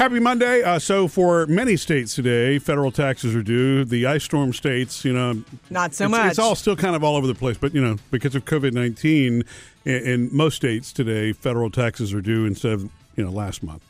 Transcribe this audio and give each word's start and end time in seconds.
Happy 0.00 0.18
Monday. 0.18 0.62
Uh, 0.62 0.78
so, 0.78 1.08
for 1.08 1.46
many 1.46 1.76
states 1.76 2.14
today, 2.14 2.58
federal 2.58 2.90
taxes 2.90 3.36
are 3.36 3.42
due. 3.42 3.84
The 3.84 4.06
ice 4.06 4.24
storm 4.24 4.54
states, 4.54 5.04
you 5.04 5.12
know, 5.12 5.44
Not 5.68 5.92
so 5.92 6.04
it's, 6.06 6.10
much. 6.10 6.30
It's 6.30 6.38
all 6.38 6.54
still 6.54 6.74
kind 6.74 6.96
of 6.96 7.04
all 7.04 7.16
over 7.16 7.26
the 7.26 7.34
place, 7.34 7.58
but 7.58 7.74
you 7.74 7.82
know, 7.82 7.98
because 8.10 8.34
of 8.34 8.46
COVID 8.46 8.72
nineteen, 8.72 9.44
in, 9.84 9.94
in 9.94 10.28
most 10.34 10.56
states 10.56 10.94
today, 10.94 11.34
federal 11.34 11.70
taxes 11.70 12.14
are 12.14 12.22
due 12.22 12.46
instead 12.46 12.72
of 12.72 12.88
you 13.14 13.22
know 13.22 13.30
last 13.30 13.62
month. 13.62 13.84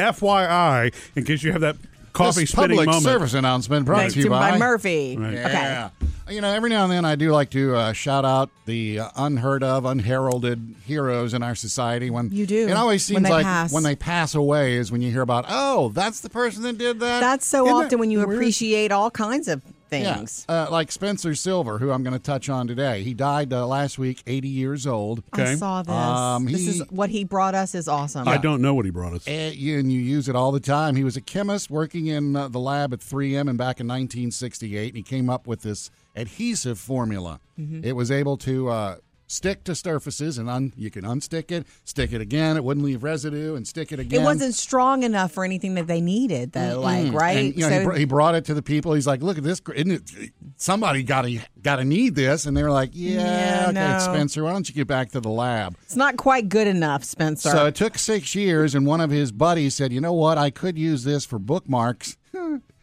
FYI, 0.00 0.92
in 1.14 1.24
case 1.24 1.44
you 1.44 1.52
have 1.52 1.60
that 1.60 1.76
coffee 2.12 2.40
This 2.40 2.50
spitting 2.50 2.70
public 2.70 2.86
moment. 2.86 3.04
service 3.04 3.34
announcement 3.34 3.86
brought 3.86 4.00
Thanks 4.00 4.14
to 4.14 4.20
you 4.20 4.30
by 4.30 4.50
by 4.50 4.58
Murphy. 4.58 5.16
Right. 5.16 5.34
Yeah. 5.34 5.90
You 6.32 6.40
know, 6.40 6.48
every 6.50 6.70
now 6.70 6.84
and 6.84 6.92
then 6.92 7.04
I 7.04 7.14
do 7.14 7.30
like 7.30 7.50
to 7.50 7.76
uh, 7.76 7.92
shout 7.92 8.24
out 8.24 8.48
the 8.64 9.00
uh, 9.00 9.10
unheard 9.16 9.62
of, 9.62 9.84
unheralded 9.84 10.76
heroes 10.86 11.34
in 11.34 11.42
our 11.42 11.54
society. 11.54 12.08
When 12.08 12.30
You 12.30 12.46
do, 12.46 12.68
it 12.68 12.72
always 12.72 13.04
seems 13.04 13.22
they 13.24 13.28
like 13.30 13.44
pass. 13.44 13.70
when 13.70 13.82
they 13.82 13.94
pass 13.96 14.34
away 14.34 14.76
is 14.76 14.90
when 14.90 15.02
you 15.02 15.10
hear 15.12 15.20
about, 15.20 15.44
oh, 15.48 15.90
that's 15.90 16.20
the 16.20 16.30
person 16.30 16.62
that 16.62 16.78
did 16.78 17.00
that. 17.00 17.20
That's 17.20 17.46
so 17.46 17.66
Isn't 17.66 17.84
often 17.84 17.98
when 17.98 18.10
you 18.10 18.18
weird? 18.20 18.30
appreciate 18.32 18.92
all 18.92 19.10
kinds 19.10 19.46
of 19.46 19.62
Yeah. 19.90 20.14
things. 20.14 20.46
Uh, 20.48 20.68
like 20.70 20.90
Spencer 20.90 21.34
Silver, 21.34 21.76
who 21.78 21.90
I'm 21.90 22.02
going 22.02 22.14
to 22.14 22.18
touch 22.18 22.48
on 22.48 22.66
today. 22.66 23.02
He 23.02 23.12
died 23.12 23.52
uh, 23.52 23.66
last 23.66 23.98
week, 23.98 24.22
80 24.26 24.48
years 24.48 24.86
old. 24.86 25.22
I 25.34 25.54
saw 25.56 25.82
this. 25.82 25.94
Um, 25.94 26.46
this 26.46 26.66
is 26.66 26.82
what 26.88 27.10
he 27.10 27.24
brought 27.24 27.54
us 27.54 27.74
is 27.74 27.88
awesome. 27.88 28.26
I 28.26 28.38
don't 28.38 28.62
know 28.62 28.72
what 28.72 28.86
he 28.86 28.90
brought 28.90 29.12
us. 29.12 29.24
Eh, 29.28 29.50
you- 29.50 29.78
and 29.78 29.92
you 29.92 30.00
use 30.00 30.30
it 30.30 30.34
all 30.36 30.50
the 30.50 30.60
time. 30.60 30.96
He 30.96 31.04
was 31.04 31.18
a 31.18 31.20
chemist 31.20 31.68
working 31.70 32.06
in 32.06 32.34
uh, 32.36 32.48
the 32.48 32.58
lab 32.58 32.94
at 32.94 33.00
3M 33.00 33.50
and 33.50 33.58
back 33.58 33.80
in 33.80 33.86
1968. 33.86 34.88
And 34.88 34.96
he 34.96 35.02
came 35.02 35.28
up 35.28 35.46
with 35.46 35.60
this 35.60 35.90
adhesive 36.16 36.78
formula. 36.78 37.40
Mm-hmm. 37.58 37.84
It 37.84 37.96
was 37.96 38.10
able 38.10 38.36
to 38.38 38.68
uh, 38.68 38.96
stick 39.32 39.64
to 39.64 39.74
surfaces, 39.74 40.36
and 40.36 40.48
un- 40.48 40.72
you 40.76 40.90
can 40.90 41.04
unstick 41.04 41.50
it, 41.50 41.66
stick 41.84 42.12
it 42.12 42.20
again. 42.20 42.56
It 42.56 42.64
wouldn't 42.64 42.84
leave 42.84 43.02
residue, 43.02 43.54
and 43.54 43.66
stick 43.66 43.90
it 43.92 43.98
again. 43.98 44.20
It 44.20 44.24
wasn't 44.24 44.54
strong 44.54 45.02
enough 45.02 45.32
for 45.32 45.44
anything 45.44 45.74
that 45.74 45.86
they 45.86 46.00
needed, 46.00 46.52
though. 46.52 46.80
Like 46.80 47.12
right, 47.12 47.36
And, 47.38 47.56
you 47.56 47.68
know, 47.68 47.78
he, 47.80 47.84
br- 47.84 47.94
he 47.94 48.04
brought 48.04 48.34
it 48.34 48.44
to 48.46 48.54
the 48.54 48.62
people. 48.62 48.92
He's 48.92 49.06
like, 49.06 49.22
"Look 49.22 49.38
at 49.38 49.44
this! 49.44 49.60
Isn't 49.74 49.90
it, 49.92 50.32
somebody 50.56 51.02
got 51.02 51.22
to 51.22 51.40
got 51.62 51.76
to 51.76 51.84
need 51.84 52.14
this." 52.14 52.44
And 52.46 52.56
they 52.56 52.62
were 52.62 52.70
like, 52.70 52.90
"Yeah, 52.92 53.20
Yeah, 53.20 53.62
okay, 53.68 53.72
no. 53.72 53.98
Spencer, 54.00 54.44
why 54.44 54.52
don't 54.52 54.68
you 54.68 54.74
get 54.74 54.86
back 54.86 55.10
to 55.12 55.20
the 55.20 55.30
lab?" 55.30 55.76
it's 55.82 55.96
not 55.96 56.16
quite 56.16 56.48
good 56.48 56.66
enough, 56.66 57.04
Spencer. 57.04 57.50
So 57.50 57.66
it 57.66 57.74
took 57.74 57.98
six 57.98 58.34
years, 58.34 58.74
and 58.74 58.86
one 58.86 59.00
of 59.00 59.10
his 59.10 59.32
buddies 59.32 59.74
said, 59.74 59.92
"You 59.92 60.00
know 60.00 60.12
what? 60.12 60.36
I 60.38 60.50
could 60.50 60.76
use 60.78 61.04
this 61.04 61.24
for 61.24 61.38
bookmarks." 61.38 62.16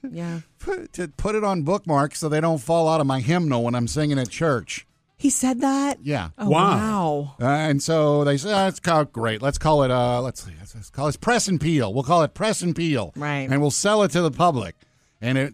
Yeah, 0.10 0.42
put, 0.60 0.94
to 0.94 1.08
put 1.10 1.36
it 1.36 1.44
on 1.44 1.64
bookmarks 1.64 2.20
so 2.20 2.30
they 2.30 2.42
don't 2.42 2.60
fall 2.60 2.88
out 2.88 3.02
of 3.02 3.08
my 3.08 3.20
hymnal 3.20 3.64
when 3.64 3.76
I'm 3.76 3.88
singing 3.88 4.20
at 4.20 4.30
church. 4.30 4.86
he 5.18 5.30
said 5.30 5.60
that. 5.62 5.98
Yeah. 6.02 6.30
Oh, 6.38 6.50
Wow. 6.50 6.70
wow. 6.78 7.36
Uh, 7.42 7.46
and 7.70 7.84
so 7.84 8.24
they 8.24 8.38
said, 8.38 8.54
oh, 8.54 8.68
it's 8.68 8.80
called 8.80 9.12
great. 9.12 9.42
Let's 9.42 9.58
call 9.58 9.84
it, 9.84 9.92
uh, 9.92 10.22
let's 10.22 10.44
see, 10.46 10.54
let's, 10.60 10.74
let's 10.76 10.90
call 10.90 11.08
it 11.10 11.20
press 11.20 11.48
and 11.50 11.60
peel. 11.60 11.94
We'll 11.94 12.04
call 12.04 12.24
it 12.24 12.34
press 12.34 12.62
and 12.62 12.74
peel. 12.76 13.12
Right. 13.18 13.48
And 13.50 13.60
we'll 13.62 13.72
sell 13.72 14.04
it 14.04 14.12
to 14.12 14.22
the 14.22 14.32
public. 14.32 14.76
And 15.20 15.38
it, 15.38 15.54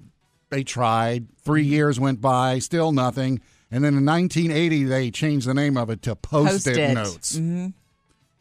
they 0.51 0.63
tried. 0.63 1.27
Three 1.41 1.63
years 1.63 1.99
went 1.99 2.21
by, 2.21 2.59
still 2.59 2.91
nothing. 2.91 3.41
And 3.71 3.83
then 3.83 3.95
in 3.97 4.05
1980, 4.05 4.83
they 4.83 5.09
changed 5.09 5.47
the 5.47 5.55
name 5.55 5.75
of 5.77 5.89
it 5.89 6.03
to 6.03 6.15
Post-it, 6.15 6.75
Post-it. 6.77 6.93
Notes. 6.93 7.35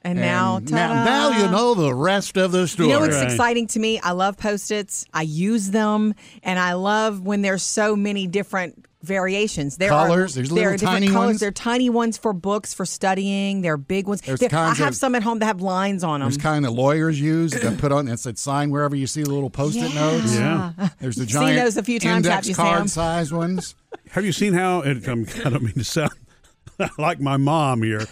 And, 0.05 0.19
now, 0.21 0.57
And 0.57 0.71
now, 0.71 0.89
ta-da. 0.89 1.05
now 1.05 1.43
you 1.45 1.51
know 1.51 1.75
the 1.75 1.95
rest 1.95 2.37
of 2.37 2.53
the 2.53 2.69
story. 2.69 2.89
You 2.91 2.95
know 2.95 3.01
what's 3.01 3.15
Right. 3.17 3.31
exciting 3.31 3.67
to 3.69 3.79
me? 3.81 3.99
I 4.01 4.13
love 4.13 4.37
post-its. 4.37 5.07
I 5.15 5.23
use 5.23 5.71
them, 5.71 6.15
and 6.43 6.59
I 6.59 6.75
love 6.75 7.21
when 7.23 7.41
there's 7.41 7.63
so 7.63 7.97
many 7.97 8.27
different 8.27 8.85
variations. 9.03 9.77
There 9.79 9.89
Colors? 9.91 10.33
are 10.33 10.35
There's 10.41 10.49
there 10.51 10.55
little 10.57 10.69
are 10.69 10.77
different 10.77 10.95
tiny 10.97 11.07
colors. 11.09 11.27
ones? 11.27 11.41
There 11.41 11.49
are 11.49 11.53
tiny 11.53 11.91
ones 11.91 12.17
for 12.19 12.33
books 12.35 12.73
for 12.75 12.85
studying. 12.87 13.61
There 13.63 13.73
are 13.75 13.79
big 13.79 14.07
ones. 14.07 14.21
There's 14.23 14.41
There- 14.41 14.49
I 14.55 14.75
have 14.75 14.89
of- 14.89 14.97
some 14.97 15.15
at 15.15 15.23
home 15.23 15.39
that 15.41 15.47
have 15.47 15.61
lines 15.61 16.03
on 16.05 16.21
them. 16.21 16.29
There's 16.29 16.39
kind 16.39 16.65
of 16.67 16.73
lawyers 16.73 17.21
use 17.21 17.53
that 17.53 17.79
put 17.79 17.93
on 17.93 18.09
it's 18.09 18.23
that 18.25 18.39
sign 18.39 18.71
wherever 18.71 18.97
you 18.97 19.07
see 19.07 19.23
the 19.23 19.31
little 19.31 19.51
post-it 19.51 19.93
Yeah. 19.93 20.01
notes. 20.01 20.35
Yeah. 20.35 20.71
There's 21.01 21.17
the 21.17 21.23
Seen 21.27 21.33
giant 21.33 21.65
those 21.65 21.77
a 21.77 21.83
few 21.83 21.99
times, 21.99 22.27
index 22.27 22.47
have 22.47 22.49
you, 22.49 22.55
card 22.55 22.79
Sam? 22.81 22.89
size 22.89 23.33
ones. 23.33 23.75
Have 24.13 24.25
you 24.25 24.33
seen 24.33 24.53
how? 24.55 24.81
It, 24.81 25.07
I'm, 25.09 25.27
I 25.45 25.51
don't 25.51 25.63
mean 25.63 25.75
to 25.75 25.85
sound 25.85 26.11
like 26.99 27.21
my 27.21 27.37
mom 27.37 27.83
here. 27.83 28.07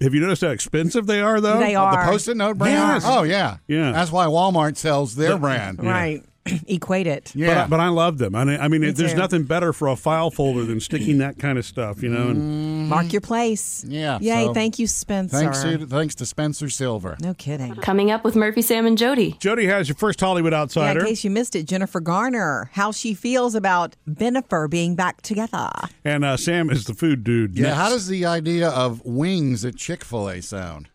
Have 0.00 0.14
you 0.14 0.20
noticed 0.20 0.42
how 0.42 0.48
expensive 0.48 1.06
they 1.06 1.20
are, 1.20 1.40
though? 1.40 1.58
They 1.58 1.76
oh, 1.76 1.82
are. 1.82 2.04
The 2.04 2.10
post-it 2.10 2.36
note 2.36 2.56
brand. 2.56 2.72
Yes. 2.74 3.04
Oh 3.06 3.22
yeah, 3.22 3.58
Yeah. 3.68 3.92
That's 3.92 4.10
why 4.10 4.26
Walmart 4.26 4.76
sells 4.76 5.14
their 5.14 5.36
brand. 5.38 5.82
right. 5.82 6.24
Equate 6.66 7.06
it. 7.06 7.32
Yeah, 7.34 7.62
But, 7.64 7.70
but 7.70 7.80
I 7.80 7.88
love 7.88 8.16
them. 8.18 8.34
I 8.34 8.44
mean, 8.44 8.58
I 8.60 8.68
mean 8.68 8.80
Me 8.80 8.90
there's 8.92 9.12
too. 9.12 9.18
nothing 9.18 9.42
better 9.44 9.72
for 9.74 9.88
a 9.88 9.96
file 9.96 10.30
folder 10.30 10.64
than 10.64 10.80
sticking 10.80 11.18
that 11.18 11.38
kind 11.38 11.58
of 11.58 11.66
stuff, 11.66 12.02
you 12.02 12.08
know. 12.08 12.28
And 12.28 12.88
Mark 12.88 13.12
your 13.12 13.20
place. 13.20 13.84
Yeah, 13.86 14.18
Yay! 14.20 14.46
so 14.46 14.54
thank 14.54 14.78
you, 14.78 14.86
Spencer. 14.86 15.36
thanks 15.36 15.62
to 15.62 15.86
thanks 15.86 16.14
to 16.16 16.26
Spencer 16.26 16.70
Silver. 16.70 17.16
no 17.20 17.34
kidding. 17.34 17.74
Coming 17.76 18.10
up 18.10 18.24
with 18.24 18.36
Murphy, 18.36 18.62
Sam, 18.62 18.86
and 18.86 18.96
Jody. 18.96 19.36
Jody 19.38 19.66
has 19.66 19.88
your 19.88 19.96
first 19.96 20.18
Hollywood 20.18 20.52
Yeah, 20.52 20.60
outsider, 20.62 21.00
in 21.00 21.06
case 21.06 21.24
you 21.24 21.30
missed 21.30 21.54
it, 21.54 21.64
Jennifer 21.66 22.00
Garner, 22.00 22.70
how 22.72 22.90
she 22.90 23.12
feels 23.12 23.54
about 23.54 23.94
Benifer 24.08 24.68
being 24.70 24.94
back 24.96 25.20
together. 25.20 25.68
and 26.04 26.24
uh, 26.24 26.36
Sam 26.38 26.70
is 26.70 26.84
the 26.84 26.94
food 26.94 27.22
dude. 27.22 27.54
Yeah, 27.56 27.64
next. 27.68 27.76
how 27.76 27.88
does 27.90 28.08
the 28.08 28.24
idea 28.24 28.70
of 28.70 29.04
wings 29.04 29.64
at 29.64 29.76
Chick 29.76 30.02
Fil 30.04 30.30
A 30.30 30.40
sound? 30.40 30.88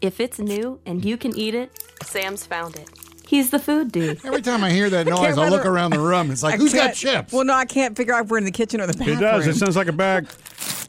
If 0.00 0.20
it's 0.20 0.38
new 0.38 0.80
and 0.84 1.04
you 1.04 1.16
can 1.16 1.34
eat 1.36 1.54
it, 1.54 1.70
Sam's 2.02 2.44
found 2.44 2.76
it. 2.76 2.90
He's 3.26 3.50
the 3.50 3.58
food 3.58 3.90
dude. 3.92 4.24
Every 4.24 4.42
time 4.42 4.62
I 4.64 4.70
hear 4.70 4.90
that 4.90 5.06
noise, 5.08 5.18
can't 5.18 5.38
I 5.38 5.48
look 5.48 5.60
whether- 5.60 5.70
around 5.70 5.90
the 5.90 6.00
room. 6.00 6.30
It's 6.30 6.42
like, 6.42 6.54
I 6.54 6.56
who's 6.58 6.72
got 6.74 6.84
can't- 6.94 6.96
chips? 6.96 7.32
Well, 7.32 7.44
no, 7.44 7.54
I 7.54 7.64
can't 7.64 7.96
figure 7.96 8.14
out 8.14 8.24
if 8.26 8.30
we're 8.30 8.38
in 8.38 8.44
the 8.44 8.50
kitchen 8.50 8.80
or 8.80 8.86
the 8.86 8.92
bathroom. 8.94 9.18
It 9.18 9.20
does. 9.20 9.46
It 9.46 9.56
sounds 9.56 9.76
like 9.76 9.88
a 9.88 9.92
bag. 9.92 10.28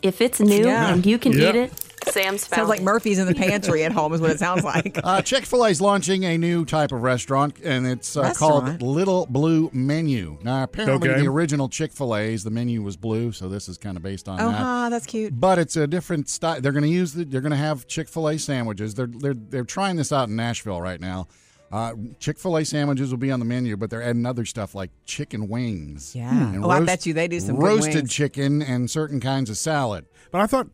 If 0.01 0.21
it's 0.21 0.39
new 0.39 0.65
Yeah. 0.65 0.93
and 0.93 1.05
you 1.05 1.17
can 1.17 1.31
Yeah. 1.33 1.49
eat 1.49 1.55
it, 1.55 1.81
Sam's 2.07 2.45
found 2.45 2.59
Sounds 2.59 2.69
like. 2.69 2.81
Murphy's 2.83 3.17
in 3.17 3.25
the 3.25 3.33
pantry 3.33 3.83
at 3.83 3.91
home 3.91 4.13
is 4.13 4.21
what 4.21 4.29
it 4.29 4.37
sounds 4.37 4.63
like. 4.75 4.99
Uh, 5.03 5.23
Chick 5.23 5.43
fil 5.43 5.65
A 5.65 5.69
is 5.69 5.81
launching 5.81 6.23
a 6.23 6.37
new 6.37 6.63
type 6.63 6.91
of 6.91 7.01
restaurant, 7.01 7.57
and 7.63 7.87
it's 7.87 8.15
uh, 8.15 8.31
called 8.33 8.79
Little 8.79 9.25
Blue 9.25 9.71
Menu. 9.73 10.37
Now, 10.43 10.61
apparently, 10.63 11.09
Okay. 11.09 11.21
the 11.21 11.27
original 11.27 11.67
Chick 11.67 11.91
fil 11.91 12.15
A's, 12.15 12.43
the 12.43 12.51
menu 12.51 12.83
was 12.83 12.95
blue, 12.95 13.31
so 13.31 13.49
this 13.49 13.67
is 13.67 13.79
kind 13.79 13.97
of 13.97 14.03
based 14.03 14.29
on 14.29 14.39
oh, 14.39 14.49
that. 14.51 14.55
ha, 14.57 14.89
that's 14.91 15.07
cute. 15.07 15.39
But 15.39 15.57
it's 15.57 15.75
a 15.77 15.87
different 15.87 16.29
style. 16.29 16.61
They're 16.61 16.71
going 16.73 16.83
to 16.83 16.89
use 16.89 17.13
the, 17.13 17.23
they're 17.25 17.41
going 17.41 17.49
to 17.51 17.57
have 17.57 17.87
Chick 17.87 18.07
fil 18.07 18.29
A 18.29 18.37
sandwiches. 18.37 18.93
They're, 18.93 19.07
they're, 19.07 19.33
they're 19.33 19.63
trying 19.63 19.95
this 19.95 20.11
out 20.11 20.29
in 20.29 20.35
Nashville 20.35 20.81
right 20.81 21.01
now. 21.01 21.27
Uh, 21.75 21.93
Chick 22.19 22.39
fil 22.39 22.57
A 22.57 22.63
sandwiches 22.65 23.11
will 23.11 23.17
be 23.17 23.31
on 23.31 23.39
the 23.39 23.45
menu, 23.45 23.75
but 23.75 23.89
they're 23.89 24.03
adding 24.03 24.25
other 24.25 24.45
stuff 24.45 24.73
like 24.75 24.91
chicken 25.05 25.47
wings. 25.49 26.15
Yeah. 26.15 26.53
and 26.53 26.63
Oh, 26.63 26.69
I 26.69 26.79
bet 26.83 27.05
you 27.05 27.13
they 27.13 27.27
do 27.27 27.39
some 27.39 27.55
good 27.57 27.65
roasted 27.65 27.95
wings. 27.95 28.11
chicken 28.13 28.61
and 28.61 28.89
certain 28.89 29.19
kinds 29.19 29.49
of 29.49 29.57
salad. 29.57 30.05
But 30.31 30.41
I 30.41 30.47
thought 30.47 30.67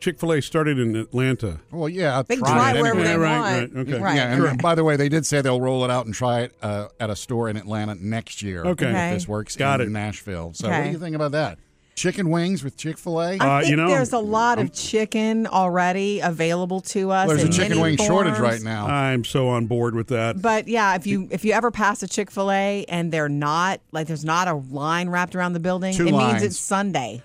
Chick 0.00 0.18
Fil 0.20 0.32
A 0.32 0.40
started 0.40 0.78
in 0.78 0.94
Atlanta. 0.96 1.58
Well, 1.72 1.88
yeah, 1.88 2.22
They 2.22 2.36
can 2.36 2.44
try 2.44 2.54
try 2.54 2.70
it 2.70 2.76
it 2.76 2.80
wherever 2.82 3.00
anyway. 3.00 3.04
they 3.16 3.20
Yeah, 3.20 3.32
right, 3.32 3.40
want. 3.60 3.74
right, 3.74 3.80
okay. 3.88 3.98
Right. 4.02 4.16
Yeah, 4.16 4.32
and 4.32 4.42
right. 4.44 4.62
by 4.62 4.74
the 4.76 4.84
way, 4.84 4.96
they 4.96 5.08
did 5.08 5.26
say 5.26 5.40
they'll 5.42 5.60
roll 5.60 5.84
it 5.84 5.90
out 5.90 6.06
and 6.06 6.14
try 6.14 6.42
it 6.42 6.54
uh, 6.62 6.86
at 7.00 7.10
a 7.10 7.16
store 7.16 7.48
in 7.48 7.56
Atlanta 7.56 7.96
next 7.96 8.40
year. 8.40 8.64
Okay. 8.64 8.86
if 9.10 9.14
this 9.16 9.26
works 9.28 9.56
Got 9.56 9.80
in 9.80 9.88
it. 9.88 9.90
Nashville. 9.90 10.52
So, 10.54 10.70
what 10.70 10.84
do 10.84 10.90
you 10.90 10.98
think 10.98 11.16
about 11.16 11.32
that? 11.32 11.58
Chicken 11.98 12.30
wings 12.30 12.62
with 12.62 12.76
Chick 12.76 12.96
Fil 12.96 13.20
A. 13.20 13.24
I 13.32 13.36
Uh, 13.38 13.58
think 13.60 13.70
you 13.70 13.76
know, 13.76 13.88
there's 13.88 14.12
a 14.12 14.18
lot 14.18 14.58
of 14.60 14.72
chicken 14.72 15.46
already 15.48 16.20
available 16.20 16.80
to 16.82 17.10
us. 17.10 17.28
There's 17.28 17.42
a 17.42 17.48
chicken 17.48 17.78
many 17.78 17.80
wing 17.80 17.96
shortage 17.96 18.38
right 18.38 18.62
now. 18.62 18.86
I'm 18.86 19.24
so 19.24 19.48
on 19.48 19.66
board 19.66 19.94
with 19.96 20.06
that. 20.08 20.40
But 20.40 20.68
yeah, 20.68 20.94
if 20.94 21.06
you 21.06 21.26
if 21.32 21.44
you 21.44 21.52
ever 21.52 21.70
pass 21.72 22.02
a 22.04 22.08
Chick 22.08 22.30
Fil 22.30 22.50
A 22.52 22.84
and 22.88 23.10
they're 23.12 23.28
not 23.28 23.80
like 23.90 24.06
there's 24.06 24.24
not 24.24 24.46
a 24.46 24.54
line 24.54 25.08
wrapped 25.08 25.34
around 25.34 25.54
the 25.54 25.60
building, 25.60 25.94
Two 25.94 26.06
it 26.06 26.12
lines. 26.12 26.34
means 26.34 26.44
it's 26.44 26.56
Sunday. 26.58 27.20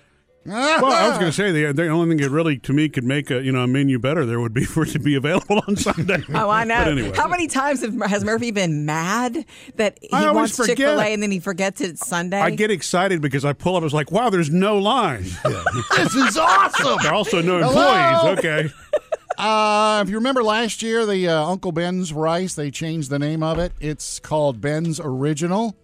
Well, 0.46 0.92
I 0.92 1.08
was 1.08 1.18
going 1.18 1.30
to 1.30 1.32
say 1.32 1.50
the 1.52 1.72
the 1.72 1.88
only 1.88 2.08
thing 2.10 2.22
that 2.22 2.30
really 2.30 2.58
to 2.58 2.72
me 2.72 2.88
could 2.88 3.04
make 3.04 3.30
a 3.30 3.42
you 3.42 3.52
know 3.52 3.62
a 3.62 3.66
menu 3.66 3.98
better 3.98 4.26
there 4.26 4.40
would 4.40 4.52
be 4.52 4.64
for 4.66 4.84
it 4.84 4.90
to 4.90 4.98
be 4.98 5.14
available 5.14 5.62
on 5.66 5.76
Sunday. 5.76 6.22
Oh, 6.34 6.50
I 6.50 6.64
know. 6.64 6.84
But 6.84 6.88
anyway, 6.88 7.16
How 7.16 7.28
many 7.28 7.46
times 7.46 7.80
have, 7.82 7.94
has 8.02 8.24
Murphy 8.24 8.50
been 8.50 8.84
mad 8.84 9.46
that 9.76 9.98
he 10.02 10.08
wants 10.12 10.56
Chick 10.56 10.76
Fil 10.76 11.00
A 11.00 11.04
and 11.12 11.22
then 11.22 11.30
he 11.30 11.38
forgets 11.38 11.80
it's 11.80 12.06
Sunday? 12.06 12.40
I 12.40 12.50
get 12.50 12.70
excited 12.70 13.22
because 13.22 13.44
I 13.44 13.52
pull 13.52 13.76
up. 13.76 13.82
And 13.82 13.86
it's 13.86 13.94
like, 13.94 14.10
wow, 14.10 14.30
there's 14.30 14.50
no 14.50 14.78
line. 14.78 15.22
this 15.96 16.14
is 16.14 16.36
awesome. 16.36 16.98
There 17.02 17.12
are 17.12 17.14
also 17.14 17.40
no 17.40 17.60
Hello? 17.62 18.32
employees. 18.32 18.38
Okay. 18.38 18.74
Uh, 19.38 20.02
if 20.04 20.10
you 20.10 20.16
remember 20.16 20.42
last 20.42 20.82
year, 20.82 21.06
the 21.06 21.28
uh, 21.28 21.44
Uncle 21.44 21.72
Ben's 21.72 22.12
rice, 22.12 22.54
they 22.54 22.70
changed 22.70 23.10
the 23.10 23.18
name 23.18 23.42
of 23.42 23.58
it. 23.58 23.72
It's 23.80 24.18
called 24.20 24.60
Ben's 24.60 25.00
Original. 25.00 25.76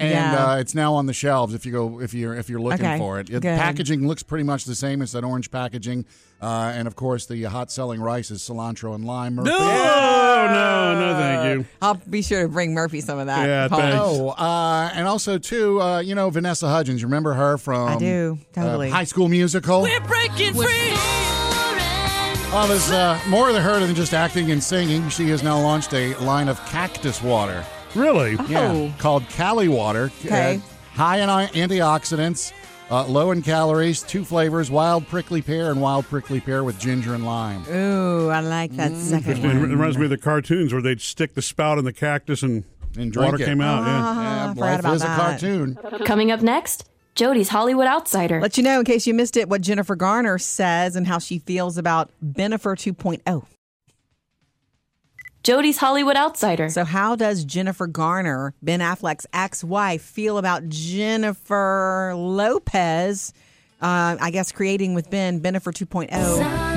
And 0.00 0.10
Yeah. 0.10 0.46
uh, 0.52 0.56
it's 0.58 0.74
now 0.76 0.94
on 0.94 1.06
the 1.06 1.12
shelves 1.12 1.54
if 1.54 1.66
you 1.66 1.72
go 1.72 2.00
if 2.00 2.14
you're 2.14 2.34
if 2.34 2.48
you're 2.48 2.60
looking 2.60 2.86
Okay, 2.86 2.98
for 2.98 3.18
it. 3.18 3.26
The 3.30 3.40
packaging 3.40 4.06
looks 4.06 4.22
pretty 4.22 4.44
much 4.44 4.64
the 4.64 4.74
same. 4.76 5.02
It's 5.02 5.10
that 5.12 5.24
orange 5.24 5.50
packaging, 5.50 6.04
uh, 6.40 6.72
and 6.74 6.86
of 6.86 6.94
course 6.94 7.26
the 7.26 7.42
hot 7.44 7.72
selling 7.72 8.00
rice 8.00 8.30
is 8.30 8.40
cilantro 8.40 8.94
and 8.94 9.04
lime. 9.04 9.34
Murphy. 9.34 9.50
No, 9.50 9.58
no, 9.58 11.00
no, 11.00 11.18
thank 11.18 11.58
you. 11.58 11.66
I'll 11.82 11.94
be 12.08 12.22
sure 12.22 12.42
to 12.42 12.48
bring 12.48 12.74
Murphy 12.74 13.00
some 13.00 13.18
of 13.18 13.26
that. 13.26 13.44
Yeah, 13.48 13.66
Paul. 13.68 13.78
thanks. 13.80 13.96
Oh, 14.00 14.28
uh, 14.30 14.90
and 14.94 15.08
also 15.08 15.36
too, 15.38 15.80
uh, 15.82 15.98
you 15.98 16.14
know 16.14 16.30
Vanessa 16.30 16.68
Hudgens. 16.68 17.02
Remember 17.02 17.34
her 17.34 17.58
from 17.58 17.88
I 17.88 17.98
do, 17.98 18.38
totally. 18.52 18.90
uh, 18.90 18.94
High 18.94 19.04
School 19.04 19.28
Musical. 19.28 19.82
We're 19.82 20.00
breaking 20.00 20.54
free. 20.54 20.94
Well, 22.52 22.66
there's 22.66 22.90
uh, 22.90 23.20
more 23.28 23.50
to 23.52 23.60
her 23.60 23.78
than 23.78 23.94
just 23.94 24.14
acting 24.14 24.50
and 24.52 24.62
singing. 24.62 25.08
She 25.10 25.28
has 25.28 25.42
now 25.42 25.60
launched 25.60 25.92
a 25.92 26.14
line 26.16 26.48
of 26.48 26.64
cactus 26.66 27.20
water. 27.22 27.64
Really? 27.94 28.36
Yeah, 28.48 28.72
Oh. 28.72 28.92
called 28.98 29.24
Caliwater. 29.30 30.10
Okay. 30.24 30.56
Uh, 30.56 30.96
high 30.96 31.18
in 31.18 31.28
antioxidants. 31.28 32.52
Uh, 32.90 33.06
low 33.06 33.32
in 33.32 33.42
calories, 33.42 34.02
two 34.02 34.24
flavors: 34.24 34.70
wild 34.70 35.06
prickly 35.08 35.42
pear 35.42 35.70
and 35.70 35.80
wild 35.80 36.06
prickly 36.06 36.40
pear 36.40 36.64
with 36.64 36.78
ginger 36.78 37.14
and 37.14 37.24
lime. 37.26 37.62
Ooh, 37.70 38.28
I 38.30 38.40
like 38.40 38.72
that 38.76 38.94
second 38.96 39.38
It 39.38 39.44
one. 39.46 39.60
reminds 39.62 39.98
me 39.98 40.04
of 40.04 40.10
the 40.10 40.16
cartoons 40.16 40.72
where 40.72 40.80
they'd 40.80 41.00
stick 41.02 41.34
the 41.34 41.42
spout 41.42 41.76
in 41.78 41.84
the 41.84 41.92
cactus 41.92 42.42
and, 42.42 42.64
And 42.96 43.12
drink 43.12 43.32
water 43.32 43.42
it. 43.42 43.46
came 43.46 43.60
out. 43.60 43.84
yeah. 43.84 44.14
Yeah, 44.22 44.48
forgot 44.54 44.60
life 44.60 44.80
about 44.80 44.94
is 44.94 45.02
a 45.02 45.06
cartoon. 45.06 45.78
Coming 46.06 46.30
up 46.32 46.40
next, 46.40 46.88
Jody's 47.14 47.50
Hollywood 47.50 47.86
Outsider. 47.86 48.40
Let 48.40 48.56
you 48.56 48.62
know 48.62 48.78
in 48.78 48.86
case 48.86 49.06
you 49.06 49.12
missed 49.12 49.36
it 49.36 49.50
what 49.50 49.60
Jennifer 49.60 49.94
Garner 49.94 50.38
says 50.38 50.96
and 50.96 51.06
how 51.06 51.18
she 51.18 51.40
feels 51.40 51.76
about 51.76 52.10
Benifer 52.24 52.74
2.0. 52.74 53.44
Jody's 55.42 55.78
Hollywood 55.78 56.16
Outsider. 56.16 56.68
So, 56.68 56.84
how 56.84 57.16
does 57.16 57.44
Jennifer 57.44 57.86
Garner, 57.86 58.54
Ben 58.62 58.80
Affleck's 58.80 59.26
ex 59.32 59.62
wife, 59.64 60.02
feel 60.02 60.38
about 60.38 60.68
Jennifer 60.68 62.12
Lopez? 62.16 63.32
Uh, 63.80 64.16
I 64.20 64.30
guess 64.30 64.50
creating 64.50 64.94
with 64.94 65.08
Ben, 65.08 65.40
Benifer 65.40 65.68
oh? 65.68 66.02
2.0. 66.02 66.67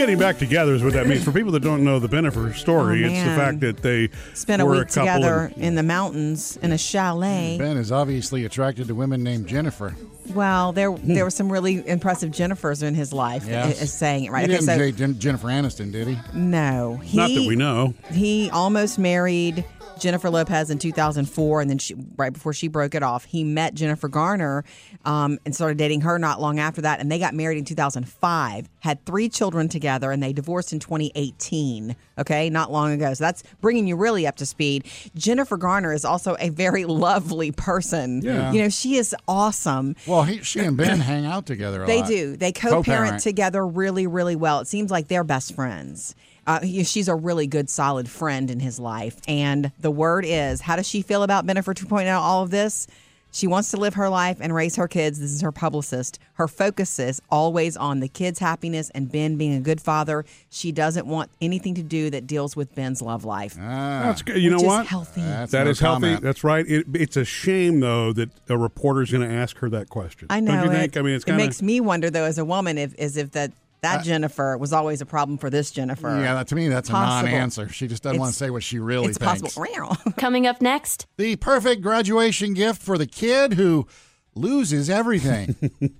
Getting 0.00 0.18
back 0.18 0.38
together 0.38 0.72
is 0.74 0.82
what 0.82 0.94
that 0.94 1.06
means. 1.06 1.22
For 1.22 1.30
people 1.30 1.52
that 1.52 1.60
don't 1.60 1.84
know 1.84 1.98
the 1.98 2.08
Benifer 2.08 2.54
story, 2.54 3.04
Oh, 3.04 3.08
it's 3.08 3.18
the 3.20 3.26
man. 3.26 3.38
fact 3.38 3.60
that 3.60 3.82
they 3.82 4.08
Spent 4.32 4.62
a 4.62 4.64
were 4.64 4.78
week 4.78 4.88
couple 4.88 5.02
together 5.12 5.52
and- 5.54 5.62
in 5.62 5.74
the 5.74 5.82
mountains 5.82 6.58
in 6.62 6.72
a 6.72 6.78
chalet. 6.78 7.56
Ben 7.58 7.76
is 7.76 7.92
obviously 7.92 8.46
attracted 8.46 8.88
to 8.88 8.94
women 8.94 9.22
named 9.22 9.46
Jennifer. 9.46 9.94
Well, 10.32 10.72
there 10.72 10.90
hmm. 10.90 11.12
there 11.12 11.24
were 11.24 11.30
some 11.30 11.52
really 11.52 11.86
impressive 11.86 12.30
Jennifers 12.30 12.82
in 12.82 12.94
his 12.94 13.12
life. 13.12 13.44
Yes. 13.46 13.82
Is 13.82 13.92
saying 13.92 14.24
it 14.24 14.30
right. 14.30 14.40
He 14.48 14.56
Okay, 14.56 14.64
didn't 14.64 14.66
so 14.66 14.78
date 14.78 14.96
Jen- 14.96 15.18
Jennifer 15.18 15.48
Aniston, 15.48 15.92
did 15.92 16.08
he? 16.08 16.16
no, 16.32 16.98
he, 17.02 17.18
Not 17.18 17.28
that 17.34 17.44
we 17.46 17.56
know. 17.56 17.92
He 18.10 18.48
almost 18.54 18.98
married 18.98 19.66
Jennifer 20.00 20.30
Lopez 20.30 20.70
in 20.70 20.78
2004, 20.78 21.60
and 21.60 21.70
then 21.70 21.78
she, 21.78 21.94
right 22.16 22.32
before 22.32 22.52
she 22.52 22.68
broke 22.68 22.94
it 22.94 23.02
off, 23.02 23.24
he 23.24 23.44
met 23.44 23.74
Jennifer 23.74 24.08
Garner 24.08 24.64
um, 25.04 25.38
and 25.44 25.54
started 25.54 25.78
dating 25.78 26.00
her 26.02 26.18
not 26.18 26.40
long 26.40 26.58
after 26.58 26.80
that, 26.82 27.00
and 27.00 27.10
they 27.12 27.18
got 27.18 27.34
married 27.34 27.58
in 27.58 27.64
2005. 27.64 28.68
Had 28.80 29.04
three 29.04 29.28
children 29.28 29.68
together, 29.68 30.10
and 30.10 30.22
they 30.22 30.32
divorced 30.32 30.72
in 30.72 30.78
2018. 30.80 31.94
Okay, 32.18 32.50
not 32.50 32.72
long 32.72 32.92
ago. 32.92 33.14
So 33.14 33.24
that's 33.24 33.42
bringing 33.60 33.86
you 33.86 33.96
really 33.96 34.26
up 34.26 34.36
to 34.36 34.46
speed. 34.46 34.86
Jennifer 35.14 35.56
Garner 35.56 35.92
is 35.92 36.04
also 36.04 36.36
a 36.40 36.48
very 36.48 36.84
lovely 36.86 37.52
person. 37.52 38.22
Yeah. 38.22 38.52
you 38.52 38.62
know 38.62 38.68
she 38.68 38.96
is 38.96 39.14
awesome. 39.28 39.96
Well, 40.06 40.22
he, 40.24 40.42
she 40.42 40.60
and 40.60 40.76
Ben 40.76 41.00
hang 41.00 41.26
out 41.26 41.46
together 41.46 41.82
a 41.84 41.86
They 41.86 42.00
lot. 42.00 42.08
do. 42.08 42.36
They 42.36 42.52
co-parent, 42.52 42.86
Co-parent. 42.86 43.22
together 43.22 43.66
really, 43.66 44.06
really 44.06 44.36
well. 44.36 44.60
It 44.60 44.66
seems 44.68 44.90
like 44.90 45.08
they're 45.08 45.24
best 45.24 45.54
friends. 45.54 46.14
Uh, 46.46 46.60
he- 46.60 46.84
she's 46.84 47.08
a 47.08 47.14
really 47.14 47.46
good, 47.46 47.68
solid 47.70 48.08
friend 48.08 48.50
in 48.50 48.60
his 48.60 48.78
life. 48.80 49.16
And 49.28 49.72
the 49.80 49.90
word 49.90 50.24
is, 50.26 50.62
how 50.62 50.76
does 50.76 50.88
she 50.88 51.02
feel 51.02 51.22
about 51.22 51.46
Bennifer 51.46 51.74
2.0? 51.74 52.18
All 52.18 52.42
of 52.42 52.50
this. 52.50 52.86
She 53.32 53.46
wants 53.46 53.70
to 53.70 53.76
live 53.76 53.94
her 53.94 54.08
life 54.08 54.38
and 54.40 54.52
raise 54.52 54.74
her 54.74 54.88
kids. 54.88 55.20
This 55.20 55.30
is 55.30 55.40
her 55.42 55.52
publicist. 55.52 56.18
Her 56.32 56.48
focus 56.48 56.98
is 56.98 57.22
always 57.30 57.76
on 57.76 58.00
the 58.00 58.08
kids' 58.08 58.40
happiness 58.40 58.90
and 58.92 59.08
Ben 59.12 59.36
being 59.36 59.54
a 59.54 59.60
good 59.60 59.80
father. 59.80 60.24
She 60.50 60.72
doesn't 60.72 61.06
want 61.06 61.30
anything 61.40 61.76
to 61.76 61.82
do 61.84 62.10
that 62.10 62.26
deals 62.26 62.56
with 62.56 62.74
Ben's 62.74 63.00
love 63.00 63.24
life. 63.24 63.54
Ah, 63.56 64.00
That's 64.02 64.22
good. 64.22 64.38
You 64.38 64.50
know 64.50 64.58
what? 64.60 64.86
healthy. 64.86 65.20
That's 65.20 65.52
That 65.52 65.62
no 65.62 65.70
is 65.70 65.78
healthy. 65.78 66.06
comment. 66.06 66.22
That's 66.24 66.42
right. 66.42 66.66
It, 66.68 66.86
it's 66.92 67.16
a 67.16 67.24
shame 67.24 67.78
though 67.78 68.12
that 68.14 68.30
a 68.48 68.58
reporter's 68.58 69.12
going 69.12 69.28
to 69.28 69.32
ask 69.32 69.58
her 69.58 69.70
that 69.70 69.88
question. 69.90 70.26
I 70.28 70.40
know 70.40 70.50
Don't 70.56 70.64
you 70.64 70.70
it. 70.72 70.74
think? 70.80 70.96
I 70.96 71.02
mean, 71.02 71.14
it's 71.14 71.24
it 71.24 71.34
makes 71.34 71.62
me 71.62 71.80
wonder 71.80 72.10
though, 72.10 72.24
as 72.24 72.36
a 72.38 72.44
woman, 72.44 72.78
if 72.78 72.98
as 72.98 73.16
if 73.16 73.30
that 73.30 73.52
that 73.82 74.00
uh, 74.00 74.02
Jennifer 74.02 74.56
was 74.58 74.72
always 74.72 75.00
a 75.00 75.06
problem 75.06 75.38
for 75.38 75.50
this 75.50 75.70
Jennifer. 75.70 76.08
Yeah, 76.08 76.34
that, 76.34 76.48
to 76.48 76.54
me, 76.54 76.68
that's 76.68 76.90
Possible. 76.90 77.28
a 77.28 77.30
non-answer. 77.30 77.68
She 77.70 77.86
just 77.88 78.02
doesn't 78.02 78.18
want 78.18 78.32
to 78.32 78.38
say 78.38 78.50
what 78.50 78.62
she 78.62 78.78
really 78.78 79.08
it's 79.08 79.18
thinks. 79.18 79.54
possible. 79.54 79.96
Coming 80.16 80.46
up 80.46 80.60
next, 80.60 81.06
The 81.16 81.36
perfect 81.36 81.82
graduation 81.82 82.54
gift 82.54 82.82
for 82.82 82.98
the 82.98 83.06
kid 83.06 83.54
who 83.54 83.86
loses 84.34 84.90
everything. 84.90 85.54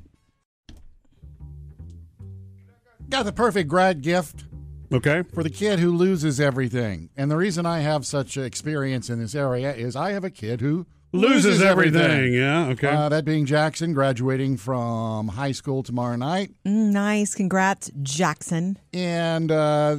Got 3.09 3.25
the 3.25 3.33
perfect 3.33 3.69
grad 3.69 4.03
gift 4.03 4.45
okay. 4.93 5.25
for 5.35 5.43
the 5.43 5.51
kid 5.51 5.81
who 5.81 5.91
loses 5.91 6.39
everything. 6.41 7.11
And 7.17 7.29
the 7.31 7.37
reason 7.37 7.67
I 7.67 7.81
have 7.81 8.07
such 8.07 8.37
experience 8.37 9.11
in 9.11 9.19
this 9.19 9.35
area 9.35 9.75
is 9.75 9.97
I 9.97 10.13
have 10.13 10.23
a 10.23 10.31
kid 10.31 10.61
who 10.61 10.87
Loses, 11.13 11.61
everything. 11.61 12.33
Yeah. 12.33 12.69
Okay. 12.69 12.89
Uh, 12.89 13.09
that 13.09 13.25
being 13.25 13.45
Jackson, 13.47 13.93
graduating 13.93 14.57
from 14.57 15.29
high 15.29 15.53
school 15.53 15.83
tomorrow 15.83 16.17
night. 16.17 16.51
Mm, 16.65 16.93
nice. 16.93 17.35
Congrats, 17.35 17.91
Jackson. 18.03 18.79
And 18.93 19.51
uh, 19.51 19.97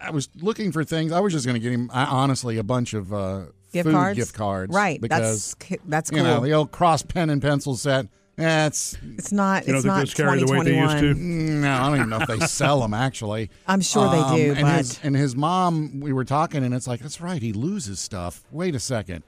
I 0.00 0.10
was 0.10 0.28
looking 0.36 0.72
for 0.72 0.84
things. 0.84 1.10
I 1.12 1.20
was 1.20 1.32
just 1.32 1.46
going 1.46 1.54
to 1.54 1.60
get 1.60 1.72
him, 1.72 1.90
I, 1.92 2.04
honestly, 2.04 2.58
a 2.58 2.62
bunch 2.62 2.92
of 2.92 3.12
uh, 3.14 3.44
Gift 3.72 3.86
food 3.86 3.94
cards? 3.94 4.18
gift 4.18 4.34
cards. 4.34 4.74
Right. 4.74 5.00
Because, 5.00 5.54
that's 5.54 5.82
that's 5.86 6.10
cool. 6.10 6.18
you 6.18 6.24
know, 6.24 6.40
the 6.40 6.52
old 6.52 6.70
cross 6.70 7.02
pen 7.02 7.30
and 7.30 7.40
pencil 7.40 7.74
set. 7.76 8.06
Eh, 8.38 8.66
it's 8.66 8.96
it's 9.16 9.30
not. 9.30 9.66
You 9.66 9.76
it's 9.76 9.84
not 9.84 10.00
those 10.00 10.14
carry 10.14 10.38
the 10.40 10.46
weight 10.50 10.64
they 10.64 10.76
used 10.78 10.98
2021. 10.98 11.14
to? 11.14 11.60
No, 11.60 11.72
I 11.72 11.86
don't 11.86 11.96
even 11.96 12.08
know 12.08 12.20
if 12.20 12.28
they 12.28 12.40
sell 12.46 12.80
them 12.80 12.94
actually. 12.94 13.50
I'm 13.66 13.82
sure 13.82 14.10
they 14.10 14.36
do, 14.36 14.52
and 14.52 14.62
but- 14.62 14.78
his 14.78 15.00
and 15.02 15.14
his 15.14 15.36
mom, 15.36 16.00
we 16.00 16.12
were 16.14 16.24
talking, 16.24 16.64
and 16.64 16.74
it's 16.74 16.86
like 16.86 17.00
that's 17.00 17.20
right. 17.20 17.42
He 17.42 17.52
loses 17.52 18.00
stuff. 18.00 18.42
Wait 18.50 18.74
a 18.74 18.80
second, 18.80 19.22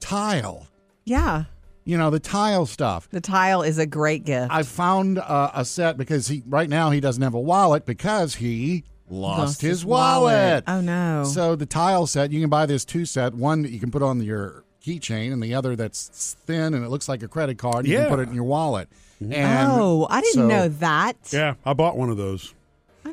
tile. 0.00 0.66
Yeah, 1.04 1.44
You 1.84 1.96
know 1.96 2.10
the 2.10 2.20
tile 2.20 2.66
stuff. 2.66 3.08
the 3.10 3.20
tile 3.20 3.62
is 3.62 3.78
a 3.78 3.86
great 3.86 4.24
gift. 4.24 4.52
I 4.52 4.62
found 4.62 5.18
uh, 5.18 5.50
a 5.54 5.64
set 5.64 5.96
because 5.96 6.28
he 6.28 6.42
right 6.46 6.68
now 6.68 6.90
he 6.90 7.00
doesn't 7.00 7.22
have 7.22 7.34
a 7.34 7.40
wallet 7.40 7.86
because 7.86 8.34
he 8.36 8.84
lost, 9.08 9.38
Lost 9.38 9.60
his, 9.62 9.70
his 9.70 9.84
wallet. 9.86 10.34
wallet. 10.34 10.64
Oh, 10.66 10.80
no. 10.82 11.24
So 11.24 11.56
the 11.56 11.64
tile 11.66 12.06
set 12.06 12.30
you 12.30 12.40
can 12.40 12.50
buy 12.50 12.66
this 12.66 12.84
two 12.84 13.06
set. 13.06 13.32
One 13.34 13.62
that 13.62 13.70
you 13.70 13.80
can 13.80 13.90
put 13.90 14.02
on 14.02 14.20
your 14.22 14.64
keychain, 14.84 15.32
and 15.32 15.42
the 15.42 15.54
other 15.54 15.74
that's 15.76 16.36
thin 16.46 16.74
and 16.74 16.84
it 16.84 16.88
looks 16.88 17.08
like 17.08 17.22
a 17.22 17.28
credit 17.28 17.56
card. 17.58 17.86
You 17.86 17.94
Yeah. 17.94 18.00
can 18.02 18.10
put 18.10 18.20
it 18.20 18.28
in 18.28 18.34
your 18.34 18.44
wallet. 18.44 18.88
And 19.20 19.34
oh, 19.72 20.06
I 20.10 20.20
didn't 20.20 20.34
so- 20.34 20.46
know 20.46 20.68
that. 20.68 21.16
yeah. 21.32 21.54
I 21.64 21.72
bought 21.72 21.96
one 21.96 22.10
of 22.10 22.16
those. 22.18 22.54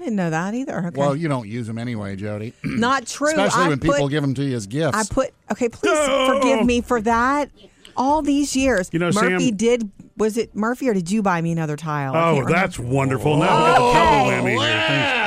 I 0.06 0.10
didn't 0.10 0.18
know 0.18 0.30
that 0.30 0.54
either. 0.54 0.78
Okay. 0.86 1.00
Well, 1.00 1.16
you 1.16 1.28
don't 1.28 1.48
use 1.50 1.66
them 1.66 1.80
anyway, 1.80 2.16
Jody. 2.16 2.54
not 2.64 3.08
true. 3.08 3.30
Especially 3.30 3.64
I 3.64 3.70
when 3.70 3.80
put, 3.80 3.94
people 3.94 4.08
give 4.08 4.22
them 4.22 4.36
to 4.36 4.44
you 4.44 4.56
as 4.56 4.68
gifts. 4.68 4.96
I 4.96 5.04
put. 5.12 5.34
Okay, 5.52 5.68
please 5.68 5.98
forgive 6.28 6.64
me 6.64 6.82
for 6.82 7.02
that. 7.02 7.50
All 7.98 8.22
these 8.22 8.56
years, 8.56 8.90
You 8.92 9.00
know, 9.00 9.10
Murphy 9.12 9.48
Sam- 9.48 9.58
did. 9.58 9.92
Was 10.18 10.38
it 10.38 10.56
Murphy 10.56 10.90
or 10.90 10.94
did 10.94 11.10
you 11.10 11.24
buy 11.24 11.42
me 11.42 11.52
another 11.54 11.76
tile? 11.76 12.14
Oh, 12.16 12.46
that's 12.48 12.78
wonderful. 12.78 13.38
Now 13.38 13.42
we 13.42 13.48
got 13.48 13.76
a 13.76 13.80
double 13.80 13.90
oh, 13.90 14.32
whammy 14.32 14.50
here. 14.50 14.58
wow. 14.58 14.88
Thanks. 14.88 15.25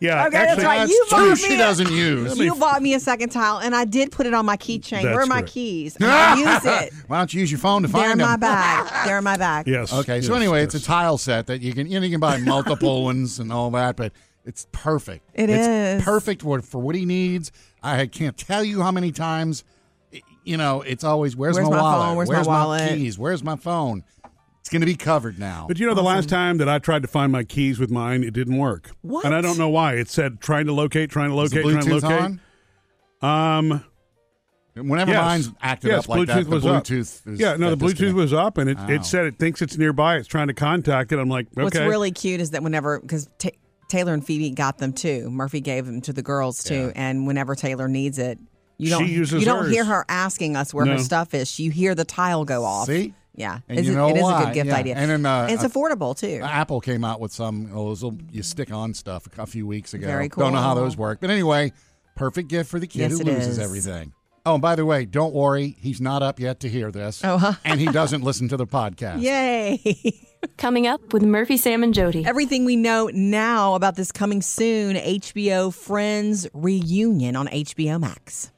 Yeah. 0.00 0.26
Okay, 0.26 0.38
that's 0.38 0.64
right. 0.64 0.78
That's 0.78 0.90
You 0.90 1.04
two 1.10 1.16
bought 1.16 1.38
she 1.38 1.48
me 1.50 1.54
a- 1.56 1.58
doesn't 1.58 1.90
use. 1.90 2.38
You 2.38 2.54
bought 2.54 2.82
me 2.82 2.94
a 2.94 3.00
second 3.00 3.28
tile, 3.30 3.58
and 3.58 3.74
I 3.76 3.84
did 3.84 4.10
put 4.10 4.26
it 4.26 4.32
on 4.34 4.46
my 4.46 4.56
keychain. 4.56 5.02
Where 5.02 5.12
are 5.12 5.16
That's 5.18 5.28
my 5.28 5.40
correct. 5.40 5.52
keys? 5.52 5.96
I 6.00 6.38
use 6.54 6.64
it. 6.64 6.92
Why 7.06 7.18
don't 7.18 7.32
you 7.34 7.40
use 7.40 7.50
your 7.52 7.58
phone 7.58 7.82
to 7.82 7.88
find 7.88 8.04
it? 8.04 8.06
They're 8.06 8.12
in 8.12 8.30
my 8.30 8.36
bag. 8.36 9.06
They're 9.06 9.18
in 9.18 9.24
my 9.24 9.36
bag. 9.36 9.66
Yes. 9.70 9.92
Okay, 9.92 10.20
so 10.22 10.34
anyway, 10.34 10.60
yes. 10.62 10.74
it's 10.74 10.84
a 10.84 10.86
tile 10.86 11.18
set 11.18 11.46
that 11.48 11.60
you 11.60 11.72
can 11.74 11.86
you 11.86 12.00
know 12.00 12.04
you 12.06 12.10
can 12.12 12.20
buy 12.20 12.38
multiple 12.38 13.04
ones 13.10 13.38
and 13.38 13.52
all 13.52 13.70
that, 13.72 13.96
but 13.96 14.12
it's 14.46 14.66
perfect. 14.72 15.22
It 15.34 15.50
it's 15.50 15.66
is. 16.00 16.02
perfect 16.02 16.42
for, 16.42 16.62
for 16.62 16.80
what 16.80 16.94
he 16.94 17.04
needs. 17.04 17.52
I 17.82 18.06
can't 18.06 18.36
tell 18.38 18.64
you 18.64 18.80
how 18.82 18.90
many 18.90 19.12
times. 19.12 19.64
You 20.42 20.56
know, 20.56 20.80
it's 20.80 21.04
always 21.04 21.36
where's, 21.36 21.56
Where's 21.56 21.68
my, 21.68 21.76
my 21.76 21.82
wallet? 21.82 22.06
phone? 22.06 22.16
Where's 22.16 22.30
my 22.30 22.42
wallet?" 22.42 22.88
keys? 22.88 23.18
Where's 23.18 23.44
my 23.44 23.56
phone? 23.56 24.02
It's 24.60 24.68
going 24.68 24.80
to 24.80 24.86
be 24.86 24.94
covered 24.94 25.38
now. 25.38 25.64
But 25.68 25.78
you 25.78 25.86
know, 25.86 25.94
the 25.94 26.02
last 26.02 26.28
time 26.28 26.58
that 26.58 26.68
I 26.68 26.78
tried 26.78 27.02
to 27.02 27.08
find 27.08 27.32
my 27.32 27.44
keys 27.44 27.78
with 27.78 27.90
mine, 27.90 28.22
it 28.22 28.32
didn't 28.32 28.58
work. 28.58 28.90
What? 29.02 29.24
And 29.24 29.34
I 29.34 29.40
don't 29.40 29.56
know 29.58 29.68
why. 29.70 29.94
It 29.94 30.08
said 30.08 30.40
trying 30.40 30.66
to 30.66 30.72
locate, 30.72 31.10
trying 31.10 31.30
to 31.30 31.34
locate, 31.34 31.62
trying 31.62 31.80
to 31.80 31.86
Bluetooth 31.90 32.02
locate. 32.02 32.40
on? 33.22 33.70
Um, 33.70 33.84
Whenever 34.76 35.10
yes. 35.10 35.20
mine's 35.24 35.50
acted 35.60 35.88
yes, 35.88 36.04
up 36.04 36.08
like 36.08 36.20
Bluetooth 36.20 36.26
that, 36.26 36.44
the 36.44 36.50
was 36.50 36.66
up. 36.66 36.90
Is 36.90 37.22
yeah, 37.26 37.56
no, 37.56 37.70
the 37.74 37.76
Bluetooth 37.76 37.90
disconnect. 37.90 38.16
was 38.16 38.32
up, 38.32 38.56
and 38.56 38.70
it, 38.70 38.78
Wow. 38.78 38.86
it 38.88 39.04
said 39.04 39.26
it 39.26 39.38
thinks 39.38 39.60
it's 39.60 39.76
nearby. 39.76 40.16
It's 40.16 40.28
trying 40.28 40.46
to 40.46 40.54
contact 40.54 41.10
it. 41.12 41.18
I'm 41.18 41.28
like, 41.28 41.48
okay. 41.52 41.64
What's 41.64 41.76
really 41.78 42.12
cute 42.12 42.40
is 42.40 42.50
that 42.52 42.62
whenever 42.62 43.00
because 43.00 43.28
Ta 43.38 43.50
Taylor 43.88 44.14
and 44.14 44.24
Phoebe 44.24 44.50
got 44.50 44.78
them 44.78 44.92
too. 44.92 45.28
Murphy 45.30 45.60
gave 45.60 45.84
them 45.86 46.00
to 46.02 46.12
the 46.12 46.22
girls 46.22 46.62
too, 46.62 46.92
and 46.94 47.26
whenever 47.26 47.56
Taylor 47.56 47.88
needs 47.88 48.18
it, 48.20 48.38
you 48.78 48.88
don't 48.90 49.08
uses 49.08 49.40
you 49.40 49.44
don't 49.46 49.64
hers. 49.64 49.72
hear 49.72 49.84
her 49.84 50.04
asking 50.08 50.54
us 50.56 50.72
where 50.72 50.86
her 50.86 50.98
stuff 50.98 51.34
is. 51.34 51.58
You 51.58 51.72
hear 51.72 51.96
the 51.96 52.04
tile 52.04 52.44
go 52.44 52.64
off. 52.64 52.86
See? 52.86 53.12
Yeah, 53.34 53.60
And 53.68 53.78
It's 53.78 53.86
you 53.88 53.94
a- 53.94 53.96
know 53.96 54.08
it 54.08 54.16
is 54.16 54.28
a 54.28 54.44
good 54.44 54.54
gift 54.54 54.66
Yeah. 54.66 54.76
idea, 54.76 54.94
And 54.96 55.10
then, 55.10 55.24
uh, 55.26 55.46
it's 55.50 55.62
affordable 55.62 56.18
too. 56.18 56.40
Apple 56.42 56.80
came 56.80 57.04
out 57.04 57.20
with 57.20 57.32
some 57.32 57.66
of 57.66 57.70
those 57.72 58.02
little 58.02 58.18
you 58.32 58.42
stick 58.42 58.72
on 58.72 58.92
stuff 58.92 59.28
a 59.38 59.46
few 59.46 59.66
weeks 59.66 59.94
ago. 59.94 60.06
Very 60.06 60.28
cool. 60.28 60.44
Don't 60.44 60.52
know 60.54 60.60
how 60.60 60.74
those 60.74 60.96
work, 60.96 61.18
but 61.20 61.30
anyway, 61.30 61.72
perfect 62.16 62.48
gift 62.48 62.68
for 62.70 62.78
the 62.80 62.86
kid 62.86 63.10
Yes, 63.10 63.18
who 63.18 63.24
loses 63.24 63.46
is. 63.48 63.58
everything. 63.58 64.12
Oh, 64.46 64.54
and 64.54 64.62
by 64.62 64.74
the 64.74 64.84
way, 64.86 65.04
don't 65.04 65.34
worry, 65.34 65.76
he's 65.80 66.00
not 66.00 66.22
up 66.22 66.40
yet 66.40 66.60
to 66.60 66.68
hear 66.68 66.90
this. 66.90 67.20
Oh, 67.24 67.36
huh. 67.38 67.52
and 67.64 67.78
he 67.78 67.86
doesn't 67.92 68.22
listen 68.24 68.48
to 68.48 68.56
the 68.56 68.66
podcast. 68.66 69.20
Yay! 69.22 69.78
coming 70.56 70.86
up 70.86 71.12
with 71.12 71.22
Murphy, 71.22 71.56
Sam, 71.58 71.82
and 71.82 71.92
Jody. 71.94 72.24
Everything 72.24 72.64
we 72.64 72.74
know 72.74 73.10
now 73.12 73.74
about 73.74 73.96
this 73.96 74.10
coming 74.10 74.40
soon 74.42 74.96
HBO 74.96 75.72
Friends 75.72 76.48
reunion 76.54 77.36
on 77.36 77.48
HBO 77.48 78.00
Max. 78.00 78.50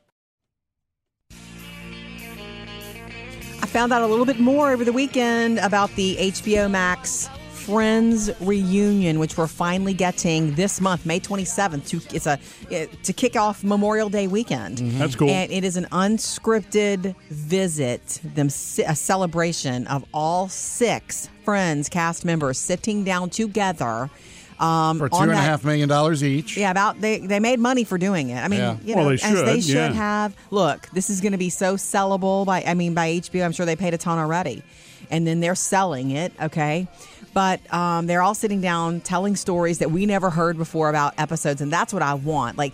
I 3.62 3.66
found 3.66 3.92
out 3.92 4.02
a 4.02 4.06
little 4.06 4.26
bit 4.26 4.40
more 4.40 4.72
over 4.72 4.84
the 4.84 4.92
weekend 4.92 5.58
about 5.60 5.90
the 5.92 6.16
HBO 6.16 6.68
Max 6.68 7.30
Friends 7.52 8.28
reunion, 8.40 9.20
which 9.20 9.38
we're 9.38 9.46
finally 9.46 9.94
getting 9.94 10.52
this 10.56 10.80
month, 10.80 11.06
May 11.06 11.20
27th. 11.20 11.86
To 11.90 12.16
it's 12.16 12.26
a 12.26 12.40
it, 12.70 13.04
to 13.04 13.12
kick 13.12 13.36
off 13.36 13.62
Memorial 13.62 14.08
Day 14.08 14.26
weekend. 14.26 14.78
Mm-hmm. 14.78 14.98
That's 14.98 15.14
cool. 15.14 15.30
And 15.30 15.52
it 15.52 15.62
is 15.62 15.76
an 15.76 15.84
unscripted 15.92 17.14
visit, 17.30 18.20
them 18.24 18.48
a 18.48 18.96
celebration 18.96 19.86
of 19.86 20.04
all 20.12 20.48
six 20.48 21.28
Friends 21.44 21.88
cast 21.88 22.24
members 22.24 22.58
sitting 22.58 23.04
down 23.04 23.30
together. 23.30 24.10
Um, 24.62 24.98
For 24.98 25.08
two 25.08 25.16
on 25.16 25.22
and 25.30 25.32
a 25.32 25.42
half 25.42 25.64
million 25.64 25.88
dollars 25.88 26.22
each. 26.22 26.56
yeah, 26.56 26.70
about 26.70 27.00
they 27.00 27.18
they 27.18 27.40
made 27.40 27.58
money 27.58 27.82
for 27.84 27.98
doing 27.98 28.30
it. 28.30 28.36
I 28.42 28.46
mean, 28.48 28.60
Yeah. 28.60 28.76
you 28.84 28.94
Well, 28.94 29.04
know, 29.04 29.08
they 29.10 29.14
as 29.16 29.20
should, 29.38 29.46
they 29.46 29.60
should 29.60 29.74
yeah. 29.74 29.92
have. 29.92 30.36
Look, 30.50 30.88
this 30.92 31.10
is 31.10 31.20
going 31.20 31.32
to 31.32 31.38
be 31.38 31.50
so 31.50 31.74
sellable 31.76 32.46
by 32.46 32.62
I 32.64 32.74
mean 32.74 32.94
by 32.94 33.08
HBO. 33.14 33.44
I'm 33.44 33.52
sure 33.52 33.66
they 33.66 33.76
paid 33.76 33.92
a 33.92 33.98
ton 33.98 34.18
already, 34.18 34.62
and 35.10 35.26
then 35.26 35.40
they're 35.40 35.54
selling 35.56 36.12
it. 36.12 36.32
Okay, 36.40 36.86
but 37.34 37.60
um, 37.74 38.06
they're 38.06 38.22
all 38.22 38.34
sitting 38.34 38.60
down 38.60 39.00
telling 39.00 39.34
stories 39.36 39.78
that 39.80 39.90
we 39.90 40.06
never 40.06 40.30
heard 40.30 40.56
before 40.56 40.88
about 40.90 41.14
episodes, 41.18 41.60
and 41.60 41.72
that's 41.72 41.92
what 41.92 42.02
I 42.02 42.14
want. 42.14 42.56
Like. 42.56 42.72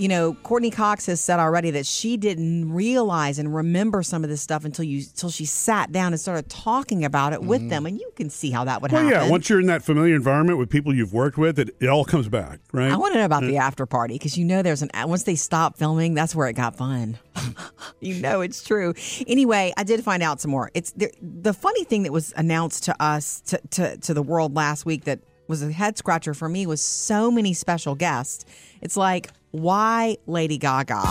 You 0.00 0.08
know, 0.08 0.32
Courteney 0.32 0.70
Cox 0.70 1.04
has 1.06 1.20
said 1.20 1.40
already 1.40 1.70
that 1.72 1.84
she 1.84 2.16
didn't 2.16 2.72
realize 2.72 3.38
and 3.38 3.54
remember 3.54 4.02
some 4.02 4.24
of 4.24 4.30
this 4.30 4.40
stuff 4.40 4.64
until 4.64 4.86
you 4.86 5.00
until 5.00 5.28
she 5.28 5.44
sat 5.44 5.92
down 5.92 6.14
and 6.14 6.18
started 6.18 6.48
talking 6.48 7.04
about 7.04 7.34
it 7.34 7.42
with 7.42 7.60
mm-hmm. 7.60 7.68
them, 7.68 7.84
and 7.84 8.00
you 8.00 8.10
can 8.16 8.30
see 8.30 8.50
how 8.50 8.64
that 8.64 8.80
would 8.80 8.92
happen. 8.92 9.04
Well, 9.04 9.14
happen. 9.14 9.28
yeah. 9.28 9.30
Once 9.30 9.50
you're 9.50 9.60
in 9.60 9.66
that 9.66 9.82
familiar 9.82 10.14
environment 10.14 10.58
with 10.58 10.70
people 10.70 10.94
you've 10.94 11.12
worked 11.12 11.36
with, 11.36 11.58
it, 11.58 11.76
it 11.80 11.88
all 11.88 12.06
comes 12.06 12.30
back, 12.30 12.60
right? 12.72 12.90
I 12.90 12.96
want 12.96 13.12
to 13.12 13.18
know 13.18 13.26
about 13.26 13.42
the 13.42 13.58
after 13.58 13.84
party 13.84 14.14
because 14.14 14.38
you 14.38 14.46
know 14.46 14.62
there's 14.62 14.80
an 14.80 14.88
once 15.04 15.24
they 15.24 15.34
stop 15.34 15.76
filming, 15.76 16.14
that's 16.14 16.34
where 16.34 16.48
it 16.48 16.54
got 16.54 16.76
fun. 16.76 17.18
you 18.00 18.14
know 18.14 18.40
it's 18.40 18.64
true. 18.64 18.94
Anyway, 19.26 19.74
I 19.76 19.82
did 19.82 20.02
find 20.02 20.22
out 20.22 20.40
some 20.40 20.50
more. 20.50 20.70
It's 20.72 20.92
the, 20.92 21.12
the 21.20 21.52
funny 21.52 21.84
thing 21.84 22.04
that 22.04 22.12
was 22.12 22.32
announced 22.38 22.84
to 22.84 23.02
us 23.02 23.42
to, 23.42 23.60
to 23.72 23.98
to 23.98 24.14
the 24.14 24.22
world 24.22 24.56
last 24.56 24.86
week 24.86 25.04
that 25.04 25.20
was 25.46 25.62
a 25.62 25.70
head 25.70 25.98
scratcher 25.98 26.32
for 26.32 26.48
me 26.48 26.64
was 26.64 26.80
so 26.80 27.30
many 27.30 27.52
special 27.52 27.94
guests. 27.94 28.46
It's 28.80 28.96
like 28.96 29.28
why 29.52 30.16
Lady 30.26 30.58
Gaga? 30.58 31.02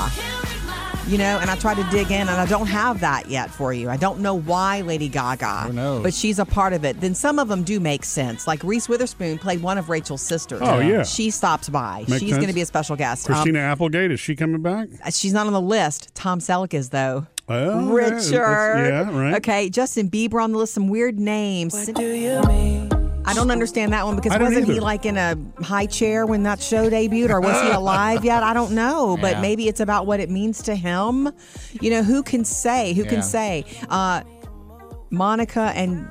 You 1.07 1.17
know, 1.17 1.39
and 1.39 1.49
I 1.49 1.55
tried 1.55 1.77
to 1.77 1.83
dig 1.89 2.11
in, 2.11 2.21
and 2.21 2.29
I 2.29 2.45
don't 2.45 2.67
have 2.67 2.99
that 2.99 3.27
yet 3.29 3.49
for 3.49 3.73
you. 3.73 3.89
I 3.89 3.97
don't 3.97 4.19
know 4.19 4.35
why 4.35 4.81
Lady 4.81 5.09
Gaga, 5.09 5.61
Who 5.63 5.73
knows? 5.73 6.03
but 6.03 6.13
she's 6.13 6.37
a 6.37 6.45
part 6.45 6.71
of 6.71 6.85
it. 6.85 7.01
Then 7.01 7.15
some 7.15 7.39
of 7.39 7.47
them 7.47 7.63
do 7.63 7.79
make 7.79 8.03
sense. 8.05 8.45
Like 8.45 8.63
Reese 8.63 8.87
Witherspoon 8.87 9.39
played 9.39 9.63
one 9.63 9.79
of 9.79 9.89
Rachel's 9.89 10.21
sisters. 10.21 10.59
Oh, 10.61 10.79
yeah. 10.79 11.01
she 11.01 11.31
stops 11.31 11.67
by. 11.67 12.05
Makes 12.07 12.19
she's 12.19 12.35
going 12.35 12.47
to 12.49 12.53
be 12.53 12.61
a 12.61 12.65
special 12.65 12.95
guest. 12.95 13.27
Um, 13.27 13.33
Christina 13.33 13.57
Applegate, 13.59 14.11
is 14.11 14.19
she 14.19 14.35
coming 14.35 14.61
back? 14.61 14.89
she's 15.11 15.33
not 15.33 15.47
on 15.47 15.53
the 15.53 15.61
list. 15.61 16.13
Tom 16.13 16.39
Selleck 16.39 16.75
is 16.75 16.89
though. 16.89 17.25
Well, 17.47 17.81
yeah, 17.87 17.91
Richard. 17.91 18.31
that's- 18.31 18.87
yeah, 19.11 19.19
right. 19.19 19.33
Okay, 19.37 19.69
Justin 19.71 20.11
Bieber 20.11 20.43
on 20.43 20.51
the 20.51 20.59
list. 20.59 20.75
Some 20.75 20.89
weird 20.89 21.19
names. 21.19 21.73
I 23.29 23.33
don't 23.33 23.51
understand 23.51 23.93
that 23.93 24.05
one 24.05 24.15
because 24.15 24.37
wasn't 24.39 24.65
he 24.67 24.79
like 24.79 25.05
in 25.05 25.17
a 25.17 25.37
high 25.61 25.85
chair 25.85 26.25
when 26.25 26.43
that 26.43 26.61
show 26.61 26.89
debuted, 26.89 27.29
or 27.29 27.39
was 27.39 27.61
he 27.61 27.69
alive 27.81 28.25
yet? 28.25 28.43
I 28.43 28.53
don't 28.53 28.71
know, 28.73 29.17
but 29.21 29.33
Yeah. 29.33 29.41
maybe 29.41 29.67
it's 29.67 29.79
about 29.79 30.05
what 30.07 30.19
it 30.19 30.29
means 30.29 30.61
to 30.63 30.75
him. 30.75 31.29
You 31.81 31.89
know, 31.91 32.03
who 32.03 32.23
can 32.23 32.43
say? 32.43 32.93
Who 32.93 33.03
Yeah. 33.03 33.09
can 33.09 33.23
say? 33.23 33.65
Uh, 33.89 34.21
Monica 35.11 35.71
and 35.75 36.07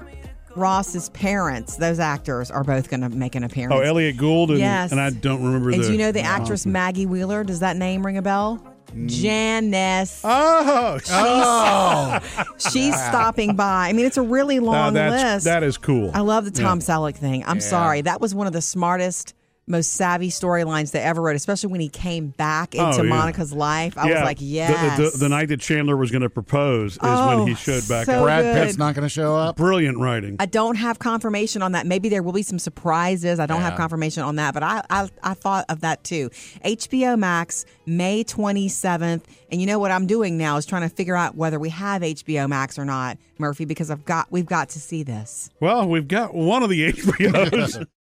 Ross's 0.57 1.09
parents, 1.11 1.77
those 1.77 2.01
actors, 2.01 2.51
are 2.51 2.65
both 2.65 2.89
going 2.91 3.01
to 3.03 3.09
make 3.11 3.35
an 3.37 3.45
appearance. 3.45 3.75
Oh, 3.77 3.81
Elliott 3.81 4.17
Gould 4.17 4.51
and, 4.51 4.59
Yes. 4.59 4.91
and 4.91 5.01
I 5.01 5.11
don't 5.11 5.43
remember 5.43 5.71
and 5.71 5.83
the. 5.83 5.87
do 5.87 5.93
you 5.93 5.99
know 5.99 6.11
the 6.13 6.23
actress 6.23 6.67
Maggie 6.67 7.07
Wheeler? 7.07 7.45
Does 7.45 7.61
that 7.61 7.77
name 7.77 8.05
ring 8.05 8.17
a 8.17 8.23
bell? 8.23 8.61
Janice. 9.07 10.21
Oh, 10.25 10.99
Oh, 11.11 12.19
She's 12.59 12.95
stopping 12.95 13.57
by. 13.57 13.89
I 13.89 13.93
mean, 13.93 14.07
it's 14.07 14.17
a 14.17 14.23
really 14.23 14.61
long 14.61 14.95
that's, 14.95 15.23
list. 15.23 15.45
that 15.45 15.63
is 15.63 15.79
cool. 15.79 16.11
I 16.15 16.21
love 16.21 16.45
the 16.45 16.51
Tom 16.51 16.81
Selleck 16.81 17.17
thing. 17.17 17.45
I'm 17.47 17.61
sorry. 17.61 18.01
That 18.03 18.21
was 18.21 18.35
one 18.35 18.47
of 18.47 18.53
the 18.53 18.63
smartest, 18.63 19.35
most 19.69 19.93
savvy 19.93 20.31
storylines 20.31 20.91
they 20.93 21.01
ever 21.01 21.21
wrote, 21.23 21.37
especially 21.37 21.71
when 21.71 21.81
he 21.81 21.89
came 21.89 22.29
back 22.29 22.75
oh, 22.79 22.89
into 22.89 23.01
Oh, 23.01 23.05
yeah. 23.05 23.09
Monica's 23.11 23.53
life. 23.53 23.97
I 23.99 24.07
was 24.07 24.15
like, 24.23 24.39
The- 24.39 24.45
yes. 24.45 24.97
The, 24.99 25.11
the, 25.11 25.17
the 25.19 25.29
night 25.29 25.49
that 25.49 25.61
Chandler 25.61 25.97
was 25.97 26.11
going 26.11 26.23
to 26.23 26.31
propose 26.31 26.93
is 26.95 26.99
Oh, 27.03 27.39
when 27.39 27.49
he 27.49 27.55
showed 27.55 27.87
back 27.89 28.07
so 28.07 28.15
up. 28.15 28.23
Brad. 28.25 28.57
Pitt's 28.67 28.79
not 28.79 28.95
going 28.95 29.03
to 29.05 29.09
show 29.09 29.37
up. 29.37 29.57
Brilliant 29.57 29.99
writing. 29.99 30.37
I 30.41 30.47
don't 30.47 30.77
have 30.77 30.99
confirmation 30.99 31.63
on 31.63 31.73
that. 31.73 31.87
Maybe 31.87 32.09
there 32.09 32.23
will 32.23 32.33
be 32.33 32.43
some 32.43 32.59
surprises. 32.59 33.39
I 33.41 33.47
don't 33.47 33.61
have 33.63 33.77
confirmation 33.77 34.23
on 34.23 34.37
that, 34.37 34.55
but 34.55 34.63
I, 34.63 34.83
I 34.91 35.09
I 35.23 35.35
thought 35.35 35.67
of 35.69 35.81
that 35.83 36.05
too. 36.05 36.31
HBO 36.65 37.19
Max, 37.19 37.65
May 37.87 38.25
27th. 38.25 39.23
And 39.51 39.61
you 39.61 39.67
know 39.67 39.79
what 39.79 39.91
I'm 39.91 40.07
doing 40.07 40.37
now 40.37 40.57
is 40.57 40.67
trying 40.67 40.83
to 40.89 40.95
figure 40.95 41.17
out 41.17 41.35
whether 41.35 41.59
we 41.59 41.71
have 41.71 42.03
HBO 42.03 42.49
Max 42.49 42.79
or 42.79 42.85
not, 42.85 43.19
Murphy, 43.39 43.65
because 43.65 43.91
I've 43.91 44.05
got 44.05 44.31
we've 44.31 44.47
got 44.47 44.71
to 44.71 44.81
see 44.81 45.03
this. 45.03 45.51
well, 45.61 45.89
we've 45.89 46.09
got 46.09 46.35
one 46.35 46.63
of 46.63 46.71
the 46.71 46.93
HBOs. 46.93 47.87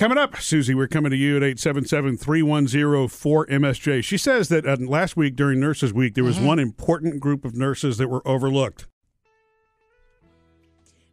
Coming 0.00 0.16
up, 0.16 0.40
Susie, 0.40 0.74
we're 0.74 0.88
coming 0.88 1.10
to 1.10 1.16
you 1.18 1.36
at 1.36 1.42
877 1.42 2.16
310 2.16 2.80
4MSJ. 2.80 4.02
She 4.02 4.16
says 4.16 4.48
that 4.48 4.66
uh, 4.66 4.78
last 4.80 5.14
week 5.14 5.36
during 5.36 5.60
Nurses 5.60 5.92
Week, 5.92 6.14
there 6.14 6.24
was 6.24 6.36
Mm-hmm. 6.38 6.46
one 6.46 6.58
important 6.58 7.20
group 7.20 7.44
of 7.44 7.54
nurses 7.54 7.98
that 7.98 8.08
were 8.08 8.26
overlooked. 8.26 8.86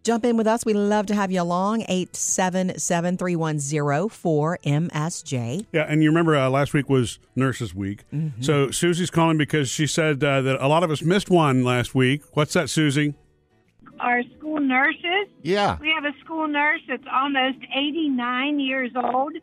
Jump 0.05 0.23
in 0.23 0.37
with 0.37 0.47
us. 0.47 0.63
We 0.65 0.71
love 0.71 1.05
to 1.07 1.15
have 1.15 1.33
you 1.33 1.41
along. 1.41 1.81
877 1.81 3.17
310 3.17 3.81
4MSJ. 4.07 5.65
Yeah, 5.73 5.81
and 5.81 6.01
you 6.01 6.07
remember 6.09 6.37
uh, 6.37 6.49
last 6.49 6.73
week 6.73 6.87
was 6.87 7.19
Nurses 7.35 7.75
Week. 7.75 8.05
Mm-hmm. 8.13 8.41
So 8.41 8.71
Susie's 8.71 9.09
calling 9.09 9.37
because 9.37 9.67
she 9.67 9.85
said 9.85 10.23
uh, 10.23 10.39
that 10.39 10.63
a 10.63 10.67
lot 10.69 10.83
of 10.83 10.91
us 10.91 11.01
missed 11.01 11.29
one 11.29 11.65
last 11.65 11.93
week. 11.93 12.21
What's 12.35 12.53
that, 12.53 12.69
Susie? 12.69 13.15
Our 13.99 14.23
school 14.37 14.59
nurses. 14.59 15.27
Yeah. 15.41 15.77
We 15.79 15.89
have 15.91 16.05
a 16.05 16.13
school 16.23 16.47
nurse 16.47 16.81
that's 16.87 17.03
almost 17.11 17.57
89 17.75 18.59
years 18.59 18.91
old. 18.95 19.33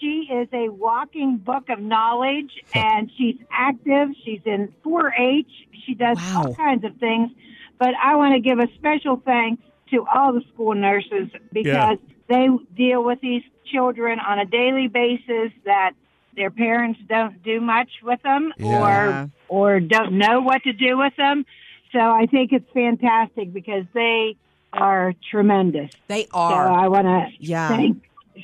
She 0.00 0.28
is 0.32 0.48
a 0.52 0.68
walking 0.68 1.36
book 1.38 1.68
of 1.68 1.78
knowledge 1.80 2.50
and 2.74 3.10
she's 3.16 3.36
active. 3.50 4.08
She's 4.24 4.40
in 4.44 4.72
4 4.82 5.12
H. 5.18 5.46
She 5.86 5.94
does 5.94 6.16
Wow. 6.18 6.44
all 6.46 6.54
kinds 6.54 6.84
of 6.84 6.96
things. 6.96 7.30
But 7.78 7.94
I 8.02 8.16
want 8.16 8.34
to 8.34 8.40
give 8.40 8.58
a 8.58 8.68
special 8.74 9.20
thanks 9.24 9.62
to 9.90 10.06
all 10.12 10.32
the 10.32 10.42
school 10.54 10.74
nurses 10.74 11.28
because 11.52 11.98
they 12.28 12.48
deal 12.76 13.02
with 13.04 13.20
these 13.20 13.42
children 13.70 14.18
on 14.20 14.38
a 14.38 14.44
daily 14.46 14.88
basis 14.88 15.52
that 15.64 15.92
their 16.34 16.50
parents 16.50 16.98
don't 17.08 17.42
do 17.42 17.60
much 17.60 17.90
with 18.02 18.22
them 18.22 18.52
Yeah. 18.58 18.78
or 18.80 19.30
or 19.48 19.80
don't 19.80 20.12
know 20.16 20.40
what 20.40 20.62
to 20.62 20.72
do 20.72 20.96
with 20.96 21.14
them. 21.16 21.44
So 21.92 21.98
I 21.98 22.26
think 22.26 22.52
it's 22.52 22.68
fantastic 22.72 23.52
because 23.52 23.84
they 23.94 24.36
are 24.72 25.12
tremendous. 25.30 25.90
They 26.08 26.22
So 26.24 26.28
are. 26.34 26.68
I 26.70 26.88
want 26.88 27.06
to 27.06 27.26
Yeah. 27.38 27.68
thank, 27.68 28.02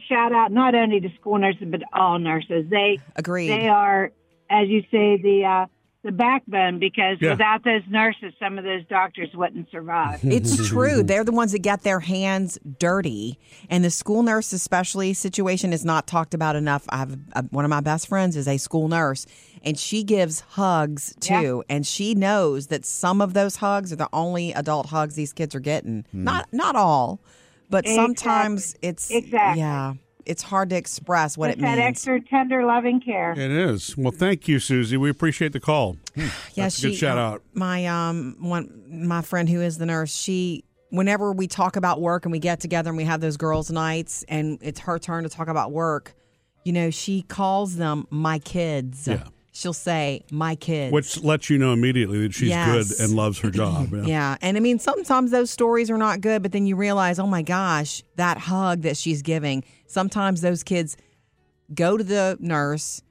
shout 0.09 0.33
out 0.33 0.53
not 0.53 0.75
only 0.75 1.01
to 1.01 1.09
school 1.19 1.39
nurses 1.39 1.65
but 1.67 1.83
all 1.93 2.19
nurses. 2.19 2.67
They 2.69 3.01
agree. 3.17 3.49
they 3.49 3.69
are, 3.69 4.13
as 4.51 4.69
you 4.69 4.83
say, 4.91 5.17
the 5.23 5.45
uh, 5.45 5.67
the 6.05 6.13
backbone 6.13 6.79
because 6.79 7.19
Yeah. 7.21 7.31
without 7.31 7.65
those 7.65 7.83
nurses, 7.89 8.33
some 8.39 8.57
of 8.57 8.63
those 8.65 8.87
doctors 8.87 9.31
wouldn't 9.35 9.69
survive. 9.71 10.21
It's 10.23 10.69
true. 10.69 11.03
They're 11.09 11.25
the 11.25 11.33
ones 11.33 11.51
that 11.53 11.59
get 11.63 11.83
their 11.83 11.99
hands 12.01 12.57
dirty. 12.79 13.37
And 13.69 13.83
the 13.85 13.91
school 13.91 14.23
nurse, 14.23 14.53
especially, 14.53 15.13
situation 15.13 15.73
is 15.73 15.85
not 15.85 16.07
talked 16.07 16.35
about 16.35 16.55
enough. 16.55 16.85
I 16.91 16.99
have 16.99 17.19
uh, 17.33 17.43
one 17.51 17.65
of 17.65 17.69
my 17.71 17.81
best 17.81 18.07
friends 18.07 18.37
is 18.37 18.47
a 18.47 18.59
school 18.59 18.87
nurse, 18.89 19.27
and 19.69 19.79
she 19.79 20.03
gives 20.03 20.41
hugs 20.41 21.15
too. 21.21 21.63
And 21.69 21.87
she 21.87 22.15
knows 22.15 22.67
that 22.69 22.85
some 22.85 23.21
of 23.21 23.35
those 23.35 23.57
hugs 23.57 23.93
are 23.93 23.97
the 23.97 24.09
only 24.13 24.53
adult 24.53 24.87
hugs 24.87 25.15
these 25.15 25.33
kids 25.33 25.55
are 25.55 25.61
getting. 25.61 26.05
Not 26.13 26.49
not 26.53 26.75
all, 26.77 27.21
but 27.71 27.87
sometimes 27.87 28.75
it's 28.83 29.11
Exactly. 29.11 29.61
yeah. 29.61 29.95
It's 30.27 30.43
hard 30.43 30.69
to 30.71 30.77
express 30.77 31.39
what 31.39 31.47
Just 31.49 31.59
it 31.59 31.63
means. 31.63 31.77
that 31.77 31.83
extra 31.83 32.21
tender, 32.21 32.63
loving 32.67 33.01
care. 33.01 33.33
It 33.33 33.51
is. 33.51 33.97
Well, 33.97 34.13
thank 34.13 34.47
you, 34.47 34.59
Susie. 34.59 34.99
We 34.99 35.09
appreciate 35.09 35.53
the 35.53 35.61
call. 35.61 35.97
Yeah, 36.17 36.65
That's 36.65 36.79
a 36.85 36.89
good 36.89 36.97
shout 36.97 37.17
uh, 37.19 37.21
out. 37.23 37.43
My 37.55 37.87
um 37.87 38.37
one 38.41 38.85
my 38.91 39.23
friend 39.23 39.49
who 39.49 39.61
is 39.63 39.79
the 39.79 39.87
nurse, 39.87 40.15
she 40.15 40.65
whenever 40.91 41.33
we 41.33 41.47
talk 41.47 41.77
about 41.77 42.01
work 42.01 42.25
and 42.27 42.33
we 42.33 42.39
get 42.39 42.61
together 42.61 42.89
and 42.91 42.97
we 42.97 43.05
have 43.05 43.21
those 43.21 43.37
girls' 43.37 43.71
nights 43.71 44.25
and 44.29 44.59
it's 44.63 44.81
her 44.81 44.99
turn 44.99 45.23
to 45.25 45.29
talk 45.31 45.49
about 45.49 45.71
work, 45.73 46.15
you 46.65 46.73
know, 46.73 46.91
she 46.91 47.23
calls 47.23 47.77
them 47.77 48.07
my 48.11 48.39
kids. 48.39 49.07
Yeah. 49.09 49.25
She'll 49.59 49.73
say 49.73 50.23
my 50.31 50.55
kids. 50.55 50.93
Which 50.93 51.21
lets 51.25 51.51
you 51.51 51.59
know 51.59 51.73
immediately 51.73 52.21
that 52.21 52.33
she's 52.33 52.51
Yes. 52.51 52.97
good 52.97 53.01
and 53.01 53.17
loves 53.17 53.41
her 53.41 53.51
job. 53.51 53.93
Yeah. 53.93 54.03
yeah. 54.07 54.37
And 54.41 54.57
I 54.57 54.61
mean, 54.61 54.79
sometimes 54.79 55.33
those 55.33 55.51
stories 55.51 55.91
are 55.91 55.99
not 55.99 56.21
good, 56.21 56.43
but 56.43 56.53
then 56.53 56.65
you 56.65 56.77
realize, 56.77 57.19
oh 57.19 57.27
my 57.27 57.43
gosh, 57.43 58.05
that 58.15 58.39
hug 58.39 58.83
that 58.83 58.97
she's 58.97 59.21
giving. 59.21 59.65
Sometimes 59.89 60.43
those 60.43 60.63
kids 60.63 60.97
go 61.75 61.97
to 61.97 62.05
the 62.05 62.37
nurse 62.39 63.03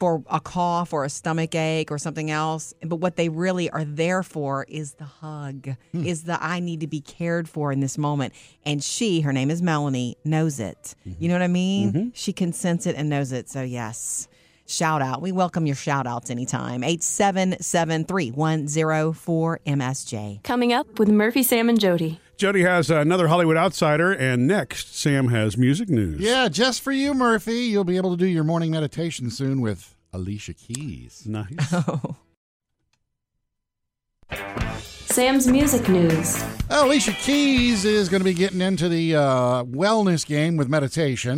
for 0.00 0.24
a 0.28 0.40
cough 0.40 0.92
or 0.92 1.04
a 1.04 1.08
stomach 1.08 1.54
ache 1.54 1.92
or 1.92 1.98
something 1.98 2.32
else. 2.32 2.74
But 2.82 2.96
what 2.96 3.14
they 3.14 3.28
really 3.28 3.70
are 3.70 3.84
there 3.84 4.24
for 4.24 4.64
is 4.66 4.94
the 4.94 5.04
hug, 5.04 5.68
hmm. 5.92 6.04
is 6.04 6.24
the 6.24 6.42
I 6.42 6.58
need 6.58 6.80
to 6.80 6.88
be 6.88 7.00
cared 7.00 7.48
for 7.48 7.70
in 7.70 7.78
this 7.78 7.96
moment. 7.96 8.34
And 8.64 8.82
she, 8.82 9.20
her 9.20 9.32
name 9.32 9.52
is 9.52 9.62
Melanie, 9.62 10.16
knows 10.24 10.58
it. 10.58 10.96
You 11.04 11.12
mm-hmm. 11.12 11.26
know 11.28 11.34
what 11.34 11.42
I 11.42 11.48
mean? 11.48 11.92
Mm-hmm. 11.92 12.08
She 12.14 12.32
can 12.32 12.52
sense 12.52 12.86
it 12.86 12.96
and 12.96 13.08
knows 13.08 13.30
it. 13.30 13.48
So, 13.48 13.62
yes. 13.62 14.26
Shout 14.70 15.02
out. 15.02 15.20
We 15.20 15.32
welcome 15.32 15.66
your 15.66 15.76
shout 15.76 16.06
outs 16.06 16.30
anytime. 16.30 16.84
877 16.84 18.04
3104 18.04 19.60
MSJ. 19.66 20.42
Coming 20.42 20.72
up 20.72 20.98
with 20.98 21.08
Murphy, 21.08 21.42
Sam, 21.42 21.68
and 21.68 21.80
Jody. 21.80 22.20
Jody 22.36 22.62
has 22.62 22.90
another 22.90 23.28
Hollywood 23.28 23.58
outsider, 23.58 24.12
and 24.12 24.46
next, 24.46 24.96
Sam 24.98 25.28
has 25.28 25.58
music 25.58 25.90
news. 25.90 26.20
Yeah, 26.20 26.48
just 26.48 26.80
for 26.80 26.90
you, 26.90 27.12
Murphy. 27.12 27.64
You'll 27.64 27.84
be 27.84 27.98
able 27.98 28.12
to 28.12 28.16
do 28.16 28.26
your 28.26 28.44
morning 28.44 28.70
meditation 28.70 29.30
soon 29.30 29.60
with 29.60 29.94
Alicia 30.12 30.54
Keys. 30.54 31.26
Nice. 31.26 31.72
Oh. 31.72 32.16
Sam's 35.10 35.48
music 35.48 35.88
news. 35.88 36.42
Alicia 36.70 37.12
Keys 37.12 37.84
is 37.84 38.08
going 38.08 38.20
to 38.20 38.24
be 38.24 38.32
getting 38.32 38.60
into 38.60 38.88
the 38.88 39.16
uh, 39.16 39.64
wellness 39.64 40.24
game 40.24 40.56
with 40.56 40.68
meditation. 40.68 41.36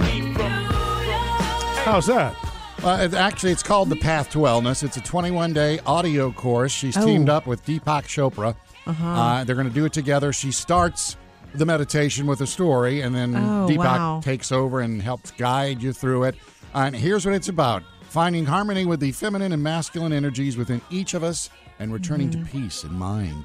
How's 1.85 2.07
that? 2.07 2.37
Uh, 2.85 2.99
it- 3.03 3.15
actually, 3.15 3.53
it's 3.53 3.63
called 3.63 3.89
the 3.91 3.97
Path 3.97 4.31
to 4.31 4.39
Wellness. 4.39 4.83
It's 4.83 4.97
a 4.97 5.01
21 5.01 5.53
day 5.53 5.79
audio 5.87 6.33
course. 6.33 6.73
She's 6.73 6.97
Oh. 6.97 7.05
teamed 7.07 7.29
up 7.29 7.47
with 7.47 7.65
Deepak 7.65 8.05
Chopra. 8.05 8.55
Uh-huh. 8.85 9.45
they're 9.47 9.55
going 9.55 9.69
to 9.69 9.73
do 9.73 9.85
it 9.85 9.93
together. 9.93 10.33
She 10.33 10.51
starts 10.51 11.17
the 11.55 11.65
meditation 11.65 12.27
with 12.27 12.41
a 12.41 12.47
story, 12.49 13.01
and 13.03 13.15
then 13.15 13.37
Oh, 13.37 13.69
Deepak 13.71 13.77
wow. 13.79 14.21
takes 14.25 14.51
over 14.51 14.81
and 14.81 15.01
helps 15.01 15.31
guide 15.31 15.81
you 15.81 15.93
through 15.93 16.25
it. 16.25 16.35
and 16.75 16.97
here's 16.97 17.25
what 17.25 17.35
it's 17.35 17.49
about 17.49 17.83
finding 18.09 18.45
harmony 18.47 18.85
with 18.87 18.99
the 18.99 19.13
feminine 19.13 19.53
and 19.53 19.63
masculine 19.63 20.13
energies 20.13 20.57
within 20.57 20.81
each 20.91 21.15
of 21.15 21.23
us 21.23 21.49
and 21.79 21.93
returning 21.93 22.29
to 22.31 22.39
peace 22.39 22.83
in 22.83 22.93
mind, 22.95 23.45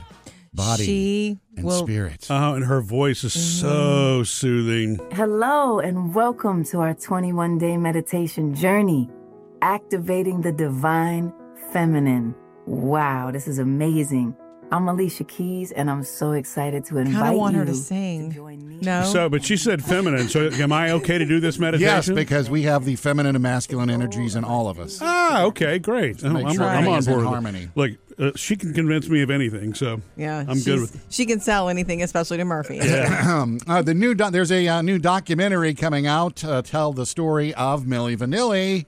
body, 0.55 0.83
Mm-hmm. 0.83 0.85
She 0.85 1.39
and 1.57 1.65
will. 1.65 1.83
spirit. 1.85 2.25
Oh, 2.31 2.53
and 2.55 2.65
her 2.65 2.81
voice 2.81 3.23
is 3.23 3.33
so 3.33 4.23
soothing. 4.23 4.99
Hello, 5.11 5.77
and 5.79 6.15
welcome 6.15 6.63
to 6.65 6.79
our 6.79 6.95
21 6.95 7.57
day 7.59 7.77
meditation 7.77 8.55
journey, 8.55 9.07
activating 9.61 10.41
the 10.41 10.51
divine 10.51 11.33
feminine. 11.71 12.35
Wow, 12.65 13.31
this 13.31 13.47
is 13.47 13.59
amazing. 13.59 14.35
I'm 14.69 14.89
Alicia 14.89 15.23
Keys, 15.23 15.71
and 15.71 15.89
I'm 15.89 16.03
so 16.03 16.33
excited 16.33 16.83
to 16.85 16.97
invite 16.97 17.15
Kind 17.15 17.33
of 17.35 17.39
want 17.39 17.53
you 17.53 17.59
her 17.61 17.65
to 17.67 17.73
sing. 17.73 18.31
join 18.33 18.67
me. 18.67 18.79
No. 18.81 19.03
So, 19.03 19.29
but 19.29 19.45
she 19.45 19.55
said 19.55 19.81
feminine. 19.81 20.27
So, 20.27 20.49
am 20.49 20.73
I 20.73 20.91
okay 20.91 21.17
to 21.17 21.25
do 21.25 21.39
this 21.39 21.57
meditation? 21.57 21.87
Yes, 21.87 22.09
because 22.09 22.49
we 22.49 22.63
have 22.63 22.83
the 22.83 22.97
feminine 22.97 23.35
and 23.37 23.41
masculine 23.43 23.89
energies 23.89 24.35
in 24.35 24.43
all 24.43 24.67
of 24.67 24.77
us. 24.77 24.99
Ah, 25.01 25.43
okay, 25.43 25.79
great. 25.79 26.21
Make 26.21 26.45
I'm, 26.45 26.53
sure 26.53 26.65
I'm 26.65 26.69
on 26.69 26.83
everything's 26.83 27.07
in 27.07 27.13
board. 27.13 27.23
with 27.23 27.27
it. 27.27 27.31
harmony. 27.31 27.69
Look, 27.75 27.91
uh, 28.19 28.31
she 28.35 28.57
can 28.57 28.73
convince 28.73 29.07
me 29.07 29.21
of 29.21 29.29
anything, 29.31 29.73
so 29.73 30.01
yeah, 30.17 30.43
I'm 30.45 30.59
good 30.59 30.81
with. 30.81 31.05
She 31.09 31.25
can 31.25 31.39
sell 31.39 31.69
anything, 31.69 32.03
especially 32.03 32.35
to 32.37 32.45
Murphy. 32.45 32.81
Um, 33.27 33.59
uh, 33.67 33.81
the 33.81 33.93
new 33.93 34.13
doc 34.15 34.31
there's 34.33 34.51
a 34.51 34.67
uh, 34.67 34.81
new 34.81 34.99
documentary 34.99 35.73
coming 35.73 36.07
out 36.07 36.43
uh, 36.43 36.61
tell 36.61 36.91
the 36.93 37.05
story 37.05 37.53
of 37.53 37.83
Milli 37.83 38.17
Vanilli 38.17 38.85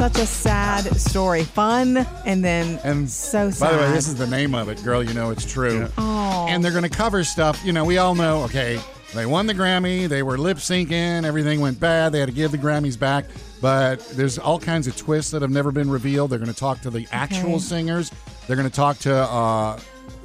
Such 0.00 0.18
a 0.18 0.24
sad 0.26 0.96
story. 0.98 1.44
Fun 1.44 1.98
and 2.24 2.42
then 2.42 2.80
and 2.84 3.08
so 3.08 3.50
sad. 3.50 3.66
by 3.70 3.76
the 3.76 3.82
way 3.82 3.92
this 3.92 4.08
is 4.08 4.14
the 4.16 4.26
name 4.26 4.54
of 4.54 4.70
it 4.70 4.82
girl 4.82 5.02
you 5.02 5.12
know 5.12 5.28
it's 5.30 5.44
true 5.50 5.88
Aw. 5.98 6.46
and 6.48 6.64
they're 6.64 6.70
going 6.72 6.84
to 6.84 6.88
cover 6.88 7.22
stuff 7.22 7.60
you 7.64 7.72
know 7.74 7.84
we 7.84 7.98
all 7.98 8.14
know 8.14 8.42
okay 8.44 8.80
they 9.14 9.26
won 9.26 9.46
the 9.46 9.52
Grammy 9.54 10.08
they 10.08 10.22
were 10.22 10.38
lip 10.38 10.56
syncing 10.56 11.24
everything 11.24 11.60
went 11.60 11.78
bad 11.78 12.12
they 12.12 12.18
had 12.20 12.30
to 12.30 12.34
give 12.34 12.50
the 12.50 12.56
Grammys 12.58 12.98
back 12.98 13.26
but 13.60 13.96
there's 14.10 14.38
all 14.38 14.58
kinds 14.58 14.86
of 14.86 14.96
twists 14.96 15.30
that 15.32 15.42
have 15.42 15.50
never 15.50 15.70
been 15.70 15.90
revealed 15.90 16.30
they're 16.30 16.38
going 16.38 16.50
to 16.50 16.56
talk 16.58 16.80
to 16.80 16.88
the 16.90 17.06
actual 17.12 17.50
Okay. 17.56 17.58
singers 17.58 18.10
they're 18.46 18.56
going 18.56 18.68
to 18.68 18.74
talk 18.74 18.96
to 19.00 19.14
uh, 19.14 19.78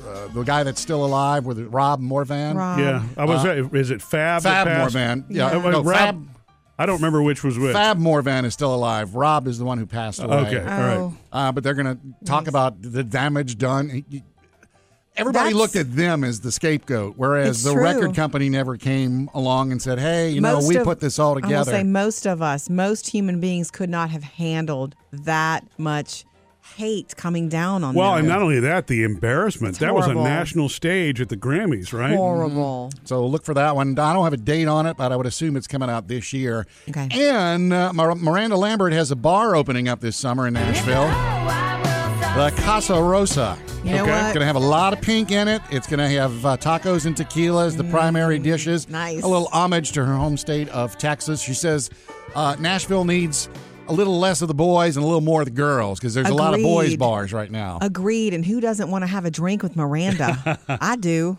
uh, 0.08 0.28
the 0.34 0.44
guy 0.44 0.64
that's 0.64 0.80
still 0.80 1.04
alive 1.06 1.46
with 1.46 1.60
Rob 1.68 2.00
Morvan 2.00 2.56
Rob. 2.56 2.80
Yeah, 2.80 3.04
I 3.18 3.26
was. 3.26 3.44
is 3.74 3.92
it 3.92 4.02
Fab? 4.02 4.42
that 4.44 4.62
Uh, 4.62 4.66
Fab 4.66 4.68
passed? 4.68 4.96
Morvan 4.96 5.26
yeah, 5.30 5.48
Uh, 5.48 5.70
no, 5.70 5.84
Rob- 5.84 5.96
Fab 5.96 6.28
I 6.78 6.86
don't 6.86 6.96
remember 6.98 7.22
which 7.22 7.44
was 7.44 7.58
which. 7.58 7.74
Fab 7.74 7.98
Morvan 7.98 8.44
is 8.46 8.54
still 8.54 8.74
alive. 8.76 9.16
Rob 9.16 9.48
is 9.48 9.58
the 9.58 9.66
one 9.66 9.78
who 9.78 9.86
passed 9.86 10.22
away. 10.22 10.36
Okay, 10.38 10.60
all 10.60 10.66
right. 10.66 10.98
Oh. 10.98 11.14
Uh, 11.32 11.52
but 11.52 11.64
they're 11.64 11.74
going 11.74 11.96
to 11.98 12.26
talk 12.26 12.48
about 12.48 12.82
the 12.82 13.04
damage 13.04 13.58
done. 13.58 14.04
Everybody 15.18 15.54
That's- 15.54 15.56
looked 15.56 15.76
at 15.78 15.96
them 15.96 16.26
as 16.26 16.42
the 16.42 16.52
scapegoat, 16.52 17.14
whereas 17.16 17.50
It's 17.58 17.64
the 17.64 17.72
true. 17.72 17.82
record 17.84 18.14
company 18.16 18.50
never 18.50 18.76
came 18.76 19.30
along 19.34 19.72
and 19.72 19.82
said, 19.82 19.98
"Hey, 19.98 20.32
you 20.32 20.42
know, 20.42 20.56
Most 20.56 20.68
we 20.68 20.76
of- 20.76 20.84
put 20.84 21.00
this 21.00 21.18
all 21.18 21.30
I 21.32 21.34
will 21.36 21.42
together." 21.44 21.72
say 21.72 21.84
most 21.84 22.28
of 22.28 22.42
us, 22.42 22.70
most 22.70 23.08
human 23.08 23.40
beings 23.40 23.72
could 23.72 23.90
not 23.90 24.10
have 24.10 24.24
handled 24.24 24.94
that 25.14 25.64
much 25.78 26.26
hate 26.76 27.16
coming 27.16 27.48
down 27.50 27.84
on 27.84 27.94
Well, 27.96 28.12
them. 28.12 28.20
and 28.20 28.28
not 28.28 28.42
only 28.42 28.60
that, 28.60 28.88
the 28.88 29.04
embarrassment. 29.04 29.72
It's 29.72 29.80
that 29.80 29.94
was 29.94 30.08
a 30.08 30.14
national 30.14 30.68
stage 30.70 31.22
at 31.22 31.30
the 31.30 31.38
Grammys, 31.38 31.94
right? 31.94 32.16
horrible. 32.16 32.92
so 33.06 33.26
look 33.26 33.46
for 33.46 33.54
that 33.54 33.76
one. 33.76 33.98
I 34.00 34.14
don't 34.14 34.24
have 34.24 34.34
a 34.34 34.38
date 34.38 34.68
on 34.68 34.86
it, 34.86 34.98
but 34.98 35.12
I 35.12 35.16
would 35.16 35.26
assume 35.28 35.56
it's 35.56 35.68
coming 35.68 35.90
out 35.90 36.08
this 36.08 36.34
year. 36.34 36.66
Okay. 36.90 37.08
And 37.14 37.72
uh, 37.72 37.94
Miranda 37.94 38.58
Lambert 38.58 38.94
has 38.94 39.12
a 39.12 39.16
bar 39.16 39.56
opening 39.56 39.88
up 39.88 40.02
this 40.02 40.18
summer 40.18 40.48
in 40.48 40.54
Nashville. 40.54 41.08
The 42.36 42.52
Casa 42.64 43.02
Rosa. 43.02 43.58
You 43.86 43.92
know 43.92 44.02
Okay. 44.04 44.12
what? 44.12 44.18
It's 44.26 44.34
going 44.34 44.40
to 44.42 44.46
have 44.46 44.56
a 44.58 44.60
lot 44.60 44.92
of 44.92 45.00
pink 45.02 45.32
in 45.32 45.48
it. 45.48 45.62
It's 45.72 45.88
going 45.88 46.00
to 46.00 46.10
have 46.10 46.46
uh, 46.46 46.58
tacos 46.58 47.06
and 47.06 47.16
tequila 47.16 47.66
as 47.66 47.78
the 47.78 47.86
primary 47.86 48.40
dishes. 48.40 48.88
Mm, 48.88 48.92
nice. 48.92 49.24
A 49.24 49.28
little 49.28 49.48
homage 49.54 49.94
to 49.94 50.04
her 50.04 50.14
home 50.16 50.36
state 50.36 50.68
of 50.70 50.98
Texas. 50.98 51.40
She 51.42 51.54
says 51.54 51.90
uh, 52.36 52.58
Nashville 52.60 53.06
needs 53.06 53.48
a 53.88 53.94
little 53.94 54.18
less 54.20 54.42
of 54.42 54.48
the 54.48 54.54
boys 54.54 54.96
and 54.98 55.04
a 55.04 55.08
little 55.08 55.22
more 55.22 55.42
of 55.42 55.46
the 55.46 55.52
girls 55.52 56.00
because 56.00 56.14
there's 56.14 56.30
a 56.30 56.34
lot 56.34 56.54
of 56.54 56.62
boys 56.62 56.96
bars 56.96 57.32
right 57.32 57.52
now. 57.52 57.78
Agreed. 57.82 58.34
And 58.34 58.46
who 58.46 58.60
doesn't 58.60 58.90
want 58.90 59.04
to 59.04 59.08
have 59.08 59.26
a 59.26 59.32
drink 59.32 59.62
with 59.64 59.76
Miranda? 59.76 60.60
I 60.68 60.96
do. 60.96 61.38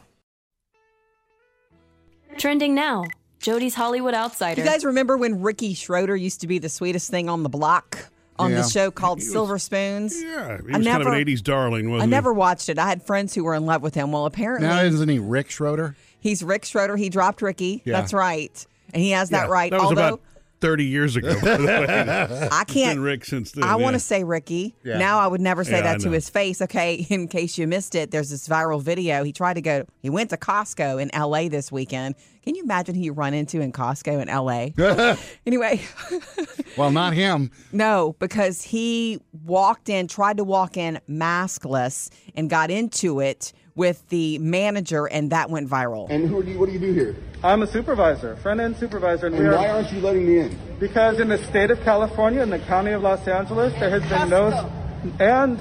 Trending 2.39 2.75
now. 2.75 3.05
Jody's 3.41 3.75
Hollywood 3.75 4.15
Outsider. 4.15 4.61
You 4.63 4.67
guys 4.67 4.85
remember 4.85 5.17
when 5.17 5.41
Ricky 5.43 5.75
Schroder 5.75 6.17
used 6.17 6.41
to 6.41 6.47
be 6.47 6.59
the 6.59 6.69
sweetest 6.69 7.11
thing 7.11 7.29
on 7.29 7.43
the 7.43 7.49
block 7.49 8.07
on 8.39 8.51
Yeah. 8.51 8.63
the 8.63 8.69
show 8.69 8.91
called 8.91 9.23
Silver 9.23 9.59
Spoons? 9.59 10.21
Yeah, 10.21 10.29
he 10.29 10.35
I 10.35 10.53
was 10.57 10.63
kind 10.65 10.77
of 10.77 10.83
never- 10.85 11.13
an 11.13 11.25
'80s 11.27 11.43
darling, 11.43 11.91
wasn't 11.91 12.01
he? 12.01 12.03
I 12.03 12.07
he? 12.07 12.11
never 12.11 12.33
watched 12.33 12.69
it. 12.69 12.79
I 12.79 12.89
had 12.89 13.03
friends 13.03 13.35
who 13.35 13.45
were 13.45 13.55
in 13.55 13.65
love 13.67 13.83
with 13.83 13.95
him. 13.95 14.13
Well, 14.13 14.27
apparently 14.27 14.69
now 14.69 14.81
isn't 14.83 15.09
he 15.09 15.19
Rick 15.19 15.51
Schroder? 15.51 15.97
he's 16.21 16.43
Rick 16.43 16.65
Schroder. 16.65 16.97
He 16.97 17.09
dropped 17.09 17.41
Ricky. 17.43 17.83
Yeah. 17.85 18.01
That's 18.01 18.13
right. 18.13 18.67
And 18.93 19.03
he 19.03 19.11
has 19.13 19.31
that 19.31 19.47
Yeah, 19.47 19.53
right. 19.53 19.71
That 19.71 19.81
was 19.81 19.89
Although 19.91 20.07
about 20.09 20.21
30 20.61 20.85
years 20.85 21.17
ago. 21.17 21.35
by 21.41 21.57
the 21.57 21.65
way. 21.67 22.49
I 22.51 22.65
can't 22.65 23.01
Rick 23.01 23.25
since 23.25 23.53
then. 23.53 23.65
I 23.65 23.77
want 23.77 23.95
to 23.95 24.01
say 24.01 24.25
Ricky. 24.25 24.75
Yeah. 24.85 24.99
Now 24.99 25.19
I 25.19 25.27
would 25.27 25.41
never 25.41 25.65
say 25.65 25.73
Yeah, 25.79 25.83
that 25.95 26.01
to 26.01 26.11
his 26.11 26.29
face. 26.31 26.63
Okay, 26.63 26.95
in 27.11 27.29
case 27.29 27.59
you 27.59 27.67
missed 27.67 27.95
it, 27.95 28.11
there's 28.11 28.31
this 28.31 28.49
viral 28.49 28.83
video. 28.83 29.23
He 29.25 29.33
tried 29.33 29.55
to 29.55 29.61
go. 29.61 29.85
He 30.03 30.11
went 30.11 30.31
to 30.31 30.37
Costco 30.37 31.01
in 31.01 31.15
L.A. 31.15 31.49
this 31.49 31.71
weekend. 31.71 32.15
Can 32.43 32.55
you 32.55 32.63
imagine 32.63 32.95
who 32.95 33.01
you 33.03 33.13
run 33.13 33.35
into 33.35 33.61
in 33.61 33.73
Costco 33.73 34.23
in 34.23 34.29
L.A.? 34.29 34.73
anyway, 35.47 35.81
Well, 36.77 36.91
not 36.93 37.13
him. 37.15 37.51
no, 37.73 38.15
because 38.19 38.63
he 38.63 39.21
walked 39.45 39.89
in, 39.89 40.07
tried 40.07 40.37
to 40.37 40.45
walk 40.45 40.77
in 40.77 41.01
maskless, 41.09 42.09
and 42.37 42.49
got 42.49 42.71
into 42.71 43.21
it 43.21 43.53
with 43.77 44.09
the 44.09 44.39
manager, 44.39 45.07
and 45.07 45.31
that 45.31 45.49
went 45.51 45.69
viral. 45.71 46.09
And 46.11 46.29
who 46.29 46.43
do 46.43 46.51
you, 46.51 46.59
what 46.59 46.67
do 46.67 46.73
you 46.73 46.79
do 46.81 46.93
here? 46.93 47.15
I'm 47.45 47.63
a 47.63 47.67
supervisor, 47.67 48.35
front 48.37 48.59
end 48.61 48.77
supervisor, 48.79 49.27
and, 49.27 49.37
And 49.37 49.53
why 49.53 49.69
aren't 49.69 49.93
you 49.93 50.01
letting 50.01 50.27
me 50.27 50.39
in? 50.41 50.59
because 50.81 51.21
in 51.21 51.29
the 51.29 51.39
state 51.45 51.71
of 51.71 51.81
California 51.83 52.43
in 52.43 52.51
the 52.51 52.59
county 52.59 52.91
of 52.93 53.03
Los 53.03 53.27
Angeles, 53.29 53.73
there 53.79 53.91
has 53.91 54.03
been 54.09 54.29
no 54.31 54.73
and 55.21 55.59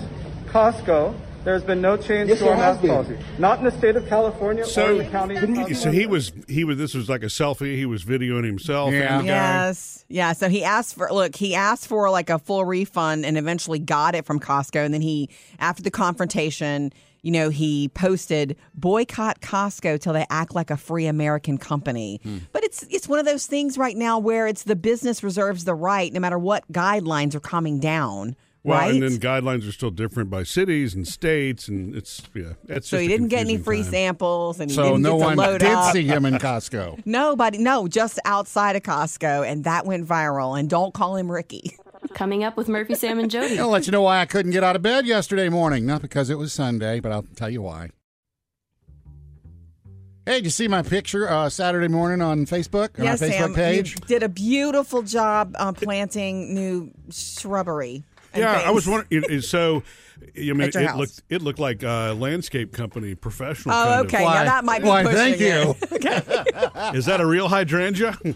Costco. 0.48 1.16
There 1.44 1.54
has 1.54 1.64
been 1.64 1.80
no 1.80 1.96
change 1.96 2.30
Yes, 2.30 2.40
to 2.40 2.50
our 2.50 2.58
mask 2.58 2.82
policy. 2.82 3.18
Not 3.38 3.60
in 3.60 3.66
the 3.66 3.72
state 3.72 3.96
of 3.96 4.08
California 4.08 4.64
or 4.64 4.66
So, 4.66 4.94
in 4.94 4.98
the 4.98 5.06
county. 5.12 5.36
of 5.36 5.78
so 5.78 5.92
he 5.92 6.08
was 6.08 6.32
he 6.48 6.64
was 6.64 6.80
this 6.80 6.96
was 6.96 7.08
like 7.08 7.22
a 7.22 7.28
selfie. 7.28 7.76
He 7.76 7.86
was 7.86 8.04
videoing 8.04 8.46
himself. 8.46 8.92
Yeah. 8.92 9.20
and 9.20 9.28
the 9.28 9.32
guy. 9.32 9.36
Yes. 9.68 10.06
Yeah. 10.10 10.34
So 10.34 10.50
he 10.50 10.64
asked 10.64 10.96
for, 10.96 11.08
look, 11.12 11.36
he 11.36 11.54
asked 11.54 11.88
for 11.88 12.10
like 12.10 12.32
a 12.32 12.40
full 12.40 12.66
refund 12.66 13.28
and 13.28 13.38
eventually 13.38 13.78
got 13.78 14.16
it 14.16 14.26
from 14.26 14.40
Costco. 14.40 14.84
And 14.84 14.92
then 14.92 15.02
he, 15.02 15.30
after 15.60 15.84
the 15.84 15.92
confrontation, 15.92 16.92
you 17.26 17.32
know, 17.32 17.50
he 17.50 17.90
posted 17.90 18.56
boycott 18.76 19.42
Costco 19.42 20.00
till 20.00 20.14
they 20.14 20.28
act 20.30 20.54
like 20.54 20.70
a 20.70 20.78
free 20.78 21.08
American 21.08 21.58
company. 21.58 22.20
Hmm. 22.22 22.38
But 22.52 22.64
it's 22.64 22.84
it's 22.92 23.08
one 23.10 23.18
of 23.18 23.26
those 23.26 23.48
things 23.48 23.80
right 23.80 23.98
now 23.98 24.20
where 24.20 24.46
it's 24.46 24.62
the 24.62 24.76
business 24.76 25.24
reserves 25.24 25.66
the 25.66 25.74
right, 25.74 26.14
no 26.14 26.20
matter 26.20 26.38
what 26.38 26.72
guidelines 26.72 27.34
are 27.34 27.40
coming 27.40 27.80
down. 27.80 28.36
Well, 28.64 28.80
right. 28.80 28.94
and 28.94 29.04
then 29.04 29.18
guidelines 29.20 29.68
are 29.68 29.72
still 29.72 29.92
different 29.92 30.30
by 30.30 30.42
cities 30.44 30.94
and 30.96 31.08
states, 31.08 31.68
and 31.68 31.96
it's 31.96 32.22
yeah. 32.36 32.54
It's 32.68 32.88
so 32.90 32.98
just 32.98 33.02
he 33.02 33.08
didn't 33.08 33.28
get 33.30 33.40
any 33.42 33.58
free 33.58 33.82
time. 33.84 33.92
samples, 33.92 34.60
and 34.60 34.70
he 34.70 34.76
So 34.76 34.84
didn't 34.84 35.02
no 35.02 35.18
get 35.18 35.20
to 35.20 35.26
one 35.26 35.38
load 35.38 35.60
did 35.62 35.72
up. 35.72 35.94
see 35.94 36.04
him 36.04 36.26
in 36.26 36.36
Costco. 36.36 37.02
Nobody, 37.06 37.58
no, 37.60 37.88
just 37.88 38.20
outside 38.26 38.76
of 38.76 38.82
Costco, 38.84 39.48
and 39.48 39.64
that 39.64 39.86
went 39.86 40.08
viral. 40.08 40.60
And 40.60 40.68
don't 40.70 40.94
call 40.94 41.16
him 41.16 41.32
Ricky. 41.32 41.76
Coming 42.16 42.46
up 42.46 42.56
with 42.56 42.70
Murphy, 42.70 42.96
Sam, 42.96 43.20
and 43.20 43.30
Jody. 43.30 43.60
I'll 43.60 43.68
let 43.68 43.88
you 43.88 43.92
know 43.92 44.02
why 44.02 44.22
I 44.22 44.26
couldn't 44.26 44.54
get 44.54 44.64
out 44.64 44.78
of 44.78 44.82
bed 44.82 45.06
yesterday 45.06 45.50
morning. 45.50 45.86
Not 45.86 46.02
because 46.02 46.30
it 46.30 46.38
was 46.38 46.54
Sunday, 46.54 47.02
but 47.02 47.12
I'll 47.12 47.26
tell 47.36 47.50
you 47.50 47.62
why. 47.62 47.90
Hey, 50.26 50.36
did 50.38 50.46
you 50.46 50.50
see 50.50 50.70
my 50.70 50.82
picture 50.82 51.30
uh, 51.30 51.50
Saturday 51.50 51.90
morning 51.90 52.22
on 52.22 52.46
Facebook? 52.46 52.98
On 52.98 53.04
yes, 53.04 53.22
our 53.22 53.28
Facebook 53.28 53.38
Sam, 53.38 53.54
page? 53.54 53.90
you 53.92 54.08
did 54.08 54.24
a 54.24 54.30
beautiful 54.30 55.02
job 55.02 55.54
uh, 55.60 55.74
planting 55.74 56.56
new 56.56 56.90
shrubbery. 57.12 58.06
and 58.34 58.42
Yeah, 58.44 58.62
I 58.66 58.72
was 58.72 58.88
wondering. 58.88 59.08
it- 59.24 59.30
it- 59.30 59.42
So 59.44 59.84
I 60.38 60.40
mean, 60.54 60.62
At 60.62 60.76
it 60.76 60.86
house. 60.88 60.98
looked 60.98 61.22
it 61.30 61.42
looked 61.42 61.60
like 61.60 61.84
a 61.84 62.14
landscape 62.18 62.72
company 62.74 63.16
professional. 63.16 63.76
Oh, 63.76 63.86
kind 63.86 64.00
of. 64.00 64.06
okay. 64.14 64.24
Now 64.24 64.44
that 64.46 64.66
might 64.66 64.82
be 64.82 64.88
why, 64.88 65.04
pushing 65.04 65.18
thank 65.18 65.42
it. 65.42 66.96
Is 66.96 67.06
that 67.06 67.20
a 67.22 67.26
real 67.26 67.48
hydrangea? 67.48 68.18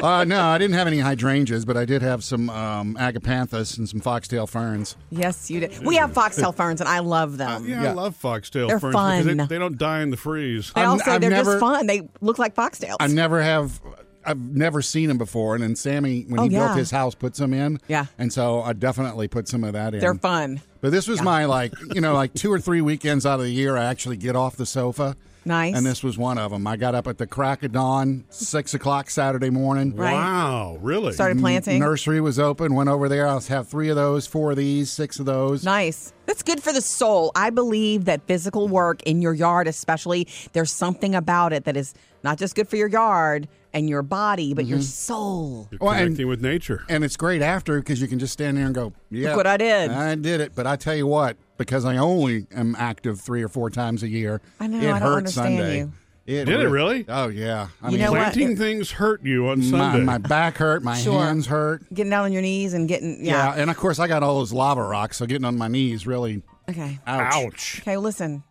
Uh, 0.00 0.24
no, 0.24 0.40
I 0.42 0.56
didn't 0.56 0.74
have 0.76 0.86
any 0.86 0.98
hydrangeas, 1.00 1.64
but 1.66 1.76
I 1.76 1.84
did 1.84 2.00
have 2.00 2.24
some 2.24 2.48
um, 2.48 2.96
agapanthus 2.96 3.76
and 3.76 3.86
some 3.88 4.00
foxtail 4.00 4.46
ferns. 4.46 4.96
Yes, 5.10 5.50
you 5.50 5.60
did. 5.60 5.84
We 5.84 5.96
have 5.96 6.12
foxtail 6.14 6.52
ferns, 6.52 6.80
and 6.80 6.88
I 6.88 7.00
love 7.00 7.36
them. 7.36 7.68
yeah, 7.68 7.90
I 7.90 7.92
love 7.92 8.16
foxtail 8.16 8.68
They're 8.68 8.80
ferns 8.80 8.94
because 8.94 9.26
fun. 9.26 9.36
they, 9.36 9.44
they 9.44 9.58
don't 9.58 9.76
die 9.76 10.00
in 10.00 10.10
the 10.10 10.16
freeze. 10.16 10.72
They 10.72 10.80
I've- 10.80 10.88
also 10.88 11.10
I've 11.10 11.20
they're 11.20 11.28
never- 11.30 11.52
just 11.52 11.60
fun. 11.60 11.86
They 11.86 12.08
look 12.22 12.38
like 12.38 12.54
foxtails. 12.54 12.96
I 12.98 13.08
never 13.08 13.42
have. 13.42 13.78
I've 14.24 14.38
never 14.38 14.80
seen 14.82 15.08
them 15.08 15.18
before, 15.18 15.54
and 15.54 15.62
then 15.62 15.76
Sammy, 15.76 16.22
when 16.28 16.40
Oh, 16.40 16.42
he 16.44 16.50
yeah. 16.50 16.66
built 16.66 16.78
his 16.78 16.90
house, 16.90 17.14
put 17.14 17.36
some 17.36 17.52
in. 17.52 17.78
Yeah. 17.88 18.06
and 18.18 18.32
so 18.32 18.62
I 18.62 18.72
definitely 18.72 19.28
put 19.28 19.48
some 19.48 19.64
of 19.64 19.72
that 19.74 19.94
in. 19.94 20.00
They're 20.00 20.14
fun. 20.14 20.60
But 20.80 20.92
this 20.92 21.06
was 21.06 21.20
my 21.22 21.44
like, 21.44 21.72
you 21.94 22.00
know, 22.00 22.14
like 22.14 22.32
two 22.34 22.50
or 22.52 22.58
three 22.58 22.80
weekends 22.80 23.26
out 23.26 23.38
of 23.38 23.44
the 23.44 23.52
year, 23.52 23.76
I 23.76 23.84
actually 23.84 24.16
get 24.16 24.36
off 24.36 24.56
the 24.56 24.66
sofa. 24.66 25.16
Nice. 25.44 25.74
And 25.74 25.86
this 25.86 26.02
was 26.02 26.18
one 26.18 26.36
of 26.36 26.50
them. 26.50 26.66
I 26.66 26.76
got 26.76 26.94
up 26.94 27.06
at 27.06 27.16
the 27.16 27.26
crack 27.26 27.62
of 27.62 27.72
dawn, 27.72 28.24
six 28.28 28.74
o'clock 28.74 29.08
Saturday 29.08 29.48
morning. 29.48 29.96
Right. 29.96 30.12
Wow, 30.12 30.78
really? 30.82 31.14
Started 31.14 31.38
planting. 31.38 31.80
Nursery 31.80 32.20
was 32.20 32.38
open. 32.38 32.74
Went 32.74 32.90
over 32.90 33.08
there. 33.08 33.26
I'll 33.26 33.40
have 33.40 33.66
three 33.66 33.88
of 33.88 33.96
those, 33.96 34.26
four 34.26 34.50
of 34.50 34.58
these, 34.58 34.90
six 34.90 35.18
of 35.18 35.24
those. 35.24 35.64
Nice. 35.64 36.12
That's 36.26 36.42
good 36.42 36.62
for 36.62 36.72
the 36.72 36.82
soul. 36.82 37.32
I 37.34 37.48
believe 37.50 38.04
that 38.04 38.26
physical 38.26 38.68
work 38.68 39.02
in 39.04 39.22
your 39.22 39.32
yard, 39.32 39.66
especially, 39.66 40.28
there's 40.52 40.72
something 40.72 41.14
about 41.14 41.54
it 41.54 41.64
that 41.64 41.76
is 41.76 41.94
not 42.22 42.38
just 42.38 42.54
good 42.54 42.68
for 42.68 42.76
your 42.76 42.88
yard 42.88 43.48
and 43.72 43.88
your 43.88 44.02
body, 44.02 44.54
but 44.54 44.64
Mm-hmm. 44.64 44.70
your 44.74 44.82
soul. 44.82 45.68
You're 45.70 45.78
Well, 45.80 45.90
and- 45.92 46.04
connecting 46.06 46.28
with 46.28 46.40
nature. 46.42 46.84
And 46.88 47.04
it's 47.04 47.16
great 47.16 47.42
after 47.42 47.78
because 47.78 48.00
you 48.00 48.08
can 48.08 48.18
just 48.18 48.32
stand 48.32 48.56
there 48.56 48.66
and 48.66 48.74
go, 48.74 48.92
"Yeah, 49.10 49.28
Look 49.30 49.36
what 49.38 49.46
I 49.46 49.56
did." 49.56 49.90
I 49.90 50.14
did 50.16 50.40
it." 50.40 50.52
But 50.54 50.66
I 50.66 50.76
tell 50.76 50.94
you 50.96 51.06
what, 51.06 51.36
because 51.58 51.84
I 51.84 51.96
only 51.96 52.46
am 52.54 52.74
active 52.78 53.20
three 53.20 53.42
or 53.42 53.48
four 53.48 53.70
times 53.70 54.02
a 54.02 54.08
year, 54.08 54.40
I 54.58 54.66
know, 54.66 54.78
it 54.78 54.84
I 54.84 54.98
don't 54.98 55.02
hurt 55.02 55.16
understand 55.18 55.58
Sunday. 55.58 55.78
you. 55.78 55.92
It 56.26 56.44
Did 56.44 56.60
it 56.60 56.68
really? 56.68 57.04
Oh 57.08 57.26
yeah. 57.28 57.68
I 57.82 57.86
You 57.86 57.92
mean, 57.92 58.00
know 58.02 58.12
what? 58.12 58.18
Planting 58.34 58.52
It- 58.52 58.58
things 58.58 58.90
hurt 58.92 59.24
you 59.24 59.48
on 59.48 59.58
my, 59.58 59.64
Sunday. 59.78 60.04
my 60.04 60.18
back 60.18 60.58
hurt, 60.58 60.82
my 60.84 60.96
Sure. 60.96 61.20
hands 61.20 61.46
hurt. 61.46 61.82
Getting 61.92 62.10
down 62.10 62.24
on 62.26 62.32
your 62.32 62.42
knees 62.42 62.72
and 62.72 62.86
getting, 62.88 63.24
yeah. 63.24 63.54
and 63.56 63.68
of 63.68 63.76
course 63.76 63.98
I 63.98 64.06
got 64.06 64.22
all 64.22 64.38
those 64.38 64.52
lava 64.52 64.82
rocks, 64.82 65.16
so 65.16 65.26
getting 65.26 65.44
on 65.44 65.58
my 65.58 65.66
knees 65.66 66.06
really. 66.06 66.42
Okay. 66.68 67.00
Ouch. 67.06 67.34
Ouch. 67.34 67.78
Okay, 67.82 67.96
listen. 67.96 68.44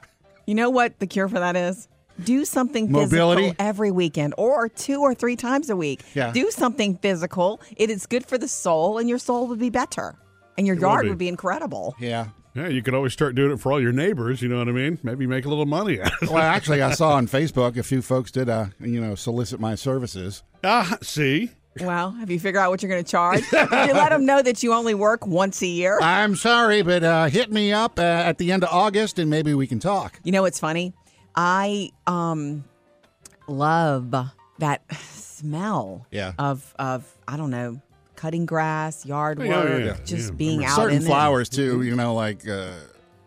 You 0.46 0.56
know 0.56 0.70
what 0.70 1.00
the 1.00 1.08
cure 1.08 1.30
for 1.30 1.40
that 1.40 1.56
is? 1.56 1.88
Do 2.24 2.46
something 2.46 2.92
Mobility? 2.92 3.42
physical 3.44 3.66
every 3.66 3.92
weekend 3.92 4.34
or 4.38 4.70
two 4.70 5.02
or 5.02 5.14
three 5.14 5.36
times 5.36 5.70
a 5.70 5.76
week. 5.76 6.02
Yeah. 6.14 6.32
Do 6.32 6.52
something 6.52 6.98
physical. 6.98 7.62
It 7.78 7.90
is 7.90 8.06
good 8.06 8.26
for 8.26 8.38
the 8.38 8.48
soul, 8.48 8.98
and 8.98 9.08
your 9.10 9.20
soul 9.20 9.48
would 9.48 9.60
be 9.60 9.70
better. 9.70 10.16
And 10.58 10.68
your 10.68 10.76
It 10.76 10.80
will 10.80 10.90
yard 10.90 11.04
be. 11.04 11.10
would 11.10 11.18
be 11.18 11.28
incredible. 11.30 11.96
Yeah. 12.00 12.28
Yeah, 12.56 12.68
you 12.68 12.82
could 12.82 12.96
always 12.96 13.14
start 13.14 13.36
doing 13.36 13.52
it 13.52 13.60
for 13.60 13.72
all 13.72 13.80
your 13.80 13.92
neighbors. 13.92 14.42
You 14.42 14.50
know 14.50 14.58
what 14.58 14.68
I 14.68 14.72
mean? 14.72 14.98
Maybe 15.04 15.28
make 15.28 15.46
a 15.46 15.50
little 15.50 15.68
money 15.68 16.02
out 16.02 16.08
of 16.08 16.24
it. 16.24 16.30
Well, 16.30 16.38
actually, 16.44 16.82
I 16.82 16.92
saw 16.94 17.14
on 17.14 17.28
Facebook 17.28 17.78
a 17.78 17.84
few 17.84 18.02
folks 18.02 18.32
did, 18.32 18.50
uh, 18.50 18.66
you 18.80 19.00
know, 19.00 19.16
solicit 19.16 19.60
my 19.60 19.76
services. 19.76 20.44
Ah, 20.64 20.98
see? 21.02 21.52
Well, 21.80 22.12
have 22.12 22.30
you 22.32 22.40
figured 22.40 22.62
out 22.62 22.72
what 22.72 22.82
you're 22.82 22.90
going 22.92 23.04
to 23.04 23.10
charge? 23.10 23.48
Did 23.52 23.70
you 23.72 23.94
let 23.94 24.10
them 24.10 24.26
know 24.26 24.42
that 24.42 24.64
you 24.64 24.74
only 24.74 24.96
work 24.96 25.26
once 25.26 25.62
a 25.62 25.68
year? 25.68 25.98
I'm 26.02 26.36
sorry, 26.36 26.82
but 26.82 27.04
uh, 27.04 27.28
hit 27.28 27.52
me 27.54 27.72
up 27.72 28.00
uh, 28.00 28.02
at 28.02 28.38
the 28.40 28.52
end 28.52 28.64
of 28.64 28.70
August, 28.74 29.18
and 29.20 29.30
maybe 29.30 29.54
we 29.54 29.66
can 29.68 29.80
talk. 29.80 30.20
You 30.24 30.34
know 30.34 30.42
what's 30.42 30.60
funny? 30.60 30.94
I 31.42 31.92
um 32.06 32.66
love 33.48 34.14
that 34.60 34.82
smell 35.14 36.06
Yeah. 36.12 36.34
of 36.38 36.74
of 36.78 37.06
I 37.28 37.38
don't 37.38 37.50
know, 37.50 37.82
cutting 38.18 38.46
grass, 38.46 39.06
yard 39.06 39.40
Oh, 39.40 39.44
yeah, 39.44 39.50
work, 39.64 39.70
yeah, 39.80 39.86
yeah. 39.86 39.96
just 40.04 40.32
Yeah. 40.32 40.36
being 40.36 40.66
out 40.66 40.76
Certain 40.76 40.98
in 40.98 41.04
it. 41.04 41.06
flowers 41.06 41.48
too, 41.48 41.82
you 41.82 41.96
know, 41.96 42.14
like 42.14 42.48
uh, 42.48 42.72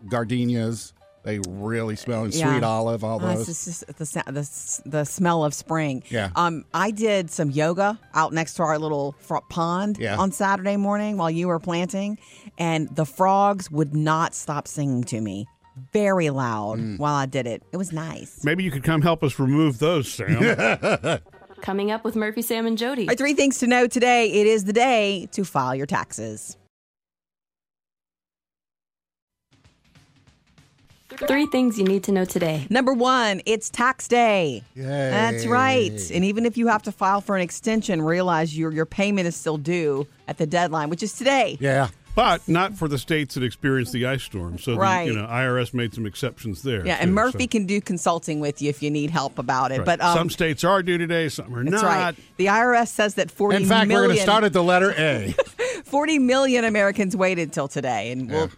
gardenias. 0.07 0.93
They 1.23 1.39
really 1.47 1.95
smell. 1.95 2.25
And 2.25 2.33
Yeah. 2.35 2.51
sweet 2.51 2.63
olive, 2.63 3.01
all 3.05 3.23
Uh, 3.23 3.29
it's 3.31 3.45
those. 3.47 3.65
just 3.65 3.97
the, 3.97 4.05
sa- 4.05 4.29
the 4.29 4.41
s- 4.41 4.81
the 4.85 5.05
smell 5.05 5.45
of 5.45 5.53
spring. 5.53 6.03
Yeah. 6.09 6.29
Um, 6.35 6.65
I 6.73 6.91
did 6.91 7.31
some 7.31 7.49
yoga 7.49 7.97
out 8.13 8.33
next 8.33 8.55
to 8.55 8.63
our 8.63 8.77
little 8.77 9.15
fro- 9.19 9.39
pond 9.49 9.97
Yeah. 9.99 10.17
on 10.17 10.33
Saturday 10.33 10.75
morning 10.75 11.15
while 11.17 11.31
you 11.31 11.47
were 11.47 11.59
planting, 11.59 12.19
and 12.57 12.89
the 12.93 13.05
frogs 13.05 13.71
would 13.71 13.95
not 13.95 14.35
stop 14.35 14.67
singing 14.67 15.05
to 15.05 15.21
me, 15.21 15.47
very 15.91 16.29
loud 16.29 16.79
Mm. 16.79 16.97
while 16.99 17.15
I 17.15 17.25
did 17.25 17.47
it. 17.47 17.63
It 17.71 17.77
was 17.77 17.91
nice. 17.91 18.43
Maybe 18.43 18.63
you 18.63 18.71
could 18.71 18.83
come 18.83 19.01
help 19.01 19.23
us 19.23 19.39
remove 19.39 19.79
those, 19.79 20.11
Sam. 20.11 21.19
Coming 21.61 21.91
up 21.91 22.03
with 22.03 22.15
Murphy, 22.15 22.41
Sam, 22.41 22.65
and 22.65 22.77
Jody. 22.77 23.03
All 23.03 23.07
right, 23.07 23.17
three 23.17 23.33
things 23.33 23.57
to 23.59 23.67
know 23.67 23.87
today. 23.87 24.29
It 24.31 24.47
is 24.47 24.65
the 24.65 24.73
day 24.73 25.27
to 25.31 25.45
file 25.45 25.73
your 25.75 25.85
taxes. 25.85 26.57
Three 31.27 31.45
things 31.45 31.77
you 31.77 31.85
need 31.85 32.03
to 32.05 32.11
know 32.11 32.25
today. 32.25 32.65
Number 32.71 32.91
one, 32.91 33.41
it's 33.45 33.69
tax 33.69 34.07
day. 34.07 34.63
Yay. 34.75 34.83
That's 34.83 35.45
right. 35.45 35.91
And 36.11 36.25
even 36.25 36.45
if 36.45 36.57
you 36.57 36.67
have 36.67 36.81
to 36.83 36.91
file 36.91 37.21
for 37.21 37.35
an 37.35 37.41
extension, 37.43 38.01
realize 38.01 38.57
your 38.57 38.71
your 38.71 38.85
payment 38.87 39.27
is 39.27 39.35
still 39.35 39.57
due 39.57 40.07
at 40.27 40.37
the 40.39 40.47
deadline, 40.47 40.89
which 40.89 41.03
is 41.03 41.13
today. 41.13 41.57
Yeah. 41.59 41.89
But 42.15 42.47
not 42.47 42.73
for 42.75 42.87
the 42.87 42.97
states 42.97 43.35
that 43.35 43.43
experienced 43.43 43.91
the 43.93 44.05
ice 44.05 44.23
storm. 44.23 44.57
So, 44.59 44.75
Right. 44.75 45.05
the, 45.07 45.13
you 45.13 45.19
know, 45.19 45.25
IRS 45.27 45.73
made 45.73 45.93
some 45.93 46.05
exceptions 46.05 46.61
there. 46.61 46.85
Yeah, 46.85 46.97
and 46.99 47.13
Murphy 47.13 47.43
so- 47.43 47.47
can 47.47 47.65
do 47.65 47.81
consulting 47.81 48.39
with 48.39 48.61
you 48.61 48.69
if 48.69 48.83
you 48.83 48.91
need 48.91 49.09
help 49.09 49.39
about 49.39 49.71
it. 49.71 49.79
Right. 49.79 49.85
But 49.85 50.01
um, 50.01 50.17
some 50.17 50.29
states 50.29 50.63
are 50.63 50.83
due 50.83 50.97
today, 50.97 51.29
some 51.29 51.53
are 51.55 51.63
that's 51.63 51.81
not. 51.81 51.83
right. 51.83 52.15
The 52.37 52.45
IRS 52.47 52.87
says 52.89 53.15
that 53.15 53.31
40 53.31 53.57
In 53.57 53.65
fact, 53.65 53.89
we're 53.89 54.05
going 54.05 54.15
to 54.15 54.21
start 54.21 54.43
at 54.43 54.53
the 54.53 54.63
letter 54.63 54.93
A. 54.97 55.33
40 55.85 56.19
million 56.19 56.65
Americans 56.65 57.15
waited 57.15 57.53
till 57.53 57.67
today, 57.67 58.11
and 58.11 58.29
we'll 58.29 58.49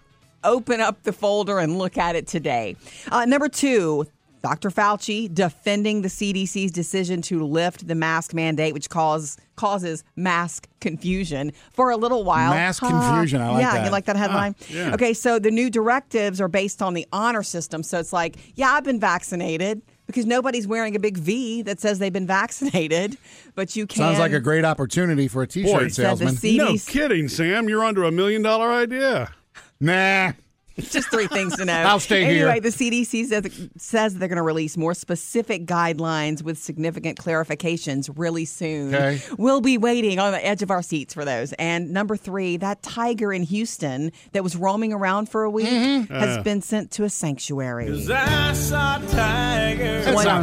open 0.43 0.79
up 0.79 1.01
the 1.03 1.11
folder 1.13 1.59
and 1.59 1.77
look 1.77 1.97
at 1.97 2.15
it 2.15 2.27
today. 2.27 2.75
Uh, 3.11 3.25
number 3.25 3.49
two, 3.49 4.05
Dr. 4.45 4.69
Fauci 4.69 5.33
defending 5.33 6.03
the 6.03 6.07
CDC's 6.07 6.71
decision 6.71 7.19
to 7.23 7.43
lift 7.43 7.87
the 7.87 7.95
mask 7.95 8.31
mandate, 8.31 8.75
which 8.75 8.91
cause, 8.91 9.37
causes 9.55 10.03
mask 10.15 10.67
confusion 10.81 11.51
for 11.73 11.89
a 11.89 11.97
little 11.97 12.23
while. 12.23 12.51
Mask 12.51 12.83
confusion, 12.83 13.41
I 13.41 13.49
like 13.49 13.55
that. 13.55 13.61
yeah, 13.61 13.73
that. 13.73 13.85
you 13.85 13.91
like 13.91 14.05
that 14.05 14.15
headline? 14.15 14.53
Ah, 14.61 14.65
yeah. 14.69 14.93
Okay, 14.93 15.15
so 15.15 15.39
the 15.39 15.49
new 15.49 15.71
directives 15.71 16.39
are 16.39 16.47
based 16.47 16.83
on 16.83 16.93
the 16.93 17.07
honor 17.11 17.41
system. 17.41 17.81
So 17.81 17.97
it's 17.97 18.13
like, 18.13 18.35
yeah, 18.53 18.69
I've 18.73 18.83
been 18.83 18.99
vaccinated. 18.99 19.81
Because 20.05 20.27
nobody's 20.27 20.67
wearing 20.67 20.95
a 20.95 20.99
big 20.99 21.17
V 21.17 21.63
that 21.63 21.79
says 21.79 21.97
they've 21.97 22.13
been 22.13 22.27
vaccinated, 22.27 23.17
but 23.55 23.75
you 23.75 23.87
can. 23.87 23.97
Sounds 24.03 24.19
like 24.19 24.33
a 24.33 24.39
great 24.39 24.63
opportunity 24.63 25.27
for 25.27 25.41
a 25.41 25.47
T-shirt 25.47 25.73
Boy, 25.81 25.87
salesman. 25.87 26.35
C- 26.35 26.57
No 26.57 26.75
kidding, 26.77 27.27
Sam. 27.27 27.67
You're 27.67 27.83
onto 27.83 28.05
a 28.05 28.11
million 28.11 28.43
dollar 28.43 28.71
idea. 28.71 29.31
nah. 29.79 30.33
Just 30.77 31.09
three 31.09 31.27
things 31.27 31.55
to 31.57 31.65
know. 31.65 31.73
I'll 31.73 31.99
stay 31.99 32.25
here. 32.25 32.47
anyway, 32.47 32.59
the 32.59 32.69
CDC 32.69 33.25
says, 33.27 33.69
says 33.77 34.15
they're 34.17 34.27
going 34.27 34.37
to 34.37 34.41
release 34.43 34.75
more 34.75 34.93
specific 34.93 35.65
guidelines 35.65 36.43
with 36.43 36.57
significant 36.57 37.17
clarifications 37.17 38.09
really 38.15 38.45
soon. 38.45 38.93
Okay. 38.93 39.21
We'll 39.37 39.61
be 39.61 39.77
waiting 39.77 40.19
on 40.19 40.31
the 40.33 40.45
edge 40.45 40.61
of 40.61 40.71
our 40.71 40.81
seats 40.81 41.13
for 41.13 41.23
those. 41.23 41.53
And 41.53 41.91
number 41.91 42.17
three, 42.17 42.57
that 42.57 42.81
tiger 42.83 43.31
in 43.31 43.43
Houston 43.43 44.11
that 44.33 44.43
was 44.43 44.55
roaming 44.55 44.91
around 44.93 45.29
for 45.29 45.43
a 45.43 45.49
week 45.49 45.65
Mm-hmm. 45.67 46.13
has 46.13 46.37
Uh. 46.37 46.43
been 46.43 46.61
sent 46.61 46.91
to 46.91 47.03
a 47.05 47.09
sanctuary. 47.09 47.87
It's 47.87 48.07
not 48.07 49.01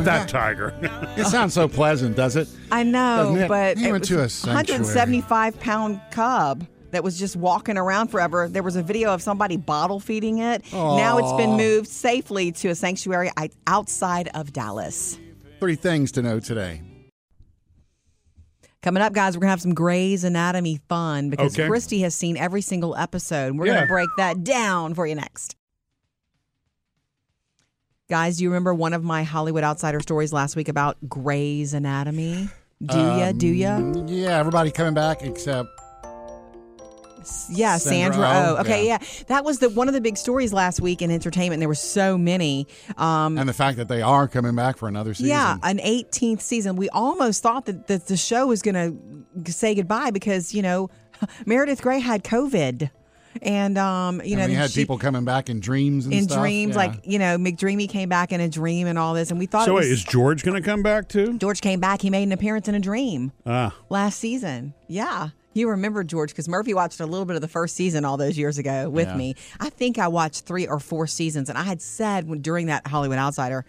that 0.04 0.28
tiger. 0.28 0.74
It 1.16 1.26
sounds 1.26 1.52
so 1.54 1.68
pleasant, 1.68 2.16
does 2.16 2.36
it? 2.36 2.48
I 2.70 2.82
know, 2.84 3.36
it? 3.36 3.48
but 3.48 3.76
He 3.76 3.88
it 3.88 3.92
went 3.92 4.08
was 4.08 4.40
to 4.40 4.48
a 4.48 4.54
175 4.54 5.60
pound 5.60 6.00
cub 6.10 6.66
that 6.92 7.02
was 7.02 7.18
just 7.18 7.34
walking 7.36 7.76
around 7.76 8.08
forever. 8.08 8.48
There 8.48 8.62
was 8.62 8.76
a 8.76 8.82
video 8.82 9.12
of 9.12 9.20
somebody 9.20 9.56
bottle 9.56 9.98
feeding 10.00 10.38
it. 10.38 10.62
Now 10.72 11.18
it's 11.18 11.32
been 11.32 11.56
moved 11.56 11.88
safely 11.88 12.52
to 12.52 12.68
a 12.68 12.74
sanctuary 12.74 13.30
outside 13.66 14.28
of 14.34 14.52
Dallas. 14.52 15.18
Three 15.58 15.74
things 15.76 16.12
to 16.12 16.22
know 16.22 16.38
today. 16.40 16.82
Coming 18.82 19.02
up, 19.02 19.12
guys, 19.12 19.36
we're 19.36 19.42
going 19.42 19.46
to 19.48 19.52
have 19.52 19.60
some 19.62 19.74
Grey's 19.74 20.24
Anatomy 20.24 20.80
fun 20.88 21.30
because 21.30 21.54
Okay. 21.56 21.68
Christy 21.68 22.00
has 22.00 22.14
seen 22.16 22.36
every 22.36 22.62
single 22.62 22.96
episode. 22.96 23.56
We're 23.56 23.66
going 23.66 23.80
to 23.80 23.86
break 23.86 24.08
that 24.16 24.42
down 24.42 24.94
for 24.94 25.06
you 25.06 25.14
next. 25.14 25.54
Guys, 28.10 28.36
do 28.38 28.42
you 28.44 28.50
remember 28.50 28.74
one 28.74 28.92
of 28.92 29.02
my 29.04 29.22
Hollywood 29.22 29.62
Outsider 29.64 30.00
stories 30.00 30.32
last 30.32 30.56
week 30.56 30.68
about 30.68 30.96
Grey's 31.08 31.72
Anatomy? 31.74 32.48
Do 32.84 32.98
ya? 32.98 33.32
Do 33.32 33.46
ya? 33.46 33.78
Mm, 33.78 34.06
Yeah, 34.08 34.38
everybody 34.38 34.70
coming 34.72 34.94
back 34.94 35.22
except 35.22 35.68
Yeah, 37.50 37.76
Sandra, 37.78 38.14
Sandra 38.14 38.28
Oh. 38.28 38.56
Oh, 38.56 38.60
Okay, 38.60 38.86
yeah. 38.86 38.98
yeah. 39.00 39.24
That 39.28 39.44
was 39.44 39.58
the 39.58 39.68
one 39.70 39.88
of 39.88 39.94
the 39.94 40.00
big 40.00 40.16
stories 40.16 40.52
last 40.52 40.80
week 40.80 41.02
in 41.02 41.10
entertainment. 41.10 41.60
There 41.60 41.68
were 41.68 41.74
so 41.74 42.16
many. 42.18 42.66
Um, 42.96 43.38
and 43.38 43.48
the 43.48 43.52
fact 43.52 43.76
that 43.78 43.88
they 43.88 44.02
are 44.02 44.28
coming 44.28 44.54
back 44.54 44.76
for 44.76 44.88
another 44.88 45.14
season. 45.14 45.28
yeah, 45.30 45.56
an 45.62 45.78
18th 45.78 46.40
season. 46.40 46.76
We 46.76 46.88
almost 46.90 47.42
thought 47.42 47.66
that, 47.66 47.86
that 47.88 48.06
the 48.06 48.16
show 48.16 48.46
was 48.46 48.62
going 48.62 48.74
to 49.44 49.52
say 49.52 49.74
goodbye 49.74 50.10
because, 50.10 50.54
you 50.54 50.62
know, 50.62 50.90
Meredith 51.46 51.82
Grey 51.82 52.00
had 52.00 52.24
COVID. 52.24 52.90
And, 53.40 53.78
um, 53.78 54.20
you 54.22 54.36
know, 54.36 54.46
we 54.46 54.52
had 54.52 54.70
she- 54.70 54.80
people 54.82 54.98
coming 54.98 55.24
back 55.24 55.48
in 55.48 55.58
dreams 55.60 56.04
and 56.04 56.12
in 56.12 56.24
stuff. 56.24 56.38
dreams, 56.42 56.72
Yeah. 56.72 56.82
like, 56.82 56.92
you 57.04 57.18
know, 57.18 57.38
McDreamy 57.38 57.88
came 57.88 58.10
back 58.10 58.30
in 58.30 58.42
a 58.42 58.48
dream 58.48 58.86
and 58.86 58.98
all 58.98 59.14
this. 59.14 59.30
And 59.30 59.38
we 59.38 59.46
thought 59.46 59.64
So 59.64 59.72
it 59.72 59.74
wait, 59.80 59.88
was, 59.90 60.00
is 60.00 60.04
George 60.04 60.42
going 60.44 60.62
to 60.62 60.66
come 60.68 60.82
back 60.82 61.08
too? 61.08 61.38
George 61.38 61.62
came 61.62 61.80
back. 61.80 62.02
He 62.02 62.10
made 62.10 62.24
an 62.24 62.32
appearance 62.32 62.68
in 62.68 62.74
a 62.74 62.80
dream 62.80 63.32
Ah, 63.46 63.74
last 63.88 64.18
season. 64.18 64.74
Yeah. 64.86 65.30
You 65.54 65.68
remember 65.70 66.02
George 66.04 66.30
because 66.30 66.48
Murphy 66.48 66.74
watched 66.74 67.00
a 67.00 67.06
little 67.06 67.26
bit 67.26 67.36
of 67.36 67.42
the 67.42 67.48
first 67.48 67.76
season 67.76 68.04
all 68.04 68.16
those 68.16 68.38
years 68.38 68.58
ago 68.58 68.88
with 68.88 69.08
Yeah. 69.08 69.16
me. 69.16 69.34
I 69.60 69.68
think 69.70 69.98
I 69.98 70.08
watched 70.08 70.44
three 70.44 70.66
or 70.66 70.78
four 70.80 71.06
seasons, 71.06 71.48
and 71.48 71.58
I 71.58 71.62
had 71.64 71.82
said 71.82 72.28
when, 72.28 72.40
during 72.40 72.66
that 72.66 72.86
Hollywood 72.86 73.18
Outsider 73.18 73.64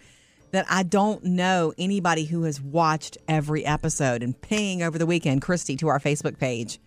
that 0.52 0.66
I 0.70 0.82
don't 0.84 1.24
know 1.24 1.72
anybody 1.76 2.24
who 2.24 2.44
has 2.44 2.60
watched 2.60 3.18
every 3.28 3.66
episode. 3.66 4.22
And 4.22 4.40
ping 4.40 4.82
over 4.82 4.98
the 4.98 5.06
weekend, 5.06 5.42
Christy, 5.42 5.76
to 5.78 5.88
our 5.88 5.98
Facebook 5.98 6.38
page. 6.38 6.78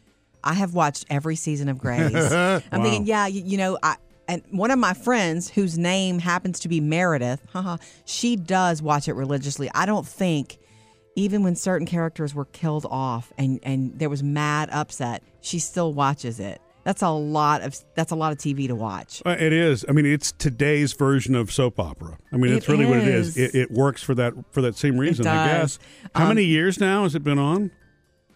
I 0.43 0.53
have 0.53 0.73
watched 0.73 1.05
every 1.09 1.35
season 1.35 1.67
of 1.67 1.77
Grey's. 1.77 2.15
I'm 2.33 2.61
thinking, 2.81 3.05
yeah, 3.05 3.27
you, 3.27 3.43
you 3.43 3.57
know, 3.57 3.77
I. 3.83 3.97
And 4.29 4.41
one 4.51 4.71
of 4.71 4.79
my 4.79 4.93
friends, 4.93 5.49
whose 5.49 5.77
name 5.77 6.19
happens 6.19 6.59
to 6.61 6.67
be 6.67 6.79
Meredith, 6.81 7.41
haha, 7.53 7.77
she 8.05 8.35
does 8.35 8.81
watch 8.81 9.07
it 9.07 9.13
religiously. 9.13 9.69
I 9.73 9.85
don't 9.85 10.05
think 10.07 10.57
even 11.17 11.43
when 11.43 11.55
certain 11.55 11.85
characters 11.87 12.33
were 12.33 12.45
killed 12.45 12.85
off 12.89 13.33
and 13.37 13.59
and 13.63 13.97
there 13.99 14.09
was 14.09 14.23
mad 14.23 14.69
upset, 14.71 15.21
she 15.41 15.59
still 15.59 15.93
watches 15.93 16.39
it. 16.39 16.61
That's 16.83 17.01
a 17.01 17.09
lot 17.09 17.63
of 17.63 17.75
that's 17.95 18.11
a 18.13 18.15
lot 18.15 18.31
of 18.31 18.37
TV 18.37 18.67
to 18.67 18.75
watch. 18.75 19.21
Uh, 19.25 19.31
It 19.37 19.51
is. 19.51 19.83
I 19.89 19.91
mean, 19.91 20.05
it's 20.05 20.31
today's 20.31 20.93
version 20.93 21.35
of 21.35 21.51
soap 21.51 21.79
opera. 21.81 22.17
I 22.31 22.37
mean, 22.37 22.53
It 22.53 22.57
it's 22.57 22.69
really 22.69 22.85
what 22.85 22.99
it 22.99 23.07
is. 23.09 23.35
is. 23.35 23.53
It, 23.53 23.59
it 23.59 23.71
works 23.71 24.01
for 24.01 24.15
that 24.15 24.33
for 24.51 24.61
that 24.61 24.75
same 24.77 24.97
reason, 24.97 25.27
I 25.27 25.47
guess. 25.47 25.79
How 26.15 26.23
Um, 26.23 26.29
many 26.29 26.45
years 26.45 26.79
now 26.79 27.03
has 27.03 27.13
it 27.15 27.23
been 27.23 27.39
on? 27.39 27.71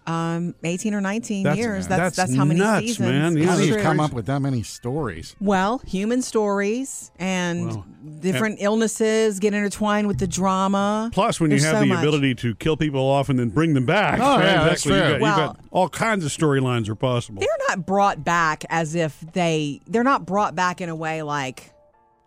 Um, 0.07 0.55
eighteen 0.63 0.95
or 0.95 1.01
nineteen 1.01 1.43
That's- 1.43 1.59
years. 1.59 1.87
That's 1.87 2.15
that's 2.15 2.29
that's, 2.31 2.35
how 2.35 2.43
many 2.43 2.59
nuts, 2.59 2.87
seasons. 2.87 3.07
man. 3.07 3.37
It's 3.37 3.47
How 3.49 3.55
do 3.55 3.65
you 3.67 3.73
true. 3.73 3.83
come 3.83 3.99
up 3.99 4.13
with 4.13 4.25
that 4.25 4.39
many 4.41 4.63
stories? 4.63 5.35
Well, 5.39 5.77
human 5.85 6.23
stories 6.23 7.11
and 7.19 7.67
Wow. 7.75 7.85
different 8.19 8.57
illnesses 8.61 9.39
get 9.39 9.53
intertwined 9.53 10.07
with 10.07 10.17
the 10.17 10.25
drama. 10.27 11.11
Plus, 11.13 11.39
when 11.39 11.51
There's 11.51 11.61
you 11.61 11.67
have 11.67 11.75
so 11.77 11.81
the 11.81 11.85
much. 11.87 11.99
ability 11.99 12.33
to 12.35 12.55
kill 12.55 12.77
people 12.77 13.01
off 13.01 13.29
and 13.29 13.37
then 13.37 13.49
bring 13.49 13.75
them 13.75 13.85
back, 13.85 14.19
Oh, 14.19 14.37
right? 14.37 14.43
yeah, 14.43 14.63
that's 14.63 14.85
exactly. 14.85 14.93
You 14.95 14.99
true. 15.01 15.09
got, 15.11 15.15
you 15.17 15.21
Well- 15.21 15.37
got 15.53 15.59
all 15.69 15.89
kinds 15.89 16.25
of 16.25 16.31
storylines 16.31 16.89
are 16.89 16.95
possible. 16.95 17.39
they're 17.39 17.67
not 17.69 17.85
brought 17.85 18.23
back 18.23 18.65
as 18.69 18.95
if 18.95 19.19
they 19.33 19.81
they're 19.87 20.03
not 20.03 20.25
brought 20.25 20.55
back 20.55 20.81
in 20.81 20.89
a 20.89 20.95
way 20.95 21.21
like 21.21 21.70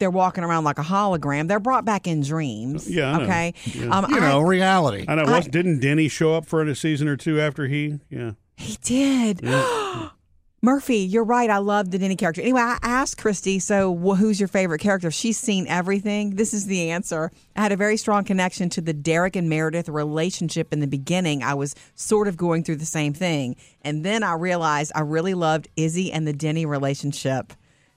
they're 0.04 0.10
walking 0.10 0.44
around 0.44 0.64
like 0.64 0.78
a 0.78 0.82
hologram. 0.82 1.48
They're 1.48 1.58
brought 1.58 1.86
back 1.86 2.06
in 2.06 2.20
dreams. 2.20 2.90
Yeah, 2.90 3.12
I 3.12 3.16
know. 3.16 3.24
Okay. 3.24 3.54
Yeah. 3.72 3.86
Um, 3.88 4.06
You 4.10 4.18
I- 4.18 4.28
know, 4.28 4.40
reality. 4.42 5.06
I 5.08 5.14
know. 5.14 5.22
I- 5.22 5.38
was 5.38 5.46
didn't 5.48 5.80
Denny 5.80 6.08
show 6.08 6.34
up 6.34 6.44
for 6.44 6.60
a 6.60 6.74
season 6.76 7.08
or 7.08 7.16
two 7.16 7.40
after 7.40 7.66
he? 7.68 8.00
Yeah. 8.10 8.32
He 8.58 8.76
did. 8.82 9.40
Murphy, 10.62 10.96
you're 10.98 11.24
right. 11.24 11.50
I 11.50 11.58
love 11.58 11.90
the 11.90 11.98
Denny 11.98 12.16
character. 12.16 12.40
Anyway, 12.40 12.60
I 12.60 12.78
asked 12.82 13.18
Christy, 13.18 13.58
so 13.58 13.94
wh- 13.94 14.16
who's 14.18 14.40
your 14.40 14.48
favorite 14.48 14.78
character? 14.78 15.10
She's 15.10 15.38
seen 15.38 15.66
everything. 15.68 16.36
This 16.36 16.54
is 16.54 16.64
the 16.66 16.90
answer. 16.90 17.30
I 17.54 17.60
had 17.62 17.72
a 17.72 17.76
very 17.76 17.98
strong 17.98 18.24
connection 18.24 18.70
to 18.70 18.80
the 18.80 18.94
Derek 18.94 19.36
and 19.36 19.48
Meredith 19.50 19.90
relationship 19.90 20.72
in 20.72 20.80
the 20.80 20.86
beginning. 20.86 21.42
I 21.42 21.52
was 21.52 21.74
sort 21.96 22.28
of 22.28 22.38
going 22.38 22.64
through 22.64 22.76
the 22.76 22.86
same 22.86 23.12
thing. 23.12 23.56
And 23.82 24.04
then 24.06 24.22
I 24.22 24.34
realized 24.34 24.92
I 24.94 25.00
really 25.00 25.34
loved 25.34 25.68
Izzie 25.76 26.10
and 26.12 26.26
the 26.26 26.32
Denny 26.32 26.64
relationship. 26.64 27.52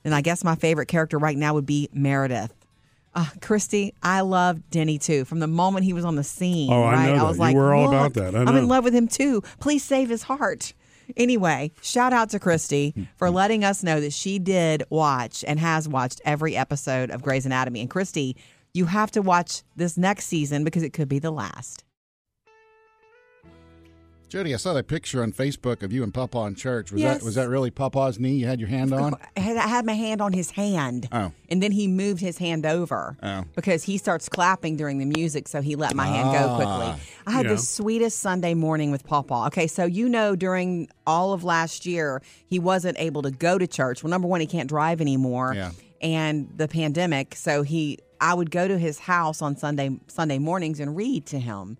And 0.07 0.15
I 0.15 0.21
guess 0.21 0.41
my 0.41 0.55
favorite 0.55 0.85
character 0.87 1.17
right 1.17 1.35
now 1.37 1.53
would 1.53 1.65
be 1.65 1.89
Meredith. 1.91 2.53
Uh, 3.13 3.25
Christy, 3.41 3.93
I 4.01 4.21
love 4.21 4.69
Denny 4.69 4.97
too. 4.97 5.25
From 5.25 5.39
the 5.39 5.47
moment 5.47 5.83
he 5.83 5.91
was 5.91 6.05
on 6.05 6.15
the 6.15 6.23
scene, 6.23 6.71
Oh, 6.71 6.83
I 6.83 7.07
know 7.07 7.15
that. 7.17 7.23
was 7.25 7.35
You 7.37 7.41
like, 7.41 7.55
were 7.57 7.73
all 7.73 7.89
about 7.89 8.13
that. 8.13 8.33
I 8.33 8.39
I'm 8.43 8.55
in 8.55 8.69
love 8.69 8.85
with 8.85 8.93
him 8.93 9.09
too. 9.09 9.41
Please 9.59 9.83
save 9.83 10.07
his 10.07 10.23
heart. 10.23 10.73
Anyway, 11.17 11.71
shout 11.81 12.13
out 12.13 12.29
to 12.29 12.39
Christy 12.39 12.93
for 13.17 13.29
letting 13.29 13.65
us 13.65 13.83
know 13.83 13.99
that 13.99 14.13
she 14.13 14.39
did 14.39 14.83
watch 14.89 15.43
and 15.45 15.59
has 15.59 15.89
watched 15.89 16.21
every 16.23 16.55
episode 16.55 17.11
of 17.11 17.21
Grey's 17.21 17.45
Anatomy. 17.45 17.81
And 17.81 17.89
Christy, 17.89 18.37
you 18.73 18.85
have 18.85 19.11
to 19.11 19.21
watch 19.21 19.61
this 19.75 19.97
next 19.97 20.27
season 20.27 20.63
because 20.63 20.83
it 20.83 20.93
could 20.93 21.09
be 21.09 21.19
the 21.19 21.31
last. 21.31 21.83
Jody, 24.29 24.53
I 24.53 24.57
saw 24.57 24.73
that 24.73 24.87
picture 24.87 25.23
on 25.23 25.31
Facebook 25.31 25.81
of 25.83 25.93
you 25.93 26.03
and 26.03 26.13
Papa 26.13 26.37
in 26.39 26.55
church. 26.55 26.91
Was 26.91 27.01
Yes. 27.01 27.19
that 27.19 27.25
was 27.25 27.35
that 27.35 27.47
really 27.47 27.71
Papa's 27.71 28.19
knee 28.19 28.33
you 28.35 28.45
had 28.45 28.59
your 28.59 28.67
hand 28.67 28.93
on? 28.93 29.15
I 29.37 29.39
had, 29.39 29.85
my 29.85 29.93
hand 29.93 30.21
on 30.21 30.33
his 30.33 30.51
hand. 30.51 31.07
Oh. 31.13 31.31
And 31.49 31.63
then 31.63 31.71
he 31.71 31.87
moved 31.87 32.19
his 32.19 32.37
hand 32.37 32.65
over 32.65 33.15
Oh. 33.23 33.45
because 33.55 33.83
he 33.83 33.97
starts 33.97 34.27
clapping 34.27 34.75
during 34.75 34.97
the 34.97 35.05
music, 35.05 35.47
so 35.47 35.61
he 35.61 35.77
let 35.77 35.95
my 35.95 36.07
hand 36.07 36.33
go 36.37 36.49
Ah. 36.49 36.55
quickly. 36.57 37.01
I 37.25 37.31
had 37.31 37.47
the 37.47 37.57
sweetest 37.57 38.19
Sunday 38.19 38.53
morning 38.53 38.91
with 38.91 39.05
Papa. 39.05 39.45
Okay, 39.47 39.65
so 39.67 39.85
you 39.85 40.09
know 40.09 40.35
during 40.35 40.89
all 41.05 41.31
of 41.31 41.45
last 41.45 41.85
year, 41.85 42.21
he 42.49 42.59
wasn't 42.59 42.99
able 42.99 43.21
to 43.21 43.31
go 43.31 43.57
to 43.57 43.65
church. 43.65 44.03
Well, 44.03 44.11
number 44.11 44.27
one, 44.27 44.41
he 44.41 44.47
can't 44.47 44.67
drive 44.67 44.99
anymore. 44.99 45.53
Yeah. 45.55 45.71
And 46.01 46.49
the 46.57 46.67
pandemic, 46.67 47.33
so 47.35 47.61
he 47.63 47.99
I 48.19 48.33
would 48.33 48.51
go 48.51 48.67
to 48.67 48.77
his 48.77 48.99
house 48.99 49.41
on 49.41 49.55
Sunday 49.55 49.91
Sunday 50.07 50.37
mornings 50.39 50.81
and 50.81 50.97
read 50.97 51.25
to 51.27 51.39
him 51.39 51.77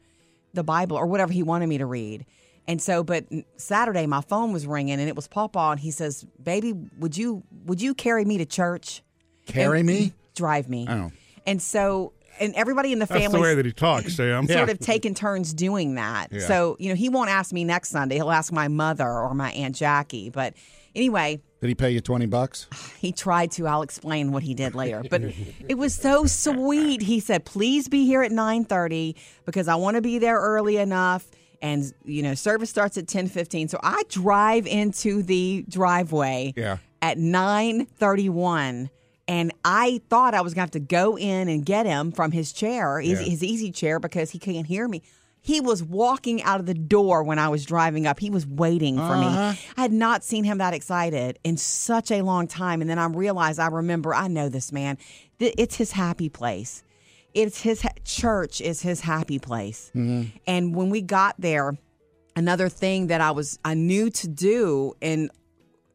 the 0.53 0.63
Bible 0.63 0.97
or 0.97 1.05
whatever 1.05 1.31
he 1.33 1.43
wanted 1.43 1.67
me 1.67 1.77
to 1.77 1.86
read. 1.86 2.25
And 2.67 2.81
so, 2.81 3.03
but 3.03 3.25
Saturday 3.57 4.05
my 4.07 4.21
phone 4.21 4.51
was 4.51 4.67
ringing 4.67 4.99
and 4.99 5.07
it 5.07 5.15
was 5.15 5.27
Papa, 5.27 5.60
and 5.71 5.79
he 5.79 5.89
says, 5.91 6.25
"Baby, 6.41 6.73
would 6.99 7.15
you 7.17 7.43
would 7.65 7.81
you 7.81 7.93
carry 7.93 8.25
me 8.25 8.38
to 8.39 8.45
church? 8.45 9.01
Carry 9.45 9.79
And- 9.79 9.88
me? 9.88 10.13
drive 10.36 10.67
me." 10.69 10.86
Oh. 10.89 11.12
And 11.45 11.62
so, 11.62 12.12
and 12.41 12.53
everybody 12.55 12.91
in 12.91 12.99
the 12.99 13.05
That's 13.05 13.21
family 13.21 13.38
the 13.38 13.41
way 13.41 13.55
that 13.55 13.65
he 13.65 13.71
talks, 13.71 14.15
Sam. 14.17 14.47
sort 14.47 14.69
of 14.69 14.79
taking 14.79 15.13
turns 15.13 15.53
doing 15.53 15.95
that. 15.95 16.27
Yeah. 16.33 16.41
So, 16.41 16.75
you 16.77 16.89
know, 16.89 16.95
he 16.95 17.07
won't 17.07 17.29
ask 17.29 17.53
me 17.53 17.63
next 17.63 17.89
Sunday. 17.89 18.15
He'll 18.15 18.31
ask 18.31 18.51
my 18.51 18.67
mother 18.67 19.07
or 19.07 19.33
my 19.33 19.51
aunt 19.51 19.75
Jackie. 19.75 20.29
But 20.29 20.53
anyway, 20.93 21.39
Did 21.59 21.67
he 21.69 21.75
pay 21.75 21.89
you 21.91 22.01
twenty 22.01 22.25
bucks? 22.27 22.67
he 22.99 23.11
tried 23.11 23.51
to. 23.53 23.67
I'll 23.67 23.81
explain 23.81 24.31
what 24.31 24.43
he 24.43 24.53
did 24.53 24.75
later. 24.75 25.03
But 25.09 25.23
it 25.67 25.75
was 25.77 25.93
so 25.93 26.25
sweet. 26.25 27.01
He 27.01 27.19
said, 27.19 27.45
"Please 27.45 27.87
be 27.89 28.05
here 28.05 28.21
at 28.23 28.31
9:30 28.31 29.15
because 29.45 29.67
I 29.67 29.75
want 29.75 29.95
to 29.95 30.01
be 30.01 30.19
there 30.19 30.37
early 30.39 30.77
enough." 30.77 31.25
And 31.61 31.91
you 32.05 32.21
know, 32.21 32.35
service 32.35 32.69
starts 32.69 32.97
at 32.97 33.07
10:15. 33.07 33.69
So 33.69 33.79
I 33.81 34.03
drive 34.09 34.67
into 34.67 35.23
the 35.23 35.65
driveway 35.67 36.53
Yeah. 36.55 36.77
at 37.01 37.17
9:31 37.17 38.89
and 39.27 39.51
I 39.65 39.99
thought 40.09 40.33
I 40.33 40.41
was 40.41 40.53
going 40.53 40.67
to 40.69 40.77
have 40.77 40.87
to 40.87 40.93
go 40.95 41.17
in 41.17 41.49
and 41.49 41.65
get 41.65 41.85
him 41.85 42.11
from 42.11 42.31
his 42.31 42.53
chair, 42.53 42.99
his, 43.01 43.19
Yeah. 43.19 43.25
his 43.29 43.43
easy 43.43 43.71
chair 43.71 43.99
because 43.99 44.31
he 44.31 44.39
can't 44.39 44.65
hear 44.67 44.87
me. 44.87 45.01
He 45.47 45.62
was 45.62 45.81
walking 45.81 46.43
out 46.43 46.60
of 46.60 46.65
the 46.65 46.73
door 46.73 47.23
when 47.23 47.39
I 47.39 47.47
was 47.47 47.63
driving 47.65 48.05
up. 48.05 48.19
He 48.19 48.29
was 48.29 48.45
waiting 48.45 48.97
for 48.97 49.01
Uh-huh. 49.15 49.51
me. 49.53 49.60
I 49.77 49.81
had 49.81 49.93
not 49.93 50.21
seen 50.23 50.43
him 50.43 50.57
that 50.57 50.73
excited 50.73 51.39
in 51.45 51.55
such 51.55 52.12
a 52.12 52.21
long 52.21 52.47
time. 52.47 52.81
And 52.81 52.89
then 52.89 52.99
I 52.99 53.05
realized, 53.05 53.57
I 53.57 53.67
remember, 53.67 54.13
I 54.13 54.27
know 54.27 54.49
this 54.49 54.73
man. 54.73 54.97
It's 55.39 55.75
his 55.77 55.93
happy 55.93 56.27
place. 56.27 56.83
It's 57.33 57.62
his 57.62 57.81
ha- 57.83 57.89
church 58.03 58.60
is 58.60 58.81
his 58.81 58.99
happy 59.01 59.39
place. 59.39 59.89
And 59.93 60.75
when 60.75 60.89
we 60.89 61.01
got 61.01 61.36
there, 61.39 61.77
another 62.36 62.67
thing 62.67 63.07
that 63.07 63.21
I 63.21 63.31
was 63.31 63.57
I 63.63 63.73
knew 63.73 64.10
to 64.10 64.27
do 64.27 64.93
in 65.01 65.29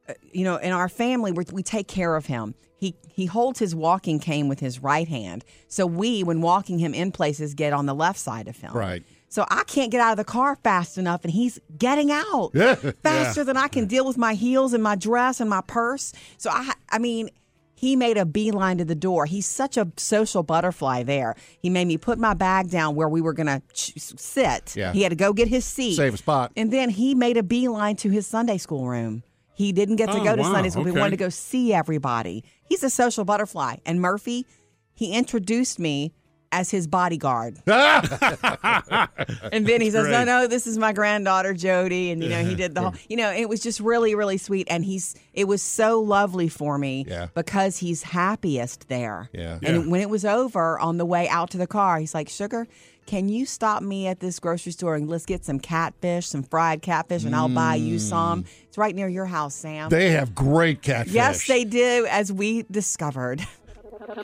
uh, 0.08 0.14
you 0.32 0.44
know 0.44 0.56
in 0.56 0.72
our 0.72 0.88
family 0.88 1.30
we 1.32 1.44
we 1.52 1.62
take 1.62 1.88
care 1.88 2.16
of 2.16 2.26
him. 2.26 2.54
He 2.76 2.94
he 3.08 3.26
holds 3.26 3.58
his 3.58 3.74
walking 3.74 4.18
cane 4.18 4.48
with 4.48 4.60
his 4.60 4.80
right 4.82 5.08
hand. 5.08 5.44
So 5.68 5.84
we 5.86 6.22
when 6.24 6.40
walking 6.40 6.78
him 6.78 6.94
in 6.94 7.12
places 7.12 7.54
get 7.54 7.72
on 7.72 7.86
the 7.86 7.94
left 7.94 8.18
side 8.18 8.48
of 8.48 8.56
him. 8.56 8.72
Right. 8.72 9.02
So 9.32 9.46
I 9.48 9.64
can't 9.64 9.90
get 9.90 10.02
out 10.02 10.10
of 10.10 10.18
the 10.18 10.24
car 10.24 10.56
fast 10.62 10.98
enough 10.98 11.24
and 11.24 11.32
he's 11.32 11.58
getting 11.78 12.10
out 12.12 12.50
faster 13.02 13.42
than 13.44 13.56
I 13.56 13.66
can 13.68 13.86
deal 13.86 14.04
with 14.06 14.18
my 14.18 14.34
heels 14.34 14.74
and 14.74 14.82
my 14.82 14.94
dress 14.94 15.40
and 15.40 15.48
my 15.48 15.62
purse. 15.62 16.12
So 16.36 16.50
I 16.50 16.74
I 16.90 16.98
mean 16.98 17.30
he 17.74 17.96
made 17.96 18.18
a 18.18 18.26
beeline 18.26 18.76
to 18.76 18.84
the 18.84 18.94
door. 18.94 19.24
He's 19.24 19.46
such 19.46 19.78
a 19.78 19.90
social 19.96 20.42
butterfly 20.42 21.04
there. 21.04 21.34
He 21.62 21.70
made 21.70 21.86
me 21.86 21.96
put 21.96 22.18
my 22.18 22.34
bag 22.34 22.68
down 22.68 22.94
where 22.94 23.08
we 23.08 23.22
were 23.22 23.32
going 23.32 23.46
to 23.46 23.62
ch- 23.72 23.94
sit. 23.98 24.76
Yeah. 24.76 24.92
He 24.92 25.02
had 25.02 25.08
to 25.08 25.16
go 25.16 25.32
get 25.32 25.48
his 25.48 25.64
seat. 25.64 25.96
Save 25.96 26.14
a 26.14 26.16
spot. 26.18 26.52
And 26.54 26.70
then 26.70 26.90
he 26.90 27.14
made 27.16 27.38
a 27.38 27.42
beeline 27.42 27.96
to 27.96 28.10
his 28.10 28.24
Sunday 28.26 28.58
school 28.58 28.86
room. 28.86 29.24
He 29.54 29.72
didn't 29.72 29.96
get 29.96 30.10
to 30.10 30.20
Oh, 30.20 30.24
go 30.24 30.36
to 30.36 30.42
wow. 30.42 30.52
Sunday 30.52 30.70
school. 30.70 30.84
He 30.84 30.92
wanted 30.92 31.12
to 31.12 31.16
go 31.16 31.28
see 31.30 31.72
everybody. 31.74 32.44
He's 32.68 32.84
a 32.84 32.90
social 32.90 33.24
butterfly. 33.24 33.76
And 33.84 34.00
Murphy, 34.00 34.46
he 34.94 35.12
introduced 35.14 35.80
me 35.80 36.12
as 36.52 36.70
his 36.70 36.86
bodyguard. 36.86 37.56
and 37.66 39.66
then 39.66 39.80
he 39.80 39.90
says, 39.90 40.06
"No, 40.06 40.18
great. 40.18 40.24
no, 40.26 40.46
this 40.46 40.66
is 40.66 40.78
my 40.78 40.92
granddaughter 40.92 41.54
Jody." 41.54 42.10
And 42.10 42.22
you 42.22 42.28
know, 42.28 42.44
he 42.44 42.54
did 42.54 42.74
the 42.74 42.80
whole. 42.82 42.94
You 43.08 43.16
know, 43.16 43.32
it 43.32 43.48
was 43.48 43.60
just 43.60 43.80
really, 43.80 44.14
really 44.14 44.38
sweet. 44.38 44.66
And 44.70 44.84
he's. 44.84 45.14
It 45.34 45.48
was 45.48 45.62
so 45.62 46.00
lovely 46.00 46.48
for 46.48 46.78
me 46.78 47.04
Yeah. 47.08 47.28
because 47.34 47.78
he's 47.78 48.02
happiest 48.02 48.88
there. 48.88 49.30
Yeah. 49.32 49.58
And 49.62 49.84
Yeah. 49.84 49.90
when 49.90 50.00
it 50.00 50.10
was 50.10 50.24
over 50.24 50.78
on 50.78 50.98
the 50.98 51.06
way 51.06 51.28
out 51.28 51.50
to 51.50 51.58
the 51.58 51.66
car, 51.66 51.98
he's 51.98 52.14
like, 52.14 52.28
"Sugar." 52.28 52.66
Can 53.04 53.28
you 53.28 53.46
stop 53.46 53.82
me 53.82 54.06
at 54.06 54.20
this 54.20 54.38
grocery 54.38 54.70
store 54.70 54.94
and 54.94 55.08
let's 55.10 55.26
get 55.26 55.44
some 55.44 55.58
catfish, 55.58 56.28
some 56.28 56.44
fried 56.44 56.82
catfish, 56.82 57.24
and 57.24 57.34
I'll 57.34 57.48
buy 57.48 57.74
you 57.74 57.98
some? 57.98 58.44
Mm. 58.44 58.46
It's 58.68 58.78
right 58.78 58.94
near 58.94 59.08
your 59.08 59.26
house, 59.26 59.56
Sam. 59.56 59.90
They 59.90 60.10
have 60.10 60.36
great 60.36 60.82
catfish. 60.82 61.12
yes, 61.12 61.44
they 61.48 61.64
do, 61.64 62.06
as 62.08 62.32
we 62.32 62.62
discovered. 62.70 63.44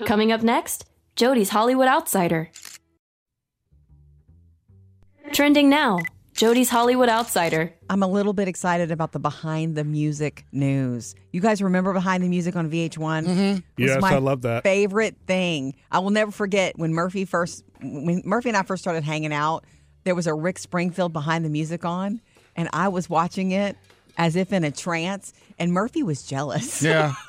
Coming 0.06 0.30
up 0.30 0.42
next, 0.42 0.84
Jody's 1.18 1.48
Hollywood 1.48 1.88
Outsider. 1.88 2.48
Trending 5.32 5.68
now, 5.68 5.98
Jody's 6.32 6.70
Hollywood 6.70 7.08
Outsider. 7.08 7.74
I'm 7.90 8.04
a 8.04 8.06
little 8.06 8.32
bit 8.32 8.46
excited 8.46 8.92
about 8.92 9.10
the 9.10 9.18
behind 9.18 9.74
the 9.74 9.82
music 9.82 10.44
news. 10.52 11.16
You 11.32 11.40
guys 11.40 11.60
remember 11.60 11.92
behind 11.92 12.22
the 12.22 12.28
music 12.28 12.54
on 12.54 12.70
VH1? 12.70 13.26
Mm-hmm. 13.26 13.58
Yes, 13.76 14.00
I 14.00 14.18
love 14.18 14.42
that. 14.42 14.62
Favorite 14.62 15.16
thing. 15.26 15.74
I 15.90 15.98
will 15.98 16.10
never 16.10 16.30
forget 16.30 16.78
when 16.78 16.94
Murphy 16.94 17.24
first, 17.24 17.64
when 17.82 18.22
Murphy 18.24 18.50
and 18.50 18.56
I 18.56 18.62
first 18.62 18.84
started 18.84 19.02
hanging 19.02 19.32
out. 19.32 19.64
There 20.04 20.14
was 20.14 20.28
a 20.28 20.34
Rick 20.34 20.60
Springfield 20.60 21.12
behind 21.12 21.44
the 21.44 21.50
music 21.50 21.84
on, 21.84 22.20
and 22.54 22.68
I 22.72 22.86
was 22.86 23.10
watching 23.10 23.50
it 23.50 23.76
as 24.16 24.36
if 24.36 24.52
in 24.52 24.62
a 24.62 24.70
trance, 24.70 25.32
and 25.58 25.72
Murphy 25.72 26.04
was 26.04 26.22
jealous. 26.22 26.80
Yeah. 26.80 27.14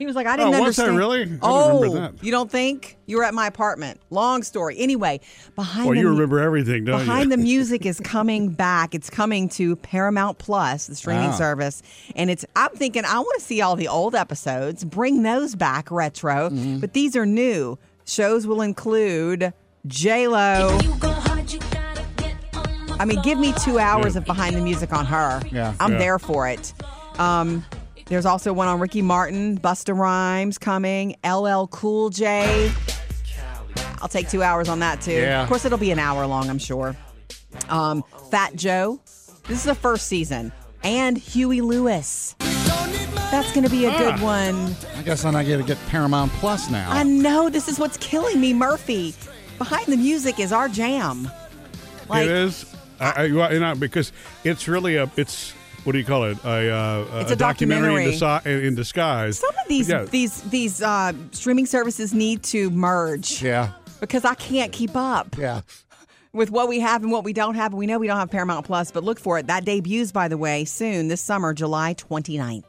He 0.00 0.06
was 0.06 0.16
like, 0.16 0.26
I 0.26 0.34
didn't 0.36 0.54
Oh, 0.54 0.62
was 0.62 0.78
I 0.78 0.84
understand. 0.86 0.96
really? 0.96 1.22
I 1.24 1.38
oh, 1.42 1.78
remember 1.82 2.00
that. 2.16 2.24
you 2.24 2.30
don't 2.32 2.50
think? 2.50 2.96
You 3.04 3.18
were 3.18 3.24
at 3.24 3.34
my 3.34 3.46
apartment. 3.46 4.00
Long 4.08 4.42
story. 4.42 4.74
Anyway, 4.78 5.20
behind 5.54 5.86
Well, 5.88 5.94
the 5.94 6.00
you 6.00 6.08
remember 6.08 6.40
everything, 6.40 6.86
don't 6.86 7.00
behind 7.00 7.24
you? 7.30 7.36
the 7.36 7.42
music 7.42 7.84
is 7.84 8.00
coming 8.00 8.48
back. 8.48 8.94
It's 8.94 9.10
coming 9.10 9.50
to 9.50 9.76
Paramount 9.76 10.38
Plus, 10.38 10.86
the 10.86 10.94
streaming 10.94 11.28
Ah. 11.28 11.32
service, 11.36 11.82
and 12.16 12.30
it's. 12.30 12.46
I'm 12.56 12.70
thinking 12.70 13.04
I 13.04 13.18
want 13.18 13.38
to 13.40 13.44
see 13.44 13.60
all 13.60 13.76
the 13.76 13.88
old 13.88 14.14
episodes, 14.14 14.84
bring 14.86 15.22
those 15.22 15.54
back 15.54 15.90
retro, 15.90 16.48
Mm-hmm. 16.48 16.78
but 16.78 16.94
these 16.94 17.14
are 17.14 17.26
new. 17.26 17.78
Shows 18.06 18.46
will 18.46 18.62
include 18.62 19.52
J 19.86 20.28
Lo. 20.28 20.78
I 22.98 23.04
mean, 23.06 23.20
give 23.22 23.38
me 23.38 23.52
two 23.62 23.78
hours 23.78 24.16
of 24.16 24.24
behind 24.24 24.56
the 24.56 24.60
music 24.62 24.92
on 24.94 25.04
her. 25.04 25.42
Yeah. 25.52 25.74
I'm 25.78 25.92
Yeah. 25.92 25.98
there 25.98 26.18
for 26.18 26.48
it. 26.48 26.72
Um, 27.18 27.64
there's 28.10 28.26
also 28.26 28.52
one 28.52 28.68
on 28.68 28.78
Ricky 28.80 29.00
Martin, 29.00 29.56
Busta 29.58 29.96
Rhymes 29.96 30.58
coming, 30.58 31.16
LL 31.24 31.66
Cool 31.68 32.10
J. 32.10 32.70
I'll 34.02 34.08
take 34.08 34.28
two 34.28 34.42
hours 34.42 34.68
on 34.68 34.80
that 34.80 35.00
too. 35.00 35.12
Yeah. 35.12 35.42
Of 35.42 35.48
course, 35.48 35.64
it'll 35.64 35.78
be 35.78 35.90
an 35.90 35.98
hour 35.98 36.26
long, 36.26 36.50
I'm 36.50 36.58
sure. 36.58 36.96
Um, 37.68 38.02
Fat 38.30 38.54
Joe. 38.56 39.00
This 39.46 39.58
is 39.58 39.64
the 39.64 39.74
first 39.74 40.06
season. 40.06 40.52
And 40.82 41.16
Huey 41.18 41.60
Lewis. 41.60 42.34
That's 43.30 43.52
going 43.52 43.64
to 43.64 43.70
be 43.70 43.84
a 43.84 43.90
good 43.96 44.14
Ah. 44.18 44.22
one. 44.24 44.74
I 44.96 45.02
guess 45.02 45.24
I'm 45.24 45.34
not 45.34 45.46
going 45.46 45.60
to 45.60 45.66
get 45.66 45.78
Paramount 45.88 46.32
Plus 46.34 46.70
now. 46.70 46.90
I 46.90 47.02
know 47.02 47.48
this 47.50 47.68
is 47.68 47.78
what's 47.78 47.96
killing 47.98 48.40
me, 48.40 48.52
Murphy. 48.54 49.14
Behind 49.58 49.86
the 49.86 49.96
music 49.96 50.40
is 50.40 50.52
our 50.52 50.68
jam. 50.68 51.30
Like, 52.08 52.24
it 52.24 52.30
is. 52.30 52.64
I, 52.98 53.24
I, 53.26 53.32
well, 53.32 53.52
you 53.52 53.60
know, 53.60 53.74
because 53.74 54.12
it's 54.42 54.66
really 54.66 54.96
a. 54.96 55.10
It's 55.16 55.52
what 55.84 55.92
do 55.92 55.98
you 55.98 56.04
call 56.04 56.24
it? 56.24 56.38
A, 56.44 56.70
uh, 56.70 57.20
It's 57.20 57.30
a 57.32 57.36
documentary. 57.36 58.04
in, 58.04 58.10
disi- 58.12 58.46
in 58.66 58.74
disguise. 58.74 59.38
Some 59.38 59.50
of 59.50 59.68
these 59.68 59.88
Yeah. 59.88 60.04
these 60.04 60.40
these 60.42 60.82
uh, 60.82 61.12
streaming 61.32 61.66
services 61.66 62.12
need 62.14 62.42
to 62.44 62.70
merge 62.70 63.42
yeah. 63.42 63.72
because 64.00 64.24
I 64.24 64.34
can't 64.34 64.72
keep 64.72 64.94
up 64.96 65.36
Yeah. 65.38 65.60
with 66.32 66.50
what 66.50 66.68
we 66.68 66.80
have 66.80 67.02
and 67.02 67.10
what 67.12 67.24
we 67.24 67.32
don't 67.32 67.54
have. 67.54 67.72
We 67.74 67.86
know 67.86 67.98
we 67.98 68.06
don't 68.06 68.18
have 68.18 68.30
Paramount 68.30 68.66
Plus, 68.66 68.90
but 68.90 69.04
look 69.04 69.18
for 69.20 69.38
it. 69.38 69.46
That 69.46 69.64
debuts, 69.64 70.12
by 70.12 70.28
the 70.28 70.36
way, 70.38 70.64
soon 70.64 71.08
this 71.08 71.20
summer, 71.20 71.52
July 71.54 71.94
29th. 71.94 72.64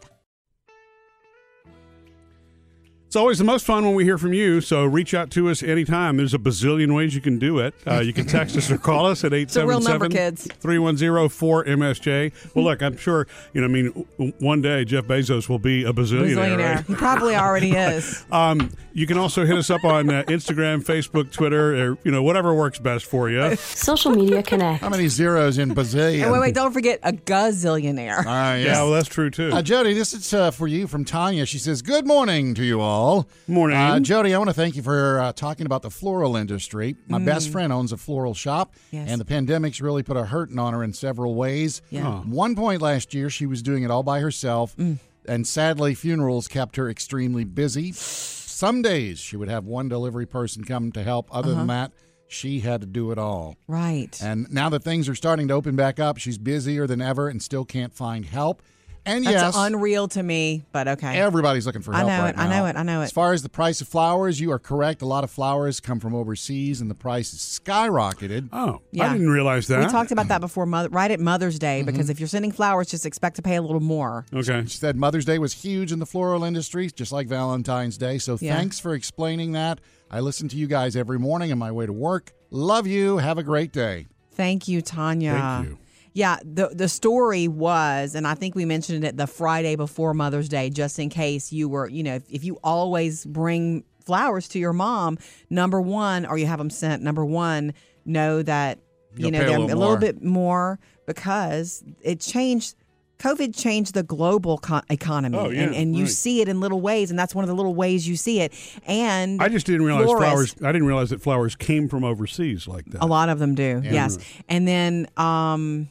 It's 3.12 3.18
always 3.18 3.40
the 3.40 3.44
most 3.44 3.66
fun 3.66 3.84
when 3.84 3.94
we 3.94 4.06
hear 4.06 4.18
from 4.18 4.32
you. 4.32 4.62
So 4.62 4.86
reach 4.86 5.14
out 5.14 5.32
to 5.32 5.50
us 5.50 5.62
anytime. 5.62 6.16
There's 6.16 6.34
a 6.34 6.38
bazillion 6.38 6.96
ways 6.96 7.14
you 7.14 7.20
can 7.20 7.40
do 7.40 7.60
it. 7.60 7.74
Uh, 7.86 8.00
you 8.00 8.14
can 8.14 8.26
text 8.26 8.56
us 8.56 8.72
or 8.72 8.78
call 8.78 9.06
us 9.06 9.26
at 9.26 9.34
a 9.34 9.40
real 9.66 9.82
number, 9.82 10.06
877 10.06 10.12
kids. 10.12 10.48
310 10.62 11.28
4MSJ. 11.28 12.56
Well, 12.56 12.64
look, 12.64 12.82
I'm 12.82 12.96
sure, 12.96 13.28
you 13.52 13.60
know, 13.60 13.68
I 13.68 13.70
mean, 13.70 14.34
one 14.40 14.62
day 14.62 14.86
Jeff 14.86 15.04
Bezos 15.08 15.50
will 15.50 15.60
be 15.60 15.84
a 15.84 15.92
bazillionaire. 15.92 16.36
Brazillionaire. 16.58 16.76
right? 16.76 16.86
He 16.86 16.96
probably 16.96 17.36
already 17.36 17.72
is. 17.76 18.26
Um, 18.32 18.72
you 18.94 19.06
can 19.06 19.18
also 19.18 19.46
hit 19.46 19.58
us 19.58 19.70
up 19.70 19.84
on 19.84 20.10
uh, 20.10 20.24
Instagram, 20.28 20.82
Facebook, 20.82 21.34
Twitter, 21.34 21.92
or, 21.92 21.98
you 22.06 22.12
know, 22.12 22.24
whatever 22.24 22.54
works 22.54 22.80
best 22.80 23.04
for 23.06 23.30
you. 23.30 23.56
Social 23.58 24.12
Media 24.12 24.42
Connect. 24.42 24.82
How 24.82 24.90
many 24.90 25.10
zeros 25.10 25.58
in 25.58 25.76
bazillion? 25.76 26.24
And 26.24 26.32
wait, 26.32 26.40
wait, 26.40 26.56
don't 26.56 26.72
forget 26.72 27.00
a 27.04 27.12
gazillionaire. 27.12 28.24
Ah, 28.26 28.54
yes. 28.56 28.68
Yeah, 28.68 28.84
well, 28.84 28.92
that's 28.92 29.10
true, 29.10 29.30
too. 29.30 29.52
Uh, 29.52 29.62
Jody, 29.62 29.94
this 29.94 30.14
is 30.14 30.34
uh, 30.34 30.52
for 30.52 30.70
you 30.70 30.88
from 30.88 31.04
Tanya. 31.04 31.46
She 31.46 31.58
says, 31.58 31.82
Good 31.82 32.08
morning 32.08 32.54
to 32.56 32.64
you 32.64 32.80
all. 32.80 33.01
Morning. 33.48 33.78
Uh, 33.78 34.00
Jody, 34.00 34.34
I 34.34 34.38
want 34.38 34.50
to 34.50 34.54
thank 34.54 34.76
you 34.76 34.82
for 34.84 35.20
uh, 35.20 35.34
talking 35.34 35.66
about 35.66 35.82
the 35.82 35.90
floral 35.90 36.36
industry. 36.36 36.96
My 37.08 37.20
best 37.20 37.50
friend 37.50 37.74
owns 37.74 37.92
a 37.92 37.98
floral 37.98 38.34
shop, 38.34 38.74
Mm. 38.76 38.78
Yes. 38.92 39.10
and 39.10 39.20
the 39.22 39.26
pandemic's 39.26 39.82
really 39.82 40.04
put 40.04 40.18
a 40.18 40.26
hurting 40.26 40.60
on 40.60 40.74
her 40.74 40.84
in 40.84 40.94
several 40.94 41.36
ways. 41.36 41.82
Yeah. 41.90 42.08
Oh. 42.08 42.24
One 42.28 42.56
point 42.56 42.82
last 42.82 43.14
year, 43.14 43.30
she 43.30 43.46
was 43.46 43.62
doing 43.62 43.84
it 43.84 43.92
all 43.92 44.04
by 44.04 44.20
herself, 44.20 44.76
Mm. 44.78 45.00
and 45.28 45.48
sadly, 45.48 45.96
funerals 45.96 46.48
kept 46.48 46.76
her 46.76 46.90
extremely 46.90 47.44
busy. 47.44 47.92
Some 47.94 48.82
days 48.82 49.20
she 49.20 49.36
would 49.38 49.50
have 49.50 49.66
one 49.66 49.90
delivery 49.90 50.26
person 50.28 50.64
come 50.64 50.92
to 50.92 51.04
help. 51.04 51.28
Other 51.32 51.50
Uh-huh. 51.52 51.58
than 51.60 51.68
that, 51.68 51.92
she 52.28 52.60
had 52.60 52.82
to 52.82 52.88
do 52.88 53.12
it 53.12 53.18
all. 53.18 53.56
Right. 53.68 54.18
And 54.22 54.48
now 54.52 54.70
that 54.70 54.84
things 54.84 55.10
are 55.10 55.16
starting 55.16 55.48
to 55.50 55.54
open 55.54 55.76
back 55.76 56.00
up, 56.00 56.18
she's 56.18 56.38
busier 56.38 56.88
than 56.88 57.02
ever 57.02 57.28
and 57.28 57.42
still 57.42 57.66
can't 57.66 57.94
find 57.94 58.26
help. 58.26 58.62
And 59.04 59.26
That's 59.26 59.56
yes, 59.56 59.56
unreal 59.58 60.08
to 60.10 60.22
me, 60.22 60.64
but 60.72 60.88
okay. 60.88 61.18
Everybody's 61.20 61.66
looking 61.66 61.82
for 61.82 61.92
help. 61.92 62.06
I 62.06 62.18
know 62.18 62.24
right 62.24 62.36
it, 62.36 62.38
I 62.38 62.48
know 62.48 62.66
it, 62.68 62.76
I 62.76 62.84
know 62.84 63.02
it. 63.02 63.06
As 63.06 63.12
far 63.12 63.34
as 63.34 63.42
the 63.42 63.50
price 63.50 63.82
of 63.82 63.88
flowers, 63.88 64.40
you 64.40 64.52
are 64.52 64.60
correct. 64.60 65.02
A 65.02 65.08
lot 65.08 65.24
of 65.24 65.32
flowers 65.32 65.80
come 65.80 66.00
from 66.00 66.14
overseas, 66.14 66.82
and 66.82 66.90
the 66.92 66.96
price 66.96 67.34
is 67.34 67.40
skyrocketed. 67.40 68.50
oh, 68.54 68.82
Yeah. 68.92 69.10
I 69.10 69.14
didn't 69.14 69.32
realize 69.32 69.68
that. 69.68 69.80
we 69.80 69.92
talked 69.92 70.12
about 70.12 70.28
that 70.28 70.40
before, 70.40 70.68
mother, 70.68 70.90
right 70.90 71.10
at 71.10 71.20
Mother's 71.20 71.58
Day, 71.58 71.80
mm-hmm. 71.80 71.88
because 71.88 72.12
if 72.12 72.20
you're 72.20 72.28
sending 72.28 72.52
flowers, 72.52 72.88
just 72.88 73.06
expect 73.08 73.38
to 73.38 73.42
pay 73.42 73.56
a 73.56 73.62
little 73.62 73.80
more. 73.80 74.26
Okay. 74.32 74.62
She 74.68 74.78
said 74.78 74.96
Mother's 74.96 75.26
Day 75.26 75.40
was 75.40 75.54
huge 75.54 75.92
in 75.92 75.98
the 75.98 76.06
floral 76.06 76.44
industry, 76.44 76.88
just 76.92 77.12
like 77.12 77.28
Valentine's 77.28 77.98
Day. 77.98 78.20
So 78.20 78.38
Yeah. 78.40 78.56
thanks 78.56 78.80
for 78.80 78.94
explaining 78.94 79.54
that. 79.54 79.82
I 80.12 80.20
listen 80.20 80.48
to 80.50 80.58
you 80.58 80.68
guys 80.68 80.96
every 80.96 81.18
morning 81.18 81.52
on 81.52 81.58
my 81.58 81.72
way 81.72 81.88
to 81.88 81.94
work. 81.94 82.34
Love 82.52 82.86
you. 82.86 83.18
Have 83.18 83.38
a 83.38 83.44
great 83.44 83.72
day. 83.72 84.08
Thank 84.34 84.68
you, 84.68 84.82
Tanya. 84.82 85.34
Thank 85.34 85.70
you. 85.70 85.78
Yeah, 86.14 86.38
the 86.44 86.68
the 86.70 86.90
story 86.90 87.48
was, 87.48 88.16
and 88.16 88.28
I 88.28 88.34
think 88.34 88.54
we 88.54 88.66
mentioned 88.66 89.06
it 89.06 89.16
the 89.16 89.28
Friday 89.28 89.76
before 89.78 90.14
Mother's 90.14 90.50
Day, 90.50 90.70
just 90.70 91.00
in 91.00 91.10
case 91.10 91.54
you 91.54 91.70
were, 91.70 91.88
you 91.88 92.04
know, 92.04 92.16
if, 92.16 92.24
if 92.30 92.44
you 92.44 92.60
always 92.64 93.26
bring 93.26 93.86
flowers 94.06 94.50
to 94.50 94.60
your 94.60 94.74
mom, 94.74 95.18
number 95.50 95.80
one, 95.80 96.26
or 96.26 96.38
you 96.38 96.48
have 96.48 96.58
them 96.58 96.70
sent, 96.70 97.02
number 97.02 97.24
one, 97.24 97.74
know 98.04 98.42
that 98.42 98.80
you 99.16 99.24
You'll 99.24 99.32
know 99.32 99.38
they're 99.40 99.60
little 99.60 99.74
a 99.74 99.80
little 99.80 99.98
bit 99.98 100.22
more 100.24 100.80
because 101.06 101.84
it 102.02 102.20
changed. 102.20 102.76
COVID 103.20 103.56
changed 103.56 103.94
the 103.94 104.02
global 104.02 104.58
co- 104.58 104.82
economy, 104.90 105.38
Oh, 105.38 105.50
yeah, 105.52 105.62
and, 105.62 105.76
and 105.76 105.96
you 105.96 106.06
right. 106.06 106.12
see 106.12 106.42
it 106.42 106.48
in 106.48 106.60
little 106.60 106.82
ways, 106.82 107.12
and 107.12 107.20
that's 107.20 107.36
one 107.36 107.44
of 107.44 107.50
the 107.50 107.54
little 107.56 107.76
ways 107.76 108.08
you 108.08 108.16
see 108.16 108.40
it. 108.42 108.52
And 108.88 109.40
I 109.40 109.48
just 109.48 109.68
didn't 109.68 109.86
realize 109.86 110.08
flowers. 110.08 110.56
I 110.64 110.72
didn't 110.72 110.88
realize 110.88 111.12
that 111.12 111.22
flowers 111.22 111.56
came 111.56 111.88
from 111.88 112.04
overseas 112.04 112.68
like 112.68 112.86
that. 112.86 113.04
A 113.04 113.06
lot 113.06 113.30
of 113.30 113.38
them 113.38 113.54
do, 113.54 113.80
yes. 113.86 114.18
And 114.50 114.68
then, 114.68 115.08
um, 115.18 115.90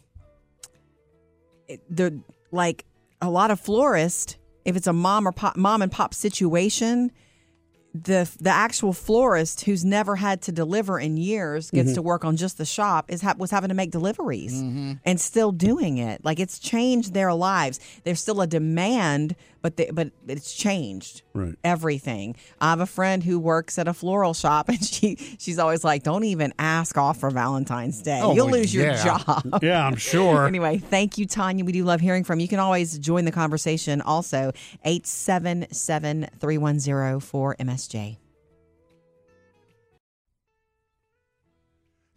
the 1.89 2.21
like 2.51 2.85
a 3.21 3.31
lot 3.31 3.51
of 3.51 3.61
florists, 3.61 4.37
if 4.65 4.77
it's 4.77 4.87
a 4.87 4.93
mom 4.93 5.27
or 5.27 5.33
pop, 5.33 5.57
mom 5.57 5.83
and 5.83 5.93
pop 5.93 6.15
situation, 6.15 7.13
the 7.93 8.31
the 8.41 8.51
actual 8.51 8.93
florist 8.93 9.63
who's 9.63 9.85
never 9.85 10.17
had 10.17 10.43
to 10.43 10.53
deliver 10.53 11.01
in 11.01 11.17
years 11.17 11.71
gets 11.71 11.89
mm-hmm. 11.89 11.95
to 11.97 12.03
work 12.03 12.25
on 12.25 12.37
just 12.37 12.57
the 12.57 12.65
shop 12.65 13.11
is 13.11 13.21
ha- 13.21 13.35
was 13.37 13.51
having 13.51 13.69
to 13.69 13.75
make 13.75 13.91
deliveries 13.91 14.55
mm-hmm. 14.55 14.93
and 15.05 15.21
still 15.21 15.51
doing 15.51 15.99
it. 15.99 16.25
Like 16.25 16.39
it's 16.39 16.59
changed 16.61 17.15
their 17.15 17.35
lives. 17.35 17.81
There's 18.05 18.21
still 18.21 18.41
a 18.41 18.47
demand, 18.47 19.35
but 19.63 19.77
they, 19.77 19.91
but 19.93 20.11
it's 20.29 20.55
changed 20.55 21.23
Right. 21.35 21.55
everything. 21.65 22.37
I 22.61 22.71
have 22.71 22.81
a 22.81 22.87
friend 22.87 23.23
who 23.23 23.39
works 23.39 23.79
at 23.79 23.87
a 23.89 23.93
floral 23.95 24.35
shop, 24.35 24.69
and 24.71 24.83
she 24.85 25.17
she's 25.39 25.59
always 25.59 25.85
like, 25.85 26.03
"Don't 26.03 26.25
even 26.25 26.53
ask 26.59 26.97
off 26.99 27.19
for 27.21 27.31
Valentine's 27.31 28.01
Day. 28.03 28.21
Oh, 28.23 28.35
You'll 28.35 28.51
lose 28.51 28.75
your 28.75 28.95
job." 28.95 29.59
Yeah, 29.63 29.87
I'm 29.87 29.97
sure. 29.97 30.47
Anyway, 30.47 30.79
thank 30.79 31.19
you, 31.19 31.27
Tanya. 31.27 31.65
We 31.65 31.73
do 31.73 31.85
love 31.85 32.01
hearing 32.01 32.25
from 32.25 32.39
you. 32.41 32.45
You 32.45 32.49
can 32.49 32.59
always 32.61 32.99
join 32.99 33.25
the 33.25 33.33
conversation 33.33 34.01
also, 34.01 34.53
877 34.85 36.29
310 36.39 37.21
4MSJ. 37.21 38.17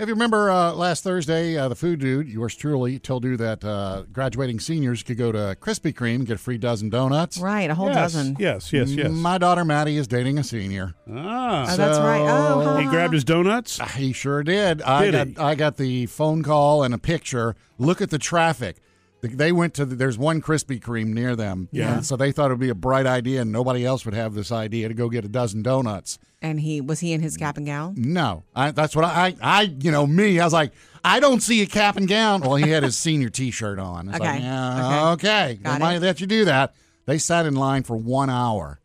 If 0.03 0.09
you 0.09 0.15
remember 0.15 0.51
uh, 0.51 0.73
last 0.73 1.01
Thursday, 1.01 1.55
uh, 1.57 1.69
the 1.69 1.75
food 1.75 2.01
dude, 2.01 2.27
yours 2.27 2.53
truly, 2.57 2.99
told 2.99 3.23
you 3.23 3.37
that 3.37 3.63
uh, 3.63 4.03
graduating 4.11 4.59
seniors 4.59 5.01
could 5.01 5.17
go 5.17 5.31
to 5.31 5.55
Krispy 5.61 5.93
Kreme 5.93 6.15
and 6.15 6.27
get 6.27 6.35
a 6.35 6.39
free 6.39 6.57
dozen 6.57 6.89
donuts. 6.89 7.37
Right, 7.37 7.69
a 7.69 7.73
whole 7.73 7.87
yes, 7.87 7.95
dozen. 7.95 8.35
Yes, 8.37 8.73
yes, 8.73 8.89
yes. 8.89 9.09
My 9.09 9.37
daughter 9.37 9.63
Maddie 9.63 9.95
is 9.95 10.05
dating 10.09 10.39
a 10.39 10.43
senior. 10.43 10.93
ah, 11.09 11.67
Oh, 11.71 11.77
that's 11.77 11.99
right. 11.99 12.19
Oh, 12.19 12.61
So- 12.61 12.63
ha, 12.65 12.77
he 12.79 12.85
grabbed 12.87 13.13
his 13.13 13.23
donuts. 13.23 13.79
He 13.95 14.11
sure 14.11 14.43
did. 14.43 14.81
I 14.81 15.09
got 15.09 15.27
he? 15.27 15.37
I 15.37 15.55
got 15.55 15.77
the 15.77 16.05
phone 16.07 16.43
call 16.43 16.83
and 16.83 16.93
a 16.93 16.97
picture. 16.97 17.55
Look 17.77 18.01
at 18.01 18.09
the 18.09 18.19
traffic. 18.19 18.81
Th- 19.23 19.33
They 19.33 19.51
went 19.51 19.73
to 19.75 19.85
the, 19.85 19.95
there's 19.95 20.17
one 20.19 20.41
Krispy 20.41 20.79
Kreme 20.79 21.07
near 21.07 21.35
them. 21.35 21.69
Yeah. 21.71 21.95
And 21.95 22.05
so 22.05 22.15
they 22.15 22.31
thought 22.31 22.51
it 22.51 22.53
would 22.53 22.59
be 22.59 22.69
a 22.69 22.75
bright 22.75 23.07
idea, 23.07 23.41
and 23.41 23.51
nobody 23.51 23.83
else 23.85 24.05
would 24.05 24.13
have 24.13 24.35
this 24.35 24.51
idea 24.51 24.87
to 24.89 24.93
go 24.93 25.09
get 25.09 25.25
a 25.25 25.27
dozen 25.29 25.63
donuts. 25.63 26.19
And 26.41 26.59
he 26.59 26.81
was 26.81 26.99
he 26.99 27.13
in 27.13 27.21
his 27.21 27.37
cap 27.37 27.57
and 27.57 27.65
gown? 27.65 27.95
No, 27.97 28.43
I, 28.55 28.71
that's 28.71 28.95
what 28.95 29.05
I, 29.05 29.27
I, 29.27 29.35
I, 29.41 29.61
you 29.79 29.89
know, 29.91 30.05
me. 30.05 30.39
I 30.39 30.43
was 30.45 30.51
like, 30.53 30.73
I 31.03 31.19
don't 31.21 31.41
see 31.41 31.61
a 31.61 31.65
cap 31.65 31.95
and 31.97 32.07
gown. 32.07 32.41
Well, 32.41 32.55
he 32.55 32.69
had 32.69 32.83
his 32.83 32.97
senior 33.05 33.29
T-shirt 33.29 33.79
on. 33.79 34.09
It's 34.09 34.19
like, 34.19 34.29
Okay. 34.35 34.43
yeah, 34.43 35.11
okay, 35.13 35.59
Got 35.63 35.79
they 35.81 35.95
it. 35.95 36.01
let 36.01 36.19
you 36.21 36.27
do 36.27 36.45
that. 36.45 36.75
They 37.05 37.17
sat 37.17 37.45
in 37.45 37.55
line 37.55 37.83
for 37.83 37.95
one 37.97 38.29
hour 38.29 38.79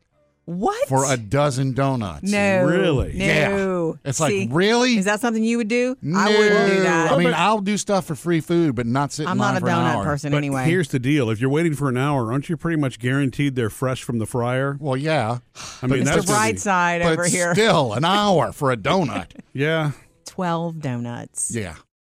What? 0.51 0.89
for 0.89 1.05
a 1.13 1.19
dozen 1.19 1.75
donuts. 1.75 2.23
no. 2.23 2.65
Really? 2.65 3.13
No. 3.13 3.25
Yeah. 3.25 4.09
It's 4.09 4.19
like, 4.19 4.31
See, 4.31 4.49
really? 4.51 4.97
Is 4.97 5.05
that 5.05 5.21
something 5.21 5.45
you 5.45 5.59
would 5.59 5.69
do? 5.69 5.95
No. 6.01 6.19
I 6.19 6.29
wouldn't 6.31 6.73
do 6.73 6.81
that. 6.85 7.13
I 7.13 7.19
mean, 7.19 7.35
I'll 7.37 7.61
do 7.61 7.77
stuff 7.77 8.07
for 8.07 8.15
free 8.15 8.41
food, 8.41 8.75
but 8.75 8.87
not 8.87 9.13
sit 9.13 9.29
I'm 9.29 9.37
line 9.37 9.53
not 9.55 9.63
a 9.63 9.67
for 9.67 9.69
an 9.71 9.75
donut 9.77 9.95
hour. 9.97 10.05
person 10.05 10.31
But 10.31 10.39
anyway. 10.39 10.65
here's 10.65 10.89
the 10.89 10.99
deal: 10.99 11.29
if 11.29 11.39
you're 11.39 11.51
waiting 11.51 11.75
for 11.75 11.91
an 11.91 11.99
hour, 11.99 12.33
aren't 12.33 12.49
you 12.49 12.57
pretty 12.57 12.79
much 12.81 12.99
guaranteed 12.99 13.57
they're 13.57 13.69
fresh 13.69 14.03
from 14.03 14.19
the 14.21 14.27
fryer? 14.27 14.79
Well, 14.81 14.97
yeah, 14.97 15.41
I 15.83 15.87
mean, 15.87 16.01
Mr. 16.01 16.05
that's 16.07 16.27
gonna 16.27 16.49
be- 16.53 16.55
Brightside 16.57 17.03
but 17.03 17.13
over 17.13 17.27
here. 17.27 17.53
still 17.55 17.93
an 17.93 18.07
hour 18.07 18.53
for 18.53 18.73
a 18.73 18.77
donut. 18.79 19.33
Yeah, 19.53 19.91
12 20.27 20.81
donuts. 20.81 21.51
yeah. 21.55 21.75